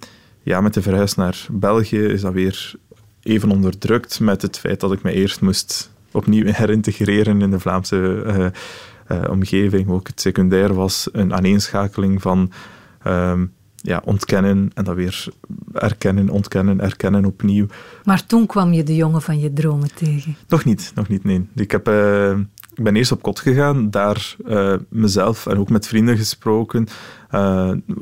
ja, 0.43 0.61
met 0.61 0.75
de 0.75 0.83
verhuis 0.83 1.15
naar 1.15 1.47
België 1.51 2.01
is 2.01 2.21
dat 2.21 2.33
weer 2.33 2.75
even 3.23 3.51
onderdrukt 3.51 4.21
met 4.21 4.43
het 4.43 4.59
feit 4.59 4.81
dat 4.81 4.93
ik 4.93 5.03
me 5.03 5.13
eerst 5.13 5.41
moest 5.41 5.91
opnieuw 6.13 6.53
herintegreren 6.61 7.43
in 7.43 7.51
de 7.51 7.61
Vlaamse 7.61 8.23
eh, 8.23 8.47
uh, 9.19 9.31
omgeving. 9.31 9.89
Ook 9.89 10.07
het 10.07 10.21
secundair 10.21 10.75
was 10.75 11.09
een 11.13 11.35
aaneenschakeling 11.35 12.23
van 12.23 12.53
um, 13.07 13.53
ja, 13.87 14.03
ontkennen 14.05 14.71
en 14.75 14.85
dan 14.85 14.95
weer 14.95 15.29
erkennen, 15.73 16.29
ontkennen, 16.29 16.81
erkennen 16.81 17.25
opnieuw. 17.25 17.67
Maar 18.05 18.27
toen 18.27 18.47
kwam 18.47 18.73
je 18.73 18.83
de 18.83 18.95
jongen 18.95 19.23
van 19.23 19.39
je 19.39 19.53
dromen 19.53 19.95
tegen? 19.95 20.37
Nog 20.49 20.65
niet, 20.65 20.93
nog 20.95 21.09
niet, 21.09 21.25
nee. 21.25 21.49
Ik, 21.55 21.71
heb, 21.71 21.89
uh, 21.89 22.31
ik 22.75 22.85
ben 22.85 22.97
eerst 22.97 23.13
op 23.13 23.23
kot 23.23 23.41
gegaan, 23.41 23.91
daar 23.91 24.37
uh, 24.47 24.75
mezelf 24.89 25.47
en 25.47 25.59
ook 25.59 25.71
met 25.71 25.87
vrienden 25.87 26.17
gesproken, 26.17 26.87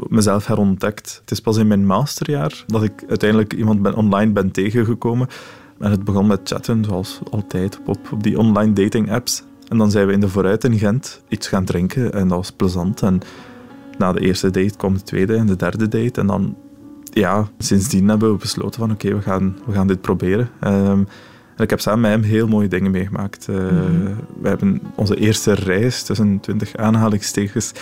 mezelf 0.08 0.46
herontdekt. 0.46 1.18
Het 1.20 1.30
is 1.30 1.40
pas 1.40 1.56
in 1.56 1.66
mijn 1.66 1.86
masterjaar 1.86 2.64
dat 2.66 2.82
ik 2.82 3.04
uiteindelijk 3.08 3.52
iemand 3.52 3.82
ben, 3.82 3.94
online 3.94 4.32
ben 4.32 4.50
tegengekomen. 4.50 5.28
En 5.78 5.90
het 5.90 6.04
begon 6.04 6.26
met 6.26 6.40
chatten, 6.44 6.84
zoals 6.84 7.20
altijd, 7.30 7.80
op, 7.86 8.12
op 8.12 8.22
die 8.22 8.38
online 8.38 8.72
dating 8.72 9.12
apps. 9.12 9.42
En 9.68 9.78
dan 9.78 9.90
zijn 9.90 10.06
we 10.06 10.12
in 10.12 10.20
de 10.20 10.28
vooruit 10.28 10.64
in 10.64 10.78
Gent 10.78 11.22
iets 11.28 11.48
gaan 11.48 11.64
drinken 11.64 12.12
en 12.12 12.28
dat 12.28 12.36
was 12.36 12.52
plezant. 12.52 13.02
En 13.02 13.20
na 13.98 14.12
de 14.12 14.20
eerste 14.20 14.50
date 14.50 14.76
kwam 14.76 14.94
de 14.94 15.02
tweede 15.02 15.34
en 15.36 15.46
de 15.46 15.56
derde 15.56 15.88
date. 15.88 16.20
En 16.20 16.26
dan, 16.26 16.56
ja, 17.02 17.48
sindsdien 17.58 18.08
hebben 18.08 18.32
we 18.32 18.38
besloten 18.38 18.80
van 18.80 18.90
oké, 18.90 19.14
we, 19.14 19.22
gaan, 19.22 19.56
we 19.66 19.72
gaan 19.72 19.86
dit 19.86 20.00
proberen. 20.00 20.50
Um, 20.64 21.06
en 21.56 21.64
ik 21.64 21.70
heb 21.70 21.80
samen 21.80 22.00
met 22.00 22.10
hem 22.10 22.22
heel 22.22 22.48
mooie 22.48 22.68
dingen 22.68 22.90
meegemaakt. 22.90 23.46
Uh, 23.50 23.56
We 24.40 24.48
hebben 24.48 24.80
onze 24.94 25.16
eerste 25.16 25.52
reis 25.52 26.02
tussen 26.02 26.40
20 26.40 26.76
aanhalingstekens 26.76 27.72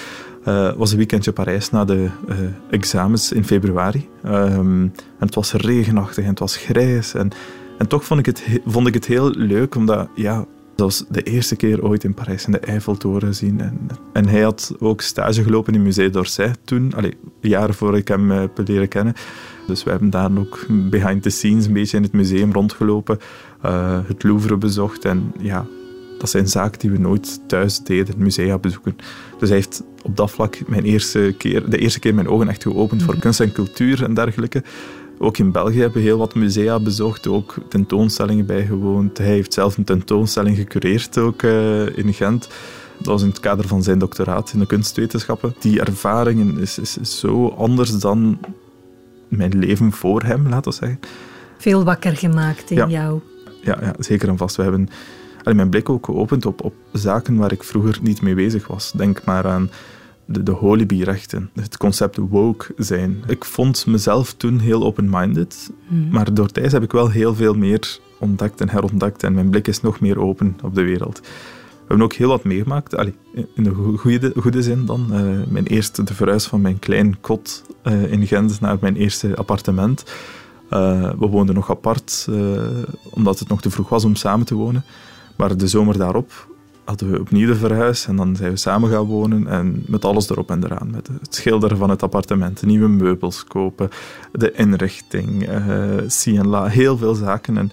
uh, 0.48 0.72
was 0.72 0.90
een 0.90 0.96
weekendje 0.96 1.32
Parijs 1.32 1.70
na 1.70 1.84
de 1.84 2.08
uh, 2.28 2.36
examens 2.70 3.32
in 3.32 3.44
februari. 3.44 4.08
Um, 4.24 4.82
en 5.18 5.26
het 5.26 5.34
was 5.34 5.52
regenachtig 5.52 6.24
en 6.24 6.30
het 6.30 6.38
was 6.38 6.56
grijs. 6.56 7.14
En, 7.14 7.30
en 7.78 7.86
toch 7.86 8.04
vond 8.04 8.20
ik, 8.20 8.26
het, 8.26 8.60
vond 8.66 8.86
ik 8.86 8.94
het 8.94 9.06
heel 9.06 9.30
leuk, 9.30 9.74
omdat 9.74 10.08
ja, 10.14 10.44
was 10.76 11.04
de 11.08 11.22
eerste 11.22 11.56
keer 11.56 11.84
ooit 11.84 12.04
in 12.04 12.14
Parijs 12.14 12.46
in 12.46 12.52
de 12.52 12.58
Eiffeltoren 12.58 13.28
gezien. 13.28 13.60
En, 13.60 13.88
en 14.12 14.28
hij 14.28 14.40
had 14.40 14.74
ook 14.78 15.00
stage 15.00 15.42
gelopen 15.42 15.74
in 15.74 15.82
Musée 15.82 16.10
d'Orsay 16.10 16.54
toen, 16.64 16.94
allee, 16.94 17.16
jaren 17.40 17.74
voor 17.74 17.96
ik 17.96 18.08
hem 18.08 18.30
heb 18.30 18.58
eh, 18.58 18.66
leren 18.66 18.88
kennen. 18.88 19.14
Dus 19.66 19.84
we 19.84 19.90
hebben 19.90 20.10
daar 20.10 20.38
ook 20.38 20.66
behind 20.68 21.22
the 21.22 21.30
scenes 21.30 21.66
een 21.66 21.72
beetje 21.72 21.96
in 21.96 22.02
het 22.02 22.12
museum 22.12 22.52
rondgelopen, 22.52 23.18
uh, 23.64 23.98
het 24.06 24.22
Louvre 24.22 24.56
bezocht. 24.56 25.04
En 25.04 25.32
ja, 25.38 25.66
dat 26.18 26.30
zijn 26.30 26.48
zaken 26.48 26.78
die 26.78 26.90
we 26.90 26.98
nooit 26.98 27.48
thuis 27.48 27.80
deden, 27.80 28.14
musea 28.18 28.58
bezoeken. 28.58 28.96
Dus 29.38 29.48
hij 29.48 29.58
heeft 29.58 29.82
op 30.02 30.16
dat 30.16 30.30
vlak 30.30 30.68
mijn 30.68 30.84
eerste 30.84 31.34
keer, 31.38 31.70
de 31.70 31.78
eerste 31.78 31.98
keer 31.98 32.14
mijn 32.14 32.28
ogen 32.28 32.48
echt 32.48 32.62
geopend 32.62 33.02
voor 33.02 33.12
mhm. 33.12 33.22
kunst 33.22 33.40
en 33.40 33.52
cultuur 33.52 34.04
en 34.04 34.14
dergelijke. 34.14 34.62
Ook 35.22 35.38
in 35.38 35.52
België 35.52 35.78
hebben 35.80 36.02
we 36.02 36.08
heel 36.08 36.18
wat 36.18 36.34
musea 36.34 36.80
bezocht, 36.80 37.26
ook 37.26 37.54
tentoonstellingen 37.68 38.46
bijgewoond. 38.46 39.18
Hij 39.18 39.26
heeft 39.26 39.52
zelf 39.52 39.76
een 39.76 39.84
tentoonstelling 39.84 40.56
gecureerd 40.56 41.18
ook 41.18 41.42
uh, 41.42 41.96
in 41.96 42.14
Gent. 42.14 42.48
Dat 42.96 43.06
was 43.06 43.22
in 43.22 43.28
het 43.28 43.40
kader 43.40 43.68
van 43.68 43.82
zijn 43.82 43.98
doctoraat 43.98 44.52
in 44.52 44.58
de 44.58 44.66
kunstwetenschappen. 44.66 45.54
Die 45.58 45.80
ervaringen 45.80 46.58
is, 46.58 46.78
is, 46.78 47.18
zo 47.18 47.48
anders 47.48 47.98
dan 47.98 48.38
mijn 49.28 49.58
leven 49.58 49.92
voor 49.92 50.22
hem, 50.22 50.48
laten 50.48 50.70
we 50.70 50.76
zeggen. 50.76 51.00
Veel 51.58 51.84
wakker 51.84 52.16
gemaakt 52.16 52.70
in 52.70 52.88
jou. 52.88 53.20
Ja, 53.60 53.78
ja, 53.80 53.94
zeker 53.98 54.28
en 54.28 54.36
vast. 54.36 54.56
We 54.56 54.62
hebben 54.62 54.88
mijn 55.44 55.70
blik 55.70 55.88
ook 55.88 56.04
geopend 56.04 56.46
op, 56.46 56.64
op 56.64 56.74
zaken 56.92 57.36
waar 57.36 57.52
ik 57.52 57.62
vroeger 57.62 57.98
niet 58.02 58.22
mee 58.22 58.34
bezig 58.34 58.66
was. 58.66 58.92
Denk 58.92 59.24
maar 59.24 59.46
aan 59.46 59.70
de, 60.24 60.42
de 60.42 60.50
holibie-rechten, 60.50 61.50
het 61.54 61.76
concept 61.76 62.16
woke 62.16 62.74
zijn. 62.76 63.22
Ik 63.26 63.44
vond 63.44 63.86
mezelf 63.86 64.32
toen 64.34 64.58
heel 64.58 64.84
open-minded, 64.84 65.70
hmm. 65.88 66.08
maar 66.10 66.34
door 66.34 66.48
tijd 66.48 66.72
heb 66.72 66.82
ik 66.82 66.92
wel 66.92 67.10
heel 67.10 67.34
veel 67.34 67.54
meer 67.54 67.98
ontdekt 68.18 68.60
en 68.60 68.68
herontdekt 68.68 69.22
en 69.22 69.34
mijn 69.34 69.50
blik 69.50 69.68
is 69.68 69.80
nog 69.80 70.00
meer 70.00 70.18
open 70.18 70.56
op 70.62 70.74
de 70.74 70.82
wereld. 70.82 71.20
We 71.20 71.98
hebben 71.98 72.06
ook 72.06 72.12
heel 72.12 72.28
wat 72.28 72.44
meegemaakt, 72.44 72.96
Allee, 72.96 73.14
in 73.54 73.64
de 73.64 73.70
goede, 73.96 74.32
goede 74.36 74.62
zin 74.62 74.86
dan. 74.86 75.06
Uh, 75.10 75.46
mijn 75.48 75.66
eerste, 75.66 76.02
de 76.02 76.14
verhuis 76.14 76.46
van 76.46 76.60
mijn 76.60 76.78
klein 76.78 77.20
kot 77.20 77.64
uh, 77.84 78.12
in 78.12 78.26
Gent 78.26 78.60
naar 78.60 78.76
mijn 78.80 78.96
eerste 78.96 79.36
appartement. 79.36 80.04
Uh, 80.70 81.10
we 81.18 81.26
woonden 81.26 81.54
nog 81.54 81.70
apart, 81.70 82.28
omdat 83.10 83.38
het 83.38 83.48
nog 83.48 83.62
te 83.62 83.70
vroeg 83.70 83.88
was 83.88 84.04
om 84.04 84.14
samen 84.14 84.46
te 84.46 84.54
wonen. 84.54 84.84
Maar 85.36 85.56
de 85.56 85.68
zomer 85.68 85.98
daarop 85.98 86.51
hadden 86.84 87.10
we 87.10 87.20
opnieuw 87.20 87.46
de 87.46 87.54
verhuis 87.54 88.06
en 88.06 88.16
dan 88.16 88.36
zijn 88.36 88.50
we 88.50 88.56
samen 88.56 88.90
gaan 88.90 89.04
wonen 89.04 89.46
en 89.46 89.84
met 89.86 90.04
alles 90.04 90.30
erop 90.30 90.50
en 90.50 90.64
eraan. 90.64 90.90
Met 90.90 91.06
het 91.20 91.34
schilderen 91.34 91.76
van 91.76 91.90
het 91.90 92.02
appartement, 92.02 92.62
nieuwe 92.62 92.88
meubels 92.88 93.44
kopen, 93.44 93.90
de 94.32 94.52
inrichting, 94.52 95.48
uh, 96.26 96.42
la, 96.42 96.66
heel 96.66 96.96
veel 96.96 97.14
zaken. 97.14 97.56
En 97.58 97.72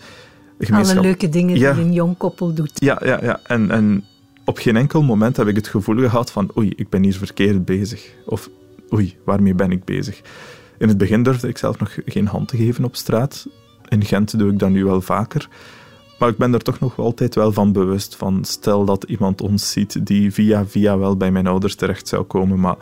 Alle 0.71 1.01
leuke 1.01 1.29
dingen 1.29 1.55
die 1.55 1.67
een 1.67 1.93
jong 1.93 2.17
koppel 2.17 2.53
doet. 2.53 2.71
Ja, 2.73 3.01
ja, 3.03 3.19
ja. 3.21 3.39
En, 3.43 3.71
en 3.71 4.03
op 4.45 4.57
geen 4.57 4.75
enkel 4.75 5.03
moment 5.03 5.37
heb 5.37 5.47
ik 5.47 5.55
het 5.55 5.67
gevoel 5.67 5.97
gehad 5.97 6.31
van 6.31 6.51
oei, 6.57 6.73
ik 6.75 6.89
ben 6.89 7.03
hier 7.03 7.13
verkeerd 7.13 7.65
bezig. 7.65 8.13
Of 8.25 8.49
oei, 8.93 9.17
waarmee 9.25 9.53
ben 9.53 9.71
ik 9.71 9.83
bezig? 9.85 10.21
In 10.77 10.87
het 10.87 10.97
begin 10.97 11.23
durfde 11.23 11.47
ik 11.47 11.57
zelf 11.57 11.79
nog 11.79 11.97
geen 12.05 12.27
hand 12.27 12.47
te 12.47 12.57
geven 12.57 12.83
op 12.83 12.95
straat. 12.95 13.47
In 13.87 14.05
Gent 14.05 14.39
doe 14.39 14.51
ik 14.51 14.59
dat 14.59 14.69
nu 14.69 14.83
wel 14.83 15.01
vaker. 15.01 15.49
Maar 16.19 16.29
ik 16.29 16.37
ben 16.37 16.53
er 16.53 16.61
toch 16.61 16.79
nog 16.79 16.99
altijd 16.99 17.35
wel 17.35 17.51
van 17.51 17.71
bewust 17.71 18.15
van. 18.15 18.45
Stel 18.45 18.85
dat 18.85 19.03
iemand 19.03 19.41
ons 19.41 19.71
ziet 19.71 20.05
die 20.05 20.33
via 20.33 20.65
via 20.65 20.97
wel 20.97 21.17
bij 21.17 21.31
mijn 21.31 21.47
ouders 21.47 21.75
terecht 21.75 22.07
zou 22.07 22.23
komen. 22.23 22.59
Maar, 22.59 22.77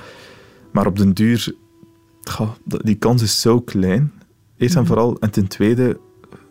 maar 0.72 0.88
op 0.88 0.98
den 0.98 1.14
duur, 1.14 1.56
die 2.84 2.96
kans 2.96 3.22
is 3.22 3.42
zo 3.42 3.62
klein. 3.62 4.14
Eerst 4.58 4.76
en 4.76 4.82
mhm. 4.82 4.90
vooral. 4.90 5.18
En 5.20 5.32
ten 5.32 5.48
tweede, 5.48 6.00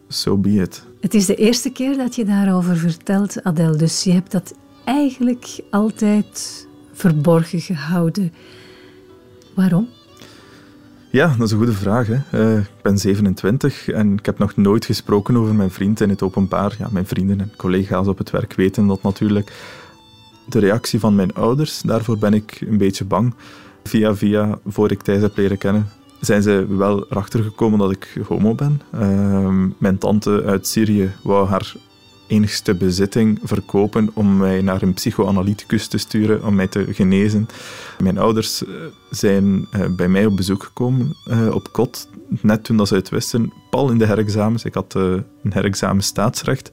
so 0.09 0.37
be 0.37 0.51
it. 0.51 0.87
Het 1.01 1.14
is 1.14 1.26
de 1.26 1.34
eerste 1.34 1.70
keer 1.70 1.97
dat 1.97 2.14
je 2.14 2.24
daarover 2.24 2.76
vertelt, 2.76 3.43
Adel. 3.43 3.76
Dus 3.76 4.05
je 4.05 4.12
hebt 4.12 4.30
dat 4.30 4.55
eigenlijk 4.84 5.61
altijd 5.70 6.66
verborgen 6.93 7.61
gehouden. 7.61 8.32
Waarom? 9.55 9.89
Ja, 11.16 11.34
dat 11.38 11.46
is 11.46 11.50
een 11.50 11.58
goede 11.58 11.72
vraag. 11.72 12.06
Hè. 12.06 12.18
Uh, 12.32 12.58
ik 12.58 12.82
ben 12.82 12.98
27 12.98 13.88
en 13.88 14.12
ik 14.12 14.26
heb 14.26 14.38
nog 14.38 14.56
nooit 14.56 14.84
gesproken 14.84 15.36
over 15.36 15.54
mijn 15.54 15.70
vriend 15.70 16.00
in 16.00 16.08
het 16.08 16.22
openbaar. 16.22 16.74
Ja, 16.78 16.88
mijn 16.90 17.06
vrienden 17.06 17.40
en 17.40 17.52
collega's 17.56 18.06
op 18.06 18.18
het 18.18 18.30
werk 18.30 18.54
weten 18.54 18.86
dat 18.86 19.02
natuurlijk. 19.02 19.52
De 20.48 20.58
reactie 20.58 21.00
van 21.00 21.14
mijn 21.14 21.34
ouders, 21.34 21.80
daarvoor 21.80 22.18
ben 22.18 22.34
ik 22.34 22.60
een 22.60 22.78
beetje 22.78 23.04
bang. 23.04 23.34
Via 23.84 24.14
via, 24.14 24.58
voor 24.66 24.90
ik 24.90 25.02
Thijs 25.02 25.20
heb 25.20 25.36
leren 25.36 25.58
kennen, 25.58 25.88
zijn 26.20 26.42
ze 26.42 26.66
wel 26.68 27.06
erachter 27.10 27.42
gekomen 27.42 27.78
dat 27.78 27.90
ik 27.90 28.20
homo 28.28 28.54
ben. 28.54 28.80
Uh, 28.94 29.64
mijn 29.78 29.98
tante 29.98 30.42
uit 30.46 30.66
Syrië 30.66 31.12
wou 31.22 31.48
haar 31.48 31.74
enigste 32.27 32.74
bezitting 32.74 33.39
verkopen 33.43 34.11
om 34.14 34.37
mij 34.37 34.61
naar 34.61 34.83
een 34.83 34.95
psychoanalyticus 34.95 35.87
te 35.87 35.99
sturen, 35.99 36.45
om 36.45 36.55
mij 36.55 36.66
te 36.66 36.87
genezen. 36.95 37.49
Mijn 38.03 38.18
ouders 38.18 38.64
eh, 38.64 38.74
zijn 39.11 39.66
eh, 39.70 39.87
bij 39.97 40.09
mij 40.09 40.27
op 40.27 40.37
bezoek 40.37 40.62
gekomen 40.62 41.16
eh, 41.24 41.55
op 41.55 41.72
kot, 41.72 42.09
net 42.41 42.64
toen 42.64 42.77
dat 42.77 42.89
ze 42.89 42.95
het 42.95 43.09
wisten, 43.09 43.53
pal 43.70 43.91
in 43.91 43.99
de 43.99 44.07
herexamens. 44.07 44.64
Ik 44.64 44.74
had 44.74 44.95
een 44.95 45.24
herexamen 45.49 46.03
staatsrecht. 46.03 46.70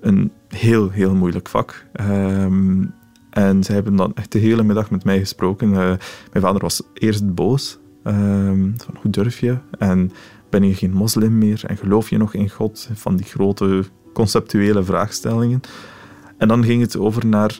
Een 0.00 0.32
heel, 0.48 0.90
heel 0.90 1.14
moeilijk 1.14 1.48
vak. 1.48 1.86
Ehm, 1.92 2.84
En 3.30 3.64
zij 3.64 3.74
hebben 3.74 3.96
dan 3.96 4.14
echt 4.14 4.32
de 4.32 4.38
hele 4.38 4.62
middag 4.62 4.90
met 4.90 5.04
mij 5.04 5.18
gesproken. 5.18 5.70
Mijn 5.70 5.98
vader 6.32 6.60
was 6.60 6.82
eerst 6.94 7.34
boos. 7.34 7.78
Ehm, 8.02 8.70
van, 8.76 8.96
hoe 9.00 9.10
durf 9.10 9.38
je? 9.38 9.56
En 9.78 10.12
ben 10.50 10.62
je 10.62 10.74
geen 10.74 10.92
moslim 10.92 11.38
meer? 11.38 11.62
En 11.66 11.76
geloof 11.76 12.10
je 12.10 12.16
nog 12.16 12.34
in 12.34 12.50
God? 12.50 12.88
Van 12.94 13.16
die 13.16 13.26
grote 13.26 13.84
conceptuele 14.12 14.84
vraagstellingen. 14.84 15.60
En 16.36 16.48
dan 16.48 16.64
ging 16.64 16.80
het 16.80 16.96
over 16.96 17.26
naar... 17.26 17.58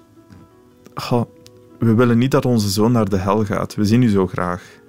we 1.79 1.95
willen 1.95 2.19
niet 2.19 2.31
dat 2.31 2.45
onze 2.45 2.69
zoon 2.69 2.93
naar 2.93 3.09
de 3.09 3.17
hel 3.17 3.45
gaat. 3.45 3.75
We 3.75 3.85
zien 3.85 4.03
u 4.03 4.09
zo 4.09 4.27
graag. 4.27 4.81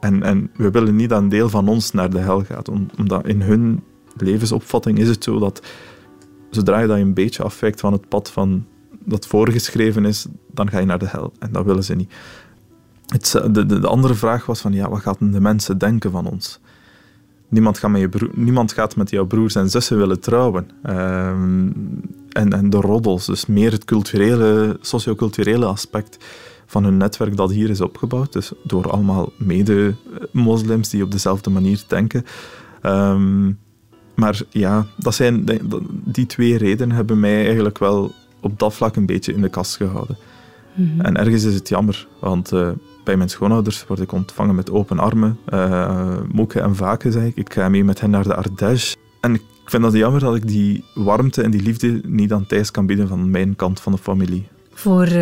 En, 0.00 0.22
en 0.22 0.50
we 0.56 0.70
willen 0.70 0.96
niet 0.96 1.08
dat 1.08 1.22
een 1.22 1.28
deel 1.28 1.48
van 1.48 1.68
ons 1.68 1.92
naar 1.92 2.10
de 2.10 2.18
hel 2.18 2.44
gaat. 2.44 2.68
Omdat 2.96 3.26
in 3.26 3.42
hun 3.42 3.82
levensopvatting 4.16 4.98
is 4.98 5.08
het 5.08 5.24
zo 5.24 5.38
dat 5.38 5.62
zodra 6.50 6.78
je 6.78 6.86
dat 6.86 6.98
een 6.98 7.14
beetje 7.14 7.42
afwijkt 7.42 7.80
van 7.80 7.92
het 7.92 8.08
pad 8.08 8.30
van 8.30 8.66
dat 9.04 9.26
voorgeschreven 9.26 10.04
is, 10.04 10.26
dan 10.46 10.70
ga 10.70 10.78
je 10.78 10.86
naar 10.86 10.98
de 10.98 11.08
hel. 11.08 11.32
En 11.38 11.52
dat 11.52 11.64
willen 11.64 11.84
ze 11.84 11.94
niet. 11.94 12.12
Het, 13.06 13.30
de, 13.30 13.66
de, 13.66 13.78
de, 13.80 13.86
andere 13.86 14.14
vraag 14.14 14.46
was 14.46 14.60
van, 14.60 14.72
ja, 14.72 14.88
wat 14.88 15.00
gaan 15.00 15.16
de 15.18 15.40
mensen 15.40 15.78
denken 15.78 16.10
van 16.10 16.26
ons? 16.26 16.60
Niemand 17.50 17.78
gaat 17.78 17.90
met, 17.90 18.00
je 18.00 18.08
broer, 18.08 18.30
niemand 18.34 18.72
gaat 18.72 18.96
met 18.96 19.10
jouw 19.10 19.26
broers 19.26 19.54
en 19.54 19.70
zussen 19.70 19.96
willen 19.96 20.20
trouwen. 20.20 20.70
Ehm, 20.82 21.68
en, 22.30 22.52
en 22.52 22.70
de 22.70 22.76
roddels, 22.76 23.26
dus 23.26 23.46
meer 23.46 23.72
het 23.72 23.84
culturele, 23.84 24.78
socioculturele 24.80 25.66
aspect 25.66 26.24
van 26.66 26.84
hun 26.84 26.96
netwerk 26.96 27.36
dat 27.36 27.50
hier 27.50 27.70
is 27.70 27.80
opgebouwd. 27.80 28.32
Dus 28.32 28.52
door 28.64 28.90
allemaal 28.90 29.32
mede-moslims 29.36 30.88
die 30.88 31.02
op 31.02 31.10
dezelfde 31.10 31.50
manier 31.50 31.84
denken. 31.86 32.24
Um, 32.82 33.58
maar 34.14 34.40
ja, 34.50 34.86
dat 34.96 35.14
zijn, 35.14 35.44
die 36.04 36.26
twee 36.26 36.58
redenen 36.58 36.96
hebben 36.96 37.20
mij 37.20 37.44
eigenlijk 37.44 37.78
wel 37.78 38.12
op 38.40 38.58
dat 38.58 38.74
vlak 38.74 38.96
een 38.96 39.06
beetje 39.06 39.32
in 39.32 39.40
de 39.40 39.48
kast 39.48 39.76
gehouden. 39.76 40.16
Mhm. 40.74 41.00
En 41.00 41.16
ergens 41.16 41.44
is 41.44 41.54
het 41.54 41.68
jammer, 41.68 42.06
want 42.20 42.52
uh, 42.52 42.68
bij 43.10 43.18
mijn 43.18 43.30
schoonouders 43.30 43.86
word 43.86 44.00
ik 44.00 44.12
ontvangen 44.12 44.54
met 44.54 44.70
open 44.70 44.98
armen. 44.98 45.38
Uh, 45.52 46.16
Moeke 46.32 46.60
en 46.60 46.76
Vaken, 46.76 47.12
zei 47.12 47.26
ik. 47.26 47.36
Ik 47.36 47.52
ga 47.52 47.68
mee 47.68 47.84
met 47.84 48.00
hen 48.00 48.10
naar 48.10 48.22
de 48.22 48.34
Ardèche. 48.34 48.96
En 49.20 49.34
ik 49.34 49.42
vind 49.64 49.82
dat 49.82 49.92
jammer 49.92 50.20
dat 50.20 50.34
ik 50.34 50.48
die 50.48 50.84
warmte 50.94 51.42
en 51.42 51.50
die 51.50 51.62
liefde 51.62 52.00
niet 52.04 52.32
aan 52.32 52.46
Thijs 52.46 52.70
kan 52.70 52.86
bieden 52.86 53.08
van 53.08 53.30
mijn 53.30 53.56
kant 53.56 53.80
van 53.80 53.92
de 53.92 53.98
familie. 53.98 54.48
Voor 54.72 55.06
uh, 55.06 55.12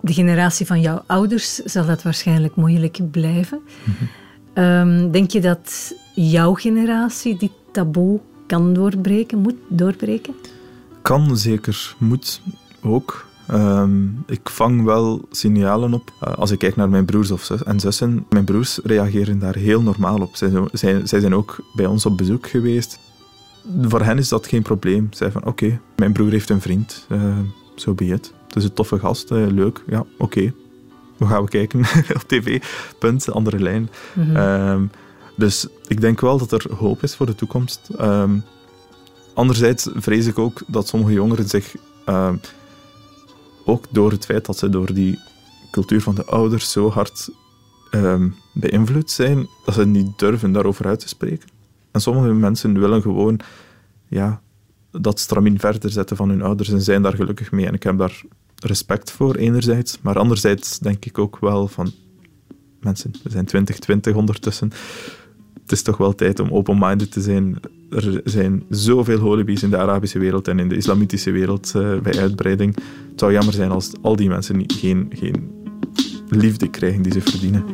de 0.00 0.12
generatie 0.12 0.66
van 0.66 0.80
jouw 0.80 1.02
ouders 1.06 1.54
zal 1.54 1.86
dat 1.86 2.02
waarschijnlijk 2.02 2.56
moeilijk 2.56 3.10
blijven. 3.10 3.60
Mhm. 3.84 4.64
um, 4.64 5.10
denk 5.10 5.30
je 5.30 5.40
dat 5.40 5.94
jouw 6.14 6.54
generatie 6.54 7.36
die 7.36 7.52
taboe 7.72 8.20
kan 8.46 8.72
doorbreken, 8.74 9.38
moet 9.38 9.56
doorbreken? 9.68 10.34
Kan 11.02 11.36
zeker, 11.36 11.94
moet 11.98 12.40
ook. 12.82 13.26
Ehm, 13.46 14.06
ik 14.26 14.48
vang 14.50 14.84
wel 14.84 15.20
signalen 15.30 15.94
op. 15.94 16.12
Uh, 16.24 16.34
als 16.34 16.50
ik 16.50 16.58
kijk 16.58 16.76
naar 16.76 16.88
mijn 16.88 17.04
broers 17.04 17.30
of 17.30 17.44
zus 17.44 17.62
en 17.62 17.80
zussen, 17.80 18.26
mijn 18.30 18.44
broers 18.44 18.78
reageren 18.82 19.38
daar 19.38 19.56
heel 19.56 19.82
normaal 19.82 20.20
op. 20.20 20.36
Zij, 20.36 20.50
zij, 20.72 21.06
zij 21.06 21.20
zijn 21.20 21.34
ook 21.34 21.56
bij 21.74 21.86
ons 21.86 22.06
op 22.06 22.16
bezoek 22.16 22.48
geweest. 22.48 22.98
Voor 23.82 24.02
hen 24.02 24.18
is 24.18 24.28
dat 24.28 24.46
geen 24.46 24.62
probleem. 24.62 25.08
Zij 25.10 25.30
van, 25.30 25.44
oké, 25.44 25.80
mijn 25.96 26.12
broer 26.12 26.30
heeft 26.30 26.50
een 26.50 26.60
vriend, 26.60 27.06
zo 27.08 27.14
uh, 27.14 27.38
so 27.74 27.94
be 27.94 28.04
it. 28.04 28.32
Het 28.46 28.56
is 28.56 28.64
een 28.64 28.72
toffe 28.72 28.98
gast, 28.98 29.30
uh, 29.30 29.46
leuk, 29.46 29.82
ja, 29.86 30.04
oké. 30.18 30.52
We 31.16 31.26
gaan 31.26 31.42
we 31.42 31.48
kijken 31.48 31.80
op 32.20 32.24
tv, 32.26 32.62
punt, 32.98 33.30
andere 33.30 33.58
lijn. 33.58 33.90
Mm 34.14 34.90
dus 35.36 35.66
ik 35.86 36.00
denk 36.00 36.20
wel 36.20 36.38
dat 36.38 36.52
er 36.52 36.74
hoop 36.74 37.02
is 37.02 37.14
voor 37.14 37.26
de 37.26 37.34
toekomst. 37.34 37.80
Um, 38.00 38.44
anderzijds 39.34 39.88
vrees 39.94 40.26
ik 40.26 40.38
ook 40.38 40.62
dat 40.66 40.88
sommige 40.88 41.12
jongeren 41.12 41.48
zich, 41.48 41.74
ook 43.64 43.86
door 43.90 44.10
het 44.10 44.24
feit 44.24 44.46
dat 44.46 44.58
ze 44.58 44.68
door 44.68 44.94
die 44.94 45.18
cultuur 45.70 46.00
van 46.00 46.14
de 46.14 46.24
ouders 46.24 46.72
zo 46.72 46.90
hard 46.90 47.30
um, 47.90 48.34
beïnvloed 48.52 49.10
zijn, 49.10 49.48
dat 49.64 49.74
ze 49.74 49.86
niet 49.86 50.18
durven 50.18 50.52
daarover 50.52 50.86
uit 50.86 51.00
te 51.00 51.08
spreken. 51.08 51.48
En 51.90 52.00
sommige 52.00 52.32
mensen 52.32 52.80
willen 52.80 53.02
gewoon 53.02 53.40
ja, 54.08 54.42
dat 54.90 55.20
stramien 55.20 55.58
verder 55.58 55.90
zetten 55.90 56.16
van 56.16 56.28
hun 56.28 56.42
ouders 56.42 56.68
en 56.68 56.82
zijn 56.82 57.02
daar 57.02 57.14
gelukkig 57.14 57.52
mee. 57.52 57.66
En 57.66 57.74
ik 57.74 57.82
heb 57.82 57.98
daar 57.98 58.22
respect 58.56 59.10
voor, 59.10 59.34
enerzijds. 59.34 59.98
Maar 60.00 60.18
anderzijds 60.18 60.78
denk 60.78 61.04
ik 61.04 61.18
ook 61.18 61.38
wel 61.38 61.68
van... 61.68 61.92
Mensen, 62.80 63.10
we 63.10 63.30
zijn 63.30 63.44
2020 63.44 64.14
ondertussen 64.14 64.72
het 65.64 65.72
is 65.72 65.82
toch 65.82 65.96
wel 65.96 66.14
tijd 66.14 66.40
om 66.40 66.50
open-minded 66.50 67.12
te 67.12 67.20
zijn. 67.20 67.56
Er 67.90 68.20
zijn 68.24 68.62
zoveel 68.68 69.18
holibies 69.18 69.62
in 69.62 69.70
de 69.70 69.76
Arabische 69.76 70.18
wereld 70.18 70.48
en 70.48 70.58
in 70.58 70.68
de 70.68 70.76
islamitische 70.76 71.30
wereld 71.30 71.72
uh, 71.76 71.98
bij 71.98 72.18
uitbreiding. 72.18 72.74
Het 73.10 73.20
zou 73.20 73.32
jammer 73.32 73.54
zijn 73.54 73.70
als 73.70 73.92
al 74.02 74.16
die 74.16 74.28
mensen 74.28 74.56
niet, 74.56 74.72
geen, 74.72 75.12
geen 75.14 75.50
liefde 76.28 76.70
krijgen 76.70 77.02
die 77.02 77.12
ze 77.12 77.20
verdienen. 77.20 77.64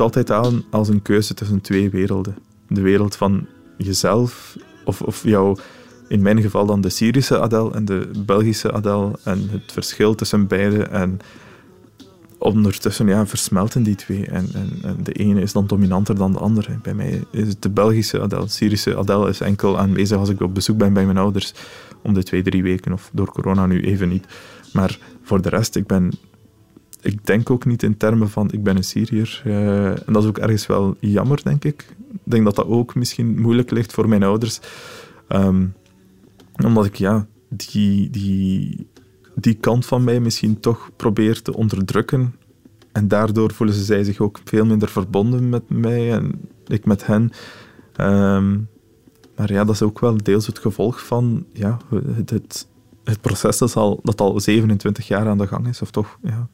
Altijd 0.00 0.30
aan 0.30 0.64
als 0.70 0.88
een 0.88 1.02
keuze 1.02 1.34
tussen 1.34 1.60
twee 1.60 1.90
werelden. 1.90 2.36
De 2.68 2.80
wereld 2.80 3.16
van 3.16 3.46
jezelf 3.76 4.56
of, 4.84 5.02
of 5.02 5.22
jouw 5.22 5.56
in 6.08 6.22
mijn 6.22 6.40
geval 6.40 6.66
dan 6.66 6.80
de 6.80 6.88
Syrische 6.88 7.40
Adel 7.40 7.74
en 7.74 7.84
de 7.84 8.10
Belgische 8.26 8.72
Adel 8.72 9.18
en 9.24 9.48
het 9.50 9.72
verschil 9.72 10.14
tussen 10.14 10.46
beide 10.46 10.82
en 10.82 11.18
ondertussen 12.38 13.06
ja, 13.06 13.26
versmelten 13.26 13.82
die 13.82 13.94
twee. 13.94 14.26
En, 14.26 14.48
en, 14.54 14.70
en, 14.82 14.96
de 15.02 15.12
ene 15.12 15.40
is 15.40 15.52
dan 15.52 15.66
dominanter 15.66 16.14
dan 16.14 16.32
de 16.32 16.38
andere. 16.38 16.78
Bij 16.82 16.94
mij 16.94 17.24
is 17.30 17.48
het 17.48 17.62
de 17.62 17.70
Belgische 17.70 18.20
Adel. 18.20 18.44
De 18.44 18.50
Syrische 18.50 18.96
Adel 18.96 19.28
is 19.28 19.40
enkel 19.40 19.78
aanwezig 19.78 20.18
als 20.18 20.28
ik 20.28 20.40
op 20.40 20.54
bezoek 20.54 20.78
ben 20.78 20.92
bij 20.92 21.04
mijn 21.04 21.18
ouders. 21.18 21.54
Om 22.02 22.14
de 22.14 22.22
twee, 22.22 22.42
drie 22.42 22.62
weken. 22.62 22.92
Of 22.92 23.10
door 23.12 23.32
corona 23.32 23.66
nu 23.66 23.80
even 23.80 24.08
niet. 24.08 24.26
Maar 24.72 24.98
voor 25.22 25.42
de 25.42 25.48
rest, 25.48 25.76
ik 25.76 25.86
ben... 25.86 26.10
Ik 27.02 27.26
denk 27.26 27.50
ook 27.50 27.64
niet 27.64 27.82
in 27.82 27.96
termen 27.96 28.30
van 28.30 28.50
ik 28.50 28.62
ben 28.62 28.76
een 28.76 28.84
Syriër. 28.84 29.42
Uh, 29.46 29.86
en 29.86 30.12
dat 30.12 30.22
is 30.22 30.28
ook 30.28 30.38
ergens 30.38 30.66
wel 30.66 30.96
jammer, 31.00 31.40
denk 31.42 31.64
ik. 31.64 31.96
Ik 32.12 32.20
denk 32.22 32.44
dat 32.44 32.56
dat 32.56 32.66
ook 32.66 32.94
misschien 32.94 33.40
moeilijk 33.40 33.70
ligt 33.70 33.92
voor 33.92 34.08
mijn 34.08 34.22
ouders. 34.22 34.60
Um, 35.28 35.74
omdat 36.64 36.84
ik, 36.84 36.94
ja, 36.94 37.26
die, 37.48 38.10
die 38.10 38.86
die 39.40 39.54
kant 39.54 39.86
van 39.86 40.04
mij 40.04 40.20
misschien 40.20 40.60
toch 40.60 40.90
probeer 40.96 41.42
te 41.42 41.54
onderdrukken. 41.54 42.34
En 42.92 43.08
daardoor 43.08 43.52
voelen 43.52 43.74
ze 43.74 43.84
zij 43.84 44.04
zich 44.04 44.20
ook 44.20 44.40
veel 44.44 44.64
minder 44.64 44.88
verbonden 44.88 45.48
met 45.48 45.70
mij 45.70 46.12
en 46.12 46.40
ik 46.66 46.84
met 46.84 47.06
hen. 47.06 47.30
Ehm, 47.96 48.58
maar 49.36 49.52
ja, 49.52 49.64
dat 49.64 49.74
is 49.74 49.82
ook 49.82 50.00
wel 50.00 50.16
deels 50.16 50.46
het 50.46 50.58
gevolg 50.58 51.06
van 51.06 51.46
ja, 51.52 51.78
het, 52.14 52.30
het, 52.30 52.68
het 53.04 53.20
proces 53.20 53.58
dat 53.58 53.76
al, 53.76 54.00
dat 54.02 54.20
al 54.20 54.40
27 54.40 55.08
jaar 55.08 55.28
aan 55.28 55.38
de 55.38 55.46
gang 55.46 55.68
is, 55.68 55.82
of 55.82 55.90
toch 55.90 56.18
ja, 56.22 56.48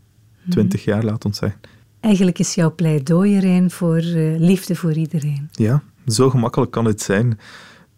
20 0.49 0.81
mhm. 0.81 0.91
jaar, 0.91 1.05
laat 1.05 1.25
ons 1.25 1.39
zeggen. 1.39 1.61
Eigenlijk 2.01 2.39
is 2.39 2.55
jouw 2.55 2.75
pleidooi 2.75 3.37
erin 3.37 3.71
voor 3.71 4.03
uh, 4.03 4.39
liefde 4.39 4.77
voor 4.77 4.93
iedereen. 4.93 5.49
Ja, 5.51 5.83
zo 6.07 6.31
gemakkelijk 6.31 6.71
kan 6.71 6.85
het 6.85 7.03
zijn. 7.03 7.39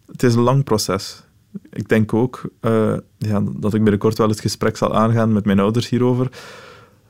Het 0.05 0.23
is 0.23 0.33
een 0.33 0.41
lang 0.41 0.63
proces 0.63 1.23
ik 1.71 1.89
denk 1.89 2.13
ook 2.13 2.49
uh, 2.61 2.97
ja, 3.17 3.41
dat 3.55 3.73
ik 3.73 3.81
binnenkort 3.81 4.17
wel 4.17 4.29
het 4.29 4.39
gesprek 4.39 4.77
zal 4.77 4.95
aangaan 4.95 5.33
met 5.33 5.45
mijn 5.45 5.59
ouders 5.59 5.89
hierover. 5.89 6.31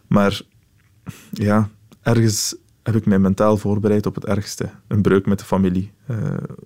Maar 0.07 0.41
ja, 1.31 1.69
ergens 2.01 2.55
heb 2.83 2.95
ik 2.95 3.05
mij 3.05 3.19
mentaal 3.19 3.57
voorbereid 3.57 4.05
op 4.05 4.15
het 4.15 4.25
ergste. 4.25 4.69
Een 4.87 5.01
breuk 5.01 5.25
met 5.25 5.39
de 5.39 5.45
familie. 5.45 5.91
Uh, 6.07 6.17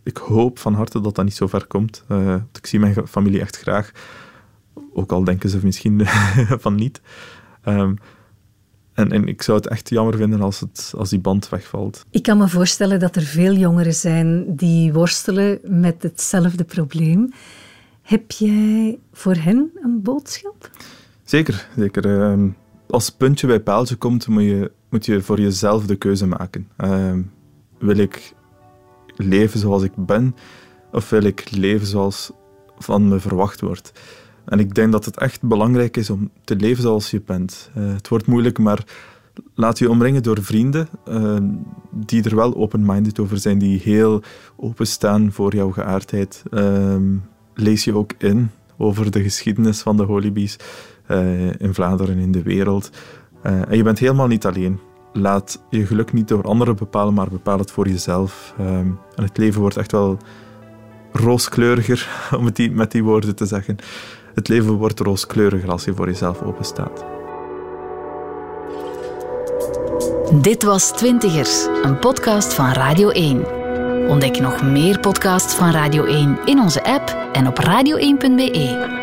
ik 0.03 0.17
hoop 0.17 0.59
van 0.59 0.73
harte 0.73 1.01
dat 1.01 1.15
dat 1.15 1.25
niet 1.25 1.35
zo 1.35 1.47
ver 1.47 1.67
komt. 1.67 2.03
Uh, 2.11 2.35
ik 2.53 2.65
zie 2.65 2.79
mijn 2.79 3.07
familie 3.07 3.39
echt 3.39 3.57
graag. 3.57 3.91
Ook 4.93 5.11
al 5.11 5.23
denken 5.23 5.49
ze 5.49 5.59
misschien 5.63 6.01
van 6.63 6.75
niet. 6.75 7.01
Um, 7.65 7.97
en, 8.93 9.11
en 9.11 9.27
ik 9.27 9.41
zou 9.41 9.57
het 9.57 9.67
echt 9.67 9.89
jammer 9.89 10.17
vinden 10.17 10.41
als, 10.41 10.59
het, 10.59 10.93
als 10.97 11.09
die 11.09 11.19
band 11.19 11.49
wegvalt. 11.49 12.05
Ik 12.09 12.23
kan 12.23 12.37
me 12.37 12.47
voorstellen 12.47 12.99
dat 12.99 13.15
er 13.15 13.21
veel 13.21 13.53
jongeren 13.53 13.93
zijn 13.93 14.55
die 14.55 14.93
worstelen 14.93 15.59
met 15.63 16.03
hetzelfde 16.03 16.63
probleem. 16.63 17.31
Heb 18.01 18.31
jij 18.31 18.99
voor 19.11 19.35
hen 19.35 19.71
een 19.83 20.01
boodschap? 20.01 20.69
Zeker, 21.23 21.67
zeker. 21.77 22.21
Ehm, 22.21 22.49
als 22.89 23.09
puntje 23.09 23.47
bij 23.47 23.59
paaltje 23.59 23.95
komt, 23.95 24.27
moet 24.27 24.43
je, 24.43 24.71
moet 24.89 25.05
je 25.05 25.21
voor 25.21 25.39
jezelf 25.39 25.85
de 25.85 25.95
keuze 25.95 26.27
maken. 26.27 26.67
Ehm, 26.77 27.21
wil 27.79 27.97
ik 27.97 28.33
leven 29.15 29.59
zoals 29.59 29.83
ik 29.83 29.95
ben, 29.95 30.35
Of 30.91 31.09
wil 31.09 31.23
ik 31.23 31.51
leven 31.51 31.87
zoals 31.87 32.31
van 32.77 33.07
me 33.07 33.19
verwacht 33.19 33.61
wordt? 33.61 33.91
En 34.45 34.59
ik 34.59 34.75
denk 34.75 34.91
dat 34.91 35.05
het 35.05 35.17
echt 35.17 35.41
belangrijk 35.41 35.97
is 35.97 36.09
om 36.09 36.29
te 36.43 36.55
leven 36.55 36.83
zoals 36.83 37.11
je 37.11 37.21
bent. 37.25 37.69
Uh, 37.77 37.93
het 37.93 38.07
wordt 38.07 38.25
moeilijk, 38.25 38.59
maar 38.59 38.83
laat 39.55 39.79
je 39.79 39.89
omringen 39.89 40.23
door 40.23 40.43
vrienden 40.43 40.87
uh, 41.07 41.37
die 41.91 42.23
er 42.23 42.35
wel 42.35 42.55
open-minded 42.55 43.19
over 43.19 43.37
zijn, 43.37 43.57
die 43.57 43.79
heel 43.79 44.21
openstaan 44.55 45.31
voor 45.31 45.55
jouw 45.55 45.71
geaardheid. 45.71 46.43
Uh, 46.51 46.95
lees 47.53 47.83
je 47.83 47.95
ook 47.95 48.13
in 48.17 48.49
over 48.77 49.11
de 49.11 49.23
geschiedenis 49.23 49.81
van 49.81 49.97
de 49.97 50.03
Holibies 50.03 50.57
uh, 51.07 51.51
in 51.51 51.73
Vlaanderen, 51.73 52.17
in 52.17 52.31
de 52.31 52.41
wereld. 52.41 52.89
en 53.41 53.77
je 53.77 53.83
bent 53.83 53.99
helemaal 53.99 54.27
niet 54.27 54.45
alleen. 54.45 54.79
Laat 55.13 55.63
je 55.69 55.85
geluk 55.85 56.13
niet 56.13 56.27
door 56.27 56.43
anderen 56.43 56.75
bepalen, 56.75 57.13
maar 57.13 57.29
bepaal 57.29 57.57
het 57.57 57.71
voor 57.71 57.87
jezelf. 57.87 58.53
Ehm, 58.57 58.87
en 59.15 59.23
het 59.23 59.37
leven 59.37 59.61
wordt 59.61 59.77
echt 59.77 59.91
wel 59.91 60.17
rooskleuriger, 61.11 62.09
om 62.37 62.45
het 62.45 62.71
met 62.71 62.91
die 62.91 63.03
woorden 63.03 63.35
te 63.35 63.45
zeggen. 63.45 63.77
Het 64.33 64.47
leven 64.47 64.73
wordt 64.73 64.99
rooskleuriger 64.99 65.71
als 65.71 65.83
je 65.83 65.93
voor 65.93 66.07
jezelf 66.07 66.41
openstaat. 66.41 67.05
Dit 70.41 70.63
was 70.63 70.91
Twintigers, 70.91 71.67
een 71.83 71.99
podcast 71.99 72.53
van 72.53 72.71
Radio 72.71 73.09
1. 73.09 73.45
Ontdek 74.09 74.39
nog 74.39 74.63
meer 74.63 74.99
podcasts 74.99 75.53
van 75.55 75.71
Radio 75.71 76.03
1 76.03 76.39
in 76.45 76.59
onze 76.59 76.83
app 76.83 77.29
en 77.31 77.47
op 77.47 77.59
radio1.be. 77.59 79.02